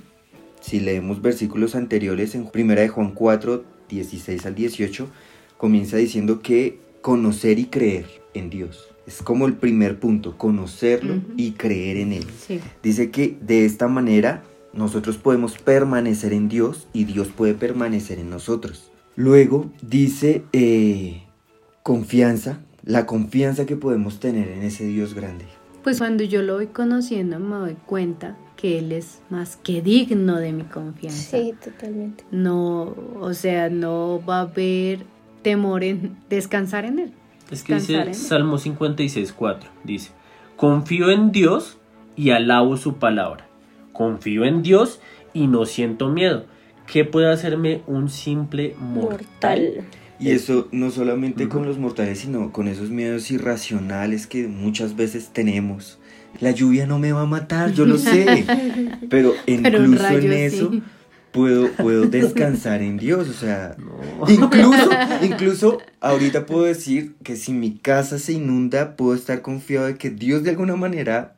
si 0.62 0.80
leemos 0.80 1.22
versículos 1.22 1.76
anteriores 1.76 2.34
en 2.36 2.48
Primera 2.48 2.82
de 2.82 2.90
Juan 2.90 3.12
4, 3.12 3.64
16 3.90 4.46
al 4.46 4.56
18, 4.56 5.08
comienza 5.58 5.98
diciendo 5.98 6.42
que 6.42 6.80
conocer 7.02 7.60
y 7.60 7.66
creer 7.66 8.06
en 8.34 8.50
Dios. 8.50 8.95
Es 9.08 9.22
como 9.22 9.46
el 9.46 9.54
primer 9.54 10.00
punto, 10.00 10.38
conocerlo 10.38 11.22
y 11.38 11.52
creer 11.52 11.98
en 11.98 12.14
Él. 12.14 12.26
Sí. 12.40 12.60
Dice 12.82 13.12
que 13.12 13.38
de 13.42 13.66
esta 13.66 13.88
manera 13.88 14.44
nosotros 14.74 15.18
podemos 15.18 15.58
permanecer 15.58 16.34
en 16.34 16.50
Dios 16.50 16.88
y 16.92 17.06
Dios 17.06 17.30
puede 17.30 17.54
permanecer 17.54 18.20
en 18.20 18.30
nosotros. 18.30 18.92
Luego 19.16 19.72
dice 19.82 20.44
eh, 20.52 21.24
confianza, 21.84 22.60
la 22.84 23.06
confianza 23.06 23.66
que 23.66 23.78
podemos 23.78 24.20
tener 24.20 24.50
en 24.50 24.64
ese 24.64 24.86
Dios 24.86 25.14
grande. 25.14 25.46
Pues 25.84 26.00
cuando 26.00 26.24
yo 26.24 26.42
lo 26.42 26.56
voy 26.56 26.68
conociendo 26.68 27.40
me 27.40 27.56
doy 27.56 27.78
cuenta 27.86 28.38
que 28.58 28.80
Él 28.80 28.92
es 28.92 29.22
más 29.30 29.56
que 29.56 29.82
digno 29.82 30.40
de 30.40 30.52
mi 30.52 30.64
confianza. 30.64 31.38
Sí, 31.38 31.54
totalmente. 31.64 32.24
No, 32.32 32.96
o 33.20 33.34
sea, 33.34 33.70
no 33.70 34.22
va 34.28 34.40
a 34.40 34.42
haber 34.42 35.06
temor 35.42 35.84
en 35.84 36.18
descansar 36.30 36.86
en 36.86 37.00
Él. 37.00 37.14
Es 37.52 37.64
que 37.64 37.76
dice 37.76 38.02
en. 38.02 38.16
Salmo 38.16 38.58
56.4, 38.58 39.60
dice, 39.84 40.12
confío 40.56 41.12
en 41.12 41.32
Dios 41.32 41.78
y 42.16 42.32
alabo 42.32 42.78
su 42.78 42.96
palabra. 42.96 43.48
Confío 43.94 44.46
en 44.46 44.62
Dios 44.62 45.00
y 45.34 45.48
no 45.48 45.66
siento 45.66 46.10
miedo. 46.10 46.46
¿Qué 46.92 47.06
puede 47.06 47.32
hacerme 47.32 47.82
un 47.88 48.10
simple 48.10 48.76
mortal? 48.80 49.20
Mortal. 49.20 49.86
Y 50.20 50.32
eso 50.32 50.70
no 50.72 50.92
solamente 50.92 51.50
con 51.50 51.66
los 51.66 51.78
mortales, 51.78 52.20
sino 52.20 52.52
con 52.52 52.68
esos 52.68 52.90
miedos 52.90 53.32
irracionales 53.32 54.28
que 54.28 54.48
muchas 54.48 54.96
veces 54.96 55.30
tenemos. 55.34 56.00
La 56.40 56.52
lluvia 56.52 56.86
no 56.86 57.00
me 57.00 57.12
va 57.12 57.22
a 57.22 57.26
matar, 57.26 57.74
yo 57.74 57.86
lo 57.86 57.98
sé. 57.98 58.46
Pero 59.10 59.34
incluso 59.46 60.04
rayo 60.04 60.32
en 60.32 60.34
eso 60.34 60.72
sí. 60.72 60.84
Puedo, 61.36 61.70
puedo 61.74 62.06
descansar 62.06 62.82
en 62.82 62.98
Dios. 62.98 63.28
O 63.30 63.34
sea, 63.34 63.76
incluso, 64.28 64.90
incluso 65.22 65.78
ahorita 66.00 66.46
puedo 66.46 66.64
decir 66.64 67.16
que 67.24 67.36
si 67.36 67.54
mi 67.54 67.78
casa 67.78 68.18
se 68.18 68.34
inunda, 68.34 68.96
puedo 68.96 69.14
estar 69.14 69.42
confiado 69.42 69.88
de 69.88 69.98
que 69.98 70.10
Dios 70.10 70.44
de 70.44 70.52
alguna 70.52 70.78
manera 70.78 71.36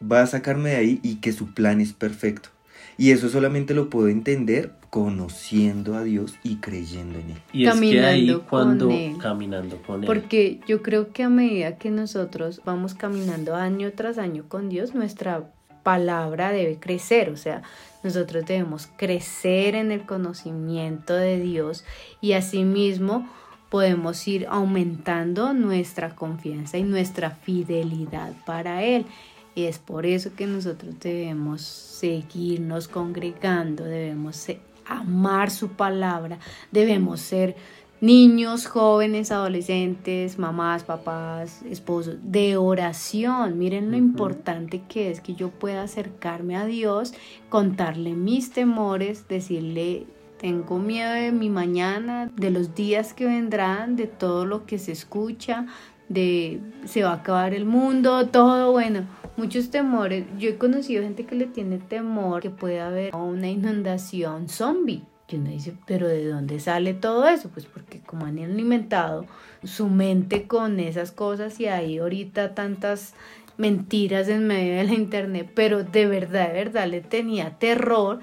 va 0.00 0.22
a 0.22 0.26
sacarme 0.26 0.70
de 0.70 0.76
ahí 0.76 1.00
y 1.02 1.16
que 1.16 1.32
su 1.32 1.52
plan 1.52 1.80
es 1.80 1.92
perfecto. 1.92 2.48
Y 2.96 3.12
eso 3.12 3.28
solamente 3.28 3.74
lo 3.74 3.88
puedo 3.88 4.08
entender 4.08 4.72
conociendo 4.90 5.94
a 5.94 6.02
Dios 6.02 6.34
y 6.42 6.56
creyendo 6.56 7.18
en 7.18 7.30
Él. 7.30 7.38
Y 7.52 7.66
es 7.66 7.80
que 7.80 8.04
ahí 8.04 8.26
Caminando 8.26 8.40
con 8.40 8.48
cuando 8.48 8.90
Él. 8.90 9.16
caminando 9.18 9.82
con 9.82 10.00
él. 10.02 10.06
Porque 10.06 10.60
yo 10.66 10.82
creo 10.82 11.12
que 11.12 11.22
a 11.22 11.28
medida 11.28 11.78
que 11.78 11.90
nosotros 11.90 12.60
vamos 12.64 12.94
caminando 12.94 13.54
año 13.54 13.92
tras 13.94 14.18
año 14.18 14.44
con 14.48 14.68
Dios, 14.68 14.94
nuestra 14.94 15.50
palabra 15.82 16.50
debe 16.50 16.78
crecer, 16.78 17.30
o 17.30 17.36
sea, 17.36 17.62
nosotros 18.02 18.44
debemos 18.46 18.88
crecer 18.96 19.74
en 19.74 19.92
el 19.92 20.06
conocimiento 20.06 21.14
de 21.14 21.38
Dios 21.40 21.84
y 22.20 22.32
asimismo 22.32 23.28
podemos 23.68 24.26
ir 24.26 24.46
aumentando 24.50 25.52
nuestra 25.52 26.14
confianza 26.16 26.76
y 26.78 26.82
nuestra 26.82 27.30
fidelidad 27.30 28.32
para 28.44 28.82
Él. 28.82 29.06
Y 29.54 29.64
es 29.64 29.78
por 29.78 30.06
eso 30.06 30.34
que 30.34 30.46
nosotros 30.46 30.94
debemos 31.00 31.62
seguirnos 31.62 32.88
congregando, 32.88 33.84
debemos 33.84 34.46
amar 34.86 35.50
su 35.50 35.70
palabra, 35.70 36.38
debemos 36.72 37.20
ser 37.20 37.56
niños, 38.00 38.66
jóvenes, 38.66 39.30
adolescentes, 39.30 40.38
mamás, 40.38 40.84
papás, 40.84 41.62
esposos, 41.68 42.16
de 42.22 42.56
oración. 42.56 43.58
Miren 43.58 43.90
lo 43.90 43.96
importante 43.96 44.82
que 44.88 45.10
es 45.10 45.20
que 45.20 45.34
yo 45.34 45.50
pueda 45.50 45.82
acercarme 45.82 46.56
a 46.56 46.64
Dios, 46.64 47.12
contarle 47.48 48.14
mis 48.14 48.52
temores, 48.52 49.28
decirle, 49.28 50.06
tengo 50.38 50.78
miedo 50.78 51.12
de 51.12 51.32
mi 51.32 51.50
mañana, 51.50 52.30
de 52.34 52.50
los 52.50 52.74
días 52.74 53.12
que 53.12 53.26
vendrán, 53.26 53.96
de 53.96 54.06
todo 54.06 54.46
lo 54.46 54.64
que 54.64 54.78
se 54.78 54.92
escucha, 54.92 55.66
de 56.08 56.60
se 56.86 57.02
va 57.02 57.10
a 57.10 57.16
acabar 57.16 57.52
el 57.54 57.66
mundo, 57.66 58.26
todo 58.28 58.72
bueno. 58.72 59.06
Muchos 59.36 59.70
temores. 59.70 60.26
Yo 60.38 60.50
he 60.50 60.58
conocido 60.58 61.02
gente 61.02 61.24
que 61.24 61.34
le 61.34 61.46
tiene 61.46 61.78
temor 61.78 62.42
que 62.42 62.50
puede 62.50 62.80
haber 62.80 63.14
una 63.14 63.48
inundación 63.48 64.48
zombie. 64.48 65.02
Y 65.30 65.36
uno 65.36 65.50
dice, 65.50 65.74
pero 65.86 66.08
¿de 66.08 66.26
dónde 66.26 66.58
sale 66.60 66.94
todo 66.94 67.26
eso? 67.28 67.48
Pues 67.50 67.66
porque 67.66 68.00
como 68.00 68.26
han 68.26 68.38
alimentado 68.38 69.26
su 69.62 69.88
mente 69.88 70.46
con 70.46 70.80
esas 70.80 71.12
cosas 71.12 71.60
y 71.60 71.66
hay 71.66 71.98
ahorita 71.98 72.54
tantas 72.54 73.14
mentiras 73.56 74.28
en 74.28 74.46
medio 74.46 74.76
de 74.76 74.84
la 74.84 74.94
internet, 74.94 75.50
pero 75.54 75.84
de 75.84 76.06
verdad, 76.06 76.48
de 76.48 76.54
verdad 76.54 76.88
le 76.88 77.00
tenía 77.02 77.58
terror, 77.58 78.20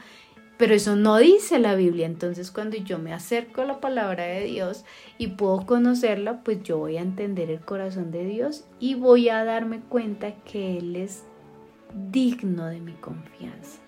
pero 0.58 0.74
eso 0.74 0.96
no 0.96 1.18
dice 1.18 1.60
la 1.60 1.76
Biblia. 1.76 2.08
Entonces 2.08 2.52
cuando 2.52 2.76
yo 2.78 2.98
me 2.98 3.14
acerco 3.14 3.62
a 3.62 3.66
la 3.66 3.80
palabra 3.80 4.24
de 4.24 4.46
Dios 4.46 4.84
y 5.18 5.28
puedo 5.28 5.66
conocerla, 5.66 6.44
pues 6.44 6.64
yo 6.64 6.80
voy 6.80 6.98
a 6.98 7.02
entender 7.02 7.52
el 7.52 7.60
corazón 7.60 8.12
de 8.12 8.26
Dios 8.26 8.66
y 8.80 8.96
voy 8.96 9.30
a 9.30 9.46
darme 9.46 9.80
cuenta 9.82 10.34
que 10.44 10.80
Él 10.80 10.96
es 10.96 11.24
digno 12.12 12.66
de 12.66 12.80
mi 12.80 12.94
confianza. 12.94 13.80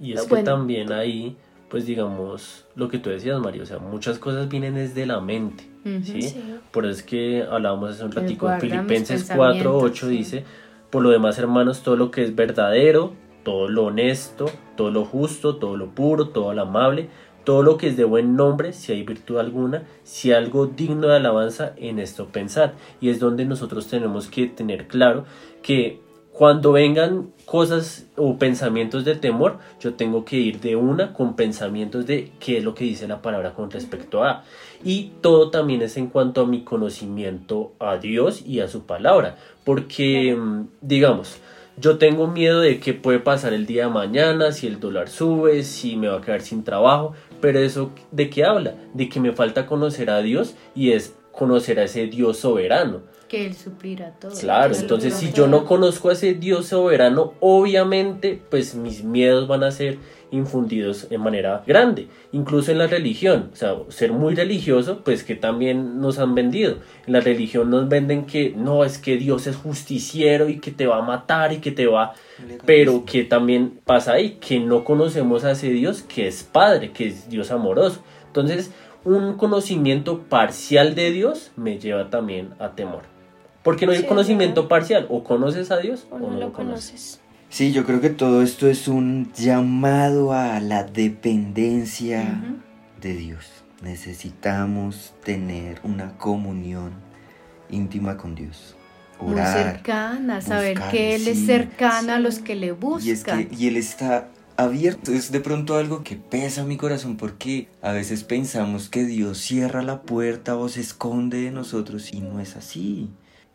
Y 0.00 0.12
es 0.12 0.22
que 0.22 0.42
también 0.42 0.92
ahí, 0.92 1.36
pues 1.68 1.86
digamos, 1.86 2.64
lo 2.74 2.88
que 2.88 2.98
tú 2.98 3.10
decías, 3.10 3.38
Mario, 3.40 3.62
o 3.62 3.66
sea, 3.66 3.78
muchas 3.78 4.18
cosas 4.18 4.48
vienen 4.48 4.74
desde 4.74 5.06
la 5.06 5.20
mente. 5.20 5.64
¿sí? 5.84 6.22
Sí. 6.22 6.36
Por 6.70 6.86
eso 6.86 6.98
es 6.98 7.02
que 7.02 7.44
hablábamos 7.48 7.90
hace 7.90 8.04
un 8.04 8.12
ratico, 8.12 8.50
en 8.50 8.60
Filipenses 8.60 9.24
pensamientos, 9.24 9.72
4, 9.72 9.78
8 9.78 10.06
sí. 10.06 10.12
dice, 10.12 10.44
por 10.90 11.02
lo 11.02 11.10
demás, 11.10 11.38
hermanos, 11.38 11.82
todo 11.82 11.96
lo 11.96 12.10
que 12.10 12.22
es 12.22 12.34
verdadero, 12.34 13.12
todo 13.44 13.68
lo 13.68 13.86
honesto, 13.86 14.50
todo 14.76 14.90
lo 14.90 15.04
justo, 15.04 15.56
todo 15.56 15.76
lo 15.76 15.94
puro, 15.94 16.28
todo 16.28 16.52
lo 16.54 16.62
amable, 16.62 17.08
todo 17.44 17.62
lo 17.62 17.78
que 17.78 17.88
es 17.88 17.96
de 17.96 18.04
buen 18.04 18.36
nombre, 18.36 18.72
si 18.72 18.92
hay 18.92 19.02
virtud 19.04 19.38
alguna, 19.38 19.84
si 20.02 20.32
algo 20.32 20.66
digno 20.66 21.08
de 21.08 21.16
alabanza, 21.16 21.72
en 21.76 21.98
esto 21.98 22.26
pensar. 22.26 22.74
Y 23.00 23.08
es 23.08 23.20
donde 23.20 23.46
nosotros 23.46 23.86
tenemos 23.88 24.28
que 24.28 24.46
tener 24.46 24.86
claro 24.86 25.24
que 25.62 26.00
cuando 26.38 26.70
vengan 26.70 27.32
cosas 27.46 28.06
o 28.16 28.38
pensamientos 28.38 29.04
de 29.04 29.16
temor, 29.16 29.58
yo 29.80 29.94
tengo 29.94 30.24
que 30.24 30.36
ir 30.36 30.60
de 30.60 30.76
una 30.76 31.12
con 31.12 31.34
pensamientos 31.34 32.06
de 32.06 32.30
qué 32.38 32.58
es 32.58 32.64
lo 32.64 32.76
que 32.76 32.84
dice 32.84 33.08
la 33.08 33.22
palabra 33.22 33.54
con 33.54 33.72
respecto 33.72 34.22
a. 34.22 34.44
Y 34.84 35.10
todo 35.20 35.50
también 35.50 35.82
es 35.82 35.96
en 35.96 36.06
cuanto 36.06 36.42
a 36.42 36.46
mi 36.46 36.62
conocimiento 36.62 37.72
a 37.80 37.96
Dios 37.96 38.46
y 38.46 38.60
a 38.60 38.68
su 38.68 38.86
palabra. 38.86 39.34
Porque, 39.64 40.36
mm, 40.36 40.68
digamos, 40.80 41.38
yo 41.76 41.98
tengo 41.98 42.28
miedo 42.28 42.60
de 42.60 42.78
qué 42.78 42.94
puede 42.94 43.18
pasar 43.18 43.52
el 43.52 43.66
día 43.66 43.86
de 43.86 43.92
mañana, 43.92 44.52
si 44.52 44.68
el 44.68 44.78
dólar 44.78 45.08
sube, 45.08 45.64
si 45.64 45.96
me 45.96 46.06
va 46.06 46.18
a 46.18 46.20
quedar 46.20 46.42
sin 46.42 46.62
trabajo. 46.62 47.14
Pero 47.40 47.58
eso, 47.58 47.90
¿de 48.12 48.30
qué 48.30 48.44
habla? 48.44 48.74
De 48.94 49.08
que 49.08 49.18
me 49.18 49.32
falta 49.32 49.66
conocer 49.66 50.08
a 50.08 50.22
Dios 50.22 50.54
y 50.76 50.92
es 50.92 51.16
conocer 51.32 51.80
a 51.80 51.82
ese 51.82 52.06
Dios 52.06 52.36
soberano. 52.36 53.00
Que 53.28 53.46
Él 53.46 53.54
suplirá 53.54 54.12
todo. 54.12 54.32
Claro, 54.32 54.74
entonces 54.74 55.14
si 55.14 55.32
yo 55.32 55.46
no 55.46 55.64
conozco 55.66 56.08
a 56.08 56.14
ese 56.14 56.34
Dios 56.34 56.66
soberano, 56.66 57.34
obviamente 57.40 58.40
pues 58.50 58.74
mis 58.74 59.04
miedos 59.04 59.46
van 59.46 59.64
a 59.64 59.70
ser 59.70 59.98
infundidos 60.30 61.08
de 61.08 61.18
manera 61.18 61.62
grande, 61.66 62.08
incluso 62.32 62.70
en 62.72 62.78
la 62.78 62.86
religión, 62.86 63.50
o 63.52 63.56
sea, 63.56 63.74
ser 63.88 64.12
muy 64.12 64.34
religioso, 64.34 65.02
pues 65.04 65.24
que 65.24 65.34
también 65.34 66.00
nos 66.00 66.18
han 66.18 66.34
vendido. 66.34 66.76
En 67.06 67.12
la 67.14 67.20
religión 67.20 67.70
nos 67.70 67.88
venden 67.88 68.26
que 68.26 68.52
no, 68.56 68.84
es 68.84 68.98
que 68.98 69.16
Dios 69.16 69.46
es 69.46 69.56
justiciero 69.56 70.48
y 70.48 70.60
que 70.60 70.70
te 70.70 70.86
va 70.86 70.98
a 70.98 71.02
matar 71.02 71.52
y 71.52 71.58
que 71.58 71.70
te 71.70 71.86
va... 71.86 72.14
Pero 72.64 73.04
que 73.04 73.24
también 73.24 73.80
pasa 73.84 74.12
ahí, 74.12 74.38
que 74.40 74.60
no 74.60 74.84
conocemos 74.84 75.44
a 75.44 75.52
ese 75.52 75.70
Dios 75.70 76.02
que 76.02 76.28
es 76.28 76.44
Padre, 76.44 76.92
que 76.92 77.08
es 77.08 77.28
Dios 77.28 77.50
amoroso. 77.50 78.02
Entonces, 78.26 78.70
un 79.04 79.36
conocimiento 79.36 80.20
parcial 80.28 80.94
de 80.94 81.10
Dios 81.10 81.52
me 81.56 81.78
lleva 81.78 82.10
también 82.10 82.50
a 82.58 82.72
temor. 82.72 83.17
Porque 83.62 83.86
no 83.86 83.92
hay 83.92 83.98
Sí, 84.00 84.06
conocimiento 84.06 84.62
¿verdad? 84.62 84.68
parcial, 84.68 85.06
o 85.10 85.24
conoces 85.24 85.70
a 85.70 85.78
Dios 85.78 86.06
O 86.10 86.18
no 86.18 86.30
lo 86.30 86.52
conoces. 86.52 86.90
conoces. 86.90 87.20
Sí, 87.50 87.72
yo 87.72 87.84
creo 87.84 88.00
que 88.00 88.10
todo 88.10 88.42
esto 88.42 88.68
es 88.68 88.88
un 88.88 89.32
llamado 89.34 90.32
a 90.32 90.60
la 90.60 90.84
dependencia 90.84 92.40
Ujú. 92.42 92.56
de 93.00 93.14
Dios. 93.16 93.46
Necesitamos 93.82 95.14
tener 95.24 95.80
una 95.84 96.16
comunión 96.18 96.92
íntima 97.70 98.16
con 98.16 98.34
Dios. 98.34 98.74
Muy 99.20 99.32
Orar. 99.32 99.72
cercana, 99.74 100.40
saber 100.40 100.74
buscar, 100.76 100.90
que 100.92 101.14
Él 101.16 101.26
es 101.28 101.38
sí. 101.38 101.46
cercano 101.46 102.12
a 102.12 102.16
Sí. 102.16 102.22
los 102.22 102.38
que 102.38 102.54
le 102.54 102.72
buscan. 102.72 103.06
Y 103.06 103.10
es 103.10 103.24
que 103.24 103.48
y 103.56 103.66
él 103.66 103.76
está 103.76 104.28
abierto. 104.56 105.12
Es 105.12 105.32
de 105.32 105.40
pronto 105.40 105.76
algo 105.76 106.02
que 106.04 106.16
pesa 106.16 106.64
mi 106.64 106.76
corazón 106.76 107.16
porque 107.16 107.68
a 107.82 107.92
veces 107.92 108.24
pensamos 108.24 108.88
que 108.88 109.04
Dios 109.04 109.38
cierra 109.38 109.82
la 109.82 110.02
puerta 110.02 110.56
o 110.56 110.68
se 110.68 110.80
esconde 110.80 111.40
de 111.42 111.50
nosotros 111.50 112.12
y 112.12 112.20
no 112.20 112.40
es 112.40 112.56
así. 112.56 113.08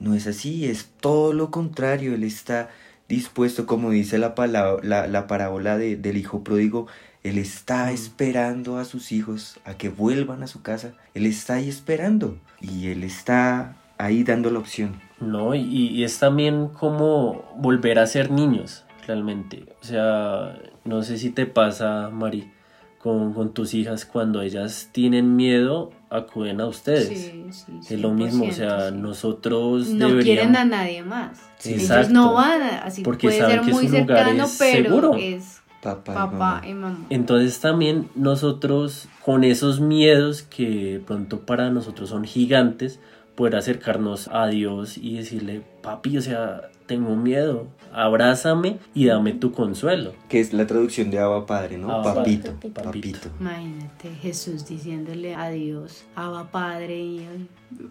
No 0.04 0.14
es 0.16 0.28
así, 0.28 0.66
es 0.66 0.89
todo 0.99 1.32
lo 1.34 1.49
contrario. 1.49 2.14
Él 2.14 2.24
está 2.24 2.70
dispuesto, 3.08 3.66
como 3.66 3.91
dice 3.91 4.18
la, 4.18 4.36
palabra, 4.36 4.82
la, 4.84 5.08
la 5.08 5.28
parábola 5.28 5.78
de- 5.78 5.95
del 5.95 6.18
hijo 6.18 6.43
pródigo, 6.43 6.88
Él 7.24 7.38
está 7.38 7.91
esperando 7.91 8.78
a 8.78 8.86
sus 8.86 9.12
hijos 9.14 9.60
a 9.66 9.76
que 9.76 9.88
vuelvan 9.89 10.43
a 10.43 10.47
su 10.47 10.62
casa. 10.62 10.93
Él 11.14 11.26
está 11.26 11.54
ahí 11.56 11.70
esperando 11.70 12.38
y 12.60 12.88
Él 12.89 13.04
está 13.04 13.78
ahí 13.97 14.24
dando 14.24 14.51
la 14.51 14.60
opción. 14.60 14.99
No, 15.22 15.56
y, 15.56 15.62
y 15.62 16.04
es 16.04 16.20
también 16.20 16.68
como 16.68 17.45
volver 17.58 17.97
a 17.99 18.08
ser 18.08 18.30
niños, 18.30 18.84
realmente. 19.08 19.64
O 19.82 19.86
sea, 19.86 20.60
no 20.84 21.01
sé 21.04 21.18
si 21.18 21.30
te 21.30 21.45
pasa, 21.45 22.10
Mari, 22.10 22.51
con, 22.99 23.34
con 23.34 23.54
tus 23.54 23.74
hijas, 23.74 24.06
cuando 24.06 24.41
ellas 24.41 24.89
tienen 24.91 25.36
miedo, 25.38 25.91
acuden 26.14 26.61
a 26.61 26.68
ustedes. 26.68 27.07
Sí, 27.09 27.45
sí, 27.82 27.93
Es 27.95 27.99
lo 27.99 28.11
mismo, 28.14 28.45
o 28.45 28.47
100%, 28.47 28.53
sea, 28.53 28.89
sí. 28.89 28.95
nosotros 28.97 29.88
no 29.89 30.07
deberíamos... 30.09 30.24
quieren 30.24 30.55
a 30.55 30.66
nadie 30.66 31.03
más. 31.03 31.39
Sí, 31.57 31.70
Ellos 31.72 31.84
exacto. 31.84 32.14
no 32.14 32.34
van, 32.34 32.61
a- 32.61 32.80
así 32.80 33.01
Porque 33.03 33.28
puede 33.28 33.39
saben 33.39 33.55
ser 33.57 33.66
que 33.66 33.72
muy 33.74 33.88
su 33.88 33.91
lugar 33.97 34.07
cercano, 34.26 34.43
es 34.45 34.55
pero 34.59 34.84
seguro. 34.89 35.16
es 35.20 35.59
Papá, 35.82 36.11
y 36.11 36.16
papá 36.16 36.32
mamá. 36.38 36.61
y 36.68 36.74
mamá. 36.74 37.05
Entonces 37.09 37.59
también 37.59 38.07
nosotros 38.16 39.07
con 39.26 39.43
esos 39.43 39.80
miedos 39.80 40.41
que 40.43 40.93
de 40.93 40.99
pronto 40.99 41.41
para 41.41 41.70
nosotros 41.72 42.09
son 42.09 42.24
gigantes, 42.26 42.99
poder 43.36 43.55
acercarnos 43.55 44.30
a 44.32 44.47
Dios 44.47 44.97
y 44.97 45.16
decirle, 45.18 45.61
papi, 45.82 46.18
o 46.18 46.22
sea, 46.22 46.70
tengo 46.86 47.16
miedo, 47.16 47.68
abrázame 47.92 48.78
y 48.94 49.06
dame 49.06 49.34
tu 49.34 49.52
consuelo. 49.52 50.14
Que 50.30 50.40
es 50.40 50.54
la 50.54 50.66
traducción 50.68 51.10
de 51.12 51.20
Abba 51.20 51.46
Padre, 51.46 51.78
¿no? 51.78 51.92
Abba 51.92 52.16
papito, 52.16 52.54
Padre, 52.54 52.70
papito. 52.72 53.20
papito. 53.20 53.30
Imagínate 53.40 54.10
Jesús 54.22 54.68
diciéndole 54.68 55.36
a 55.36 55.50
Dios, 55.50 56.04
Abba 56.16 56.52
Padre, 56.52 57.00
y 57.00 57.28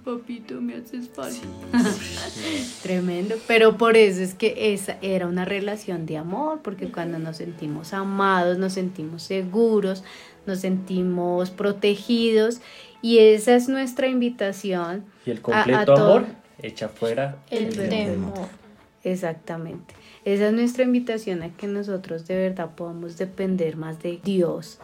papito, 0.04 0.60
me 0.60 0.74
haces 0.76 1.08
falta. 1.08 1.36
Sí, 1.92 2.16
sí. 2.30 2.78
Tremendo, 2.82 3.34
pero 3.46 3.76
por 3.76 3.96
eso 3.96 4.22
es 4.22 4.34
que 4.34 4.72
esa 4.74 4.96
era 5.02 5.26
una 5.26 5.44
relación 5.44 6.06
de 6.06 6.18
amor, 6.18 6.60
porque 6.62 6.88
cuando 6.90 7.18
nos 7.18 7.36
sentimos 7.38 7.92
amados, 7.92 8.58
nos 8.58 8.72
sentimos 8.74 9.22
seguros, 9.22 10.04
nos 10.46 10.58
sentimos 10.60 11.50
protegidos 11.50 12.60
Y 13.04 13.18
esa 13.18 13.54
es 13.56 13.68
nuestra 13.68 14.06
invitación. 14.06 15.04
Y 15.26 15.30
el 15.32 15.38
a- 15.38 15.40
a 15.40 15.42
completo 15.42 15.94
amor 15.96 16.26
echa 16.60 16.88
fuera 16.88 17.38
El 17.50 17.66
El 17.78 17.88
temor. 17.88 18.48
Exactamente. 19.04 19.94
Esa 20.24 20.48
es 20.48 20.52
nuestra 20.52 20.84
invitación 20.84 21.42
a 21.42 21.50
que 21.50 21.66
nosotros 21.66 22.26
de 22.26 22.36
verdad 22.36 22.70
podamos 22.76 23.18
depender 23.18 23.76
más 23.76 24.00
de 24.02 24.20
Dios, 24.22 24.78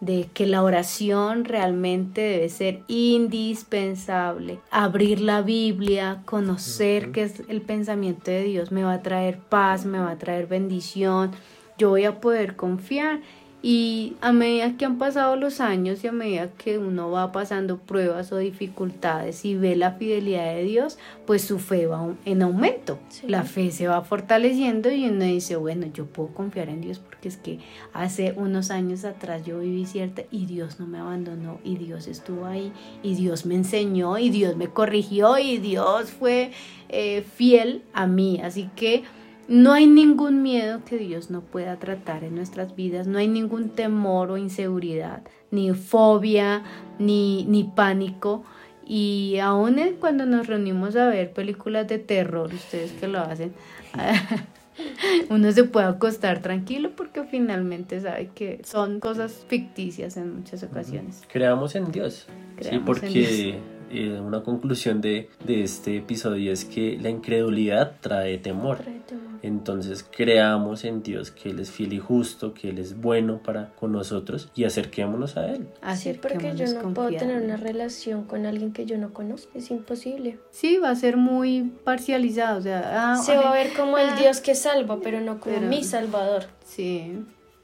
de 0.00 0.28
que 0.32 0.46
la 0.46 0.62
oración 0.62 1.44
realmente 1.44 2.20
debe 2.20 2.48
ser 2.48 2.82
indispensable. 2.86 4.58
Abrir 4.70 5.20
la 5.20 5.42
Biblia, 5.42 6.22
conocer 6.24 7.10
qué 7.10 7.24
es 7.24 7.42
el 7.48 7.62
pensamiento 7.62 8.30
de 8.30 8.44
Dios, 8.44 8.70
me 8.70 8.84
va 8.84 8.94
a 8.94 9.02
traer 9.02 9.38
paz, 9.38 9.86
me 9.86 9.98
va 9.98 10.12
a 10.12 10.18
traer 10.18 10.46
bendición, 10.46 11.32
yo 11.78 11.88
voy 11.90 12.04
a 12.04 12.20
poder 12.20 12.54
confiar. 12.54 13.20
Y 13.66 14.18
a 14.20 14.30
medida 14.30 14.76
que 14.76 14.84
han 14.84 14.98
pasado 14.98 15.36
los 15.36 15.58
años 15.58 16.04
y 16.04 16.08
a 16.08 16.12
medida 16.12 16.48
que 16.48 16.76
uno 16.76 17.10
va 17.10 17.32
pasando 17.32 17.78
pruebas 17.78 18.30
o 18.30 18.36
dificultades 18.36 19.42
y 19.46 19.54
ve 19.54 19.74
la 19.74 19.92
fidelidad 19.92 20.54
de 20.54 20.64
Dios, 20.64 20.98
pues 21.26 21.44
su 21.44 21.58
fe 21.58 21.86
va 21.86 22.14
en 22.26 22.42
aumento. 22.42 22.98
Sí. 23.08 23.26
La 23.26 23.42
fe 23.44 23.70
se 23.70 23.88
va 23.88 24.02
fortaleciendo 24.02 24.92
y 24.92 25.08
uno 25.08 25.24
dice, 25.24 25.56
bueno, 25.56 25.86
yo 25.94 26.04
puedo 26.04 26.34
confiar 26.34 26.68
en 26.68 26.82
Dios 26.82 26.98
porque 26.98 27.28
es 27.28 27.38
que 27.38 27.58
hace 27.94 28.34
unos 28.36 28.70
años 28.70 29.06
atrás 29.06 29.46
yo 29.46 29.60
viví 29.60 29.86
cierta 29.86 30.24
y 30.30 30.44
Dios 30.44 30.78
no 30.78 30.86
me 30.86 30.98
abandonó 30.98 31.58
y 31.64 31.78
Dios 31.78 32.06
estuvo 32.06 32.44
ahí 32.44 32.70
y 33.02 33.14
Dios 33.14 33.46
me 33.46 33.54
enseñó 33.54 34.18
y 34.18 34.28
Dios 34.28 34.56
me 34.56 34.68
corrigió 34.68 35.38
y 35.38 35.56
Dios 35.56 36.10
fue 36.10 36.50
eh, 36.90 37.24
fiel 37.34 37.80
a 37.94 38.06
mí. 38.06 38.42
Así 38.44 38.68
que 38.76 39.04
no 39.48 39.72
hay 39.72 39.86
ningún 39.86 40.42
miedo 40.42 40.80
que 40.84 40.98
Dios 40.98 41.30
no 41.30 41.40
pueda 41.40 41.76
tratar 41.76 42.24
en 42.24 42.34
nuestras 42.34 42.74
vidas, 42.76 43.06
no 43.06 43.18
hay 43.18 43.28
ningún 43.28 43.70
temor 43.70 44.30
o 44.30 44.36
inseguridad, 44.36 45.22
ni 45.50 45.72
fobia, 45.72 46.62
ni, 46.98 47.44
ni 47.44 47.64
pánico. 47.64 48.44
Y 48.86 49.38
aún 49.38 49.78
cuando 50.00 50.26
nos 50.26 50.46
reunimos 50.46 50.96
a 50.96 51.08
ver 51.08 51.32
películas 51.32 51.88
de 51.88 51.98
terror, 51.98 52.52
ustedes 52.52 52.92
que 52.92 53.08
lo 53.08 53.20
hacen, 53.20 53.54
uno 55.30 55.52
se 55.52 55.64
puede 55.64 55.86
acostar 55.86 56.42
tranquilo 56.42 56.90
porque 56.96 57.24
finalmente 57.24 58.00
sabe 58.00 58.30
que 58.34 58.60
son 58.64 59.00
cosas 59.00 59.44
ficticias 59.48 60.16
en 60.16 60.36
muchas 60.36 60.62
ocasiones. 60.62 61.22
Creamos 61.28 61.74
en 61.74 61.90
Dios. 61.92 62.26
sí, 62.26 62.32
Creamos 62.56 62.72
en 62.72 62.84
porque 62.84 63.60
eh, 63.94 64.20
una 64.20 64.42
conclusión 64.42 65.00
de, 65.00 65.30
de 65.44 65.62
este 65.62 65.96
episodio 65.98 66.52
es 66.52 66.64
que 66.64 66.98
la 67.00 67.08
incredulidad 67.10 67.96
trae 68.00 68.38
temor. 68.38 68.78
Trae 68.78 69.00
temor. 69.00 69.24
Entonces 69.42 70.02
creamos 70.10 70.84
en 70.84 71.02
Dios 71.02 71.30
que 71.30 71.50
Él 71.50 71.60
es 71.60 71.70
fiel 71.70 71.92
y 71.92 71.98
justo, 71.98 72.54
que 72.54 72.70
Él 72.70 72.78
es 72.78 72.98
bueno 72.98 73.42
para 73.42 73.70
con 73.74 73.92
nosotros 73.92 74.50
y 74.54 74.64
acerquémonos 74.64 75.36
a 75.36 75.50
Él. 75.50 75.68
Sí, 75.96 76.14
porque 76.20 76.54
yo 76.56 76.66
no 76.82 76.94
puedo 76.94 77.10
tener 77.10 77.42
una 77.42 77.56
relación 77.58 78.24
con 78.24 78.46
alguien 78.46 78.72
que 78.72 78.86
yo 78.86 78.96
no 78.96 79.12
conozco. 79.12 79.50
Es 79.54 79.70
imposible. 79.70 80.38
Sí, 80.50 80.78
va 80.78 80.90
a 80.90 80.94
ser 80.96 81.18
muy 81.18 81.72
parcializado. 81.84 82.58
O 82.58 82.62
sea, 82.62 83.12
ah, 83.12 83.16
Se 83.16 83.36
va 83.36 83.50
a 83.50 83.54
ver 83.54 83.74
como 83.74 83.98
el 83.98 84.08
ah, 84.10 84.16
Dios 84.18 84.40
que 84.40 84.54
salva, 84.54 85.00
pero 85.02 85.20
no 85.20 85.38
como 85.40 85.56
Pero- 85.56 85.68
mi 85.68 85.84
salvador. 85.84 86.44
Sí, 86.64 87.18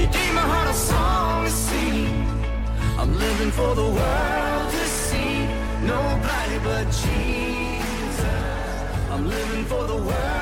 You 0.00 0.06
gave 0.06 0.32
my 0.34 0.46
heart 0.52 0.70
a 0.70 0.74
song 0.74 1.46
to 1.46 1.50
sing. 1.50 2.06
I'm 2.96 3.12
living 3.18 3.50
for 3.50 3.74
the 3.74 3.88
world 3.98 4.70
to 4.70 4.84
see. 4.86 5.48
Nobody 5.82 6.58
but 6.62 6.84
Jesus. 7.02 8.24
I'm 9.10 9.28
living 9.28 9.64
for 9.64 9.84
the 9.88 9.96
world 9.96 10.40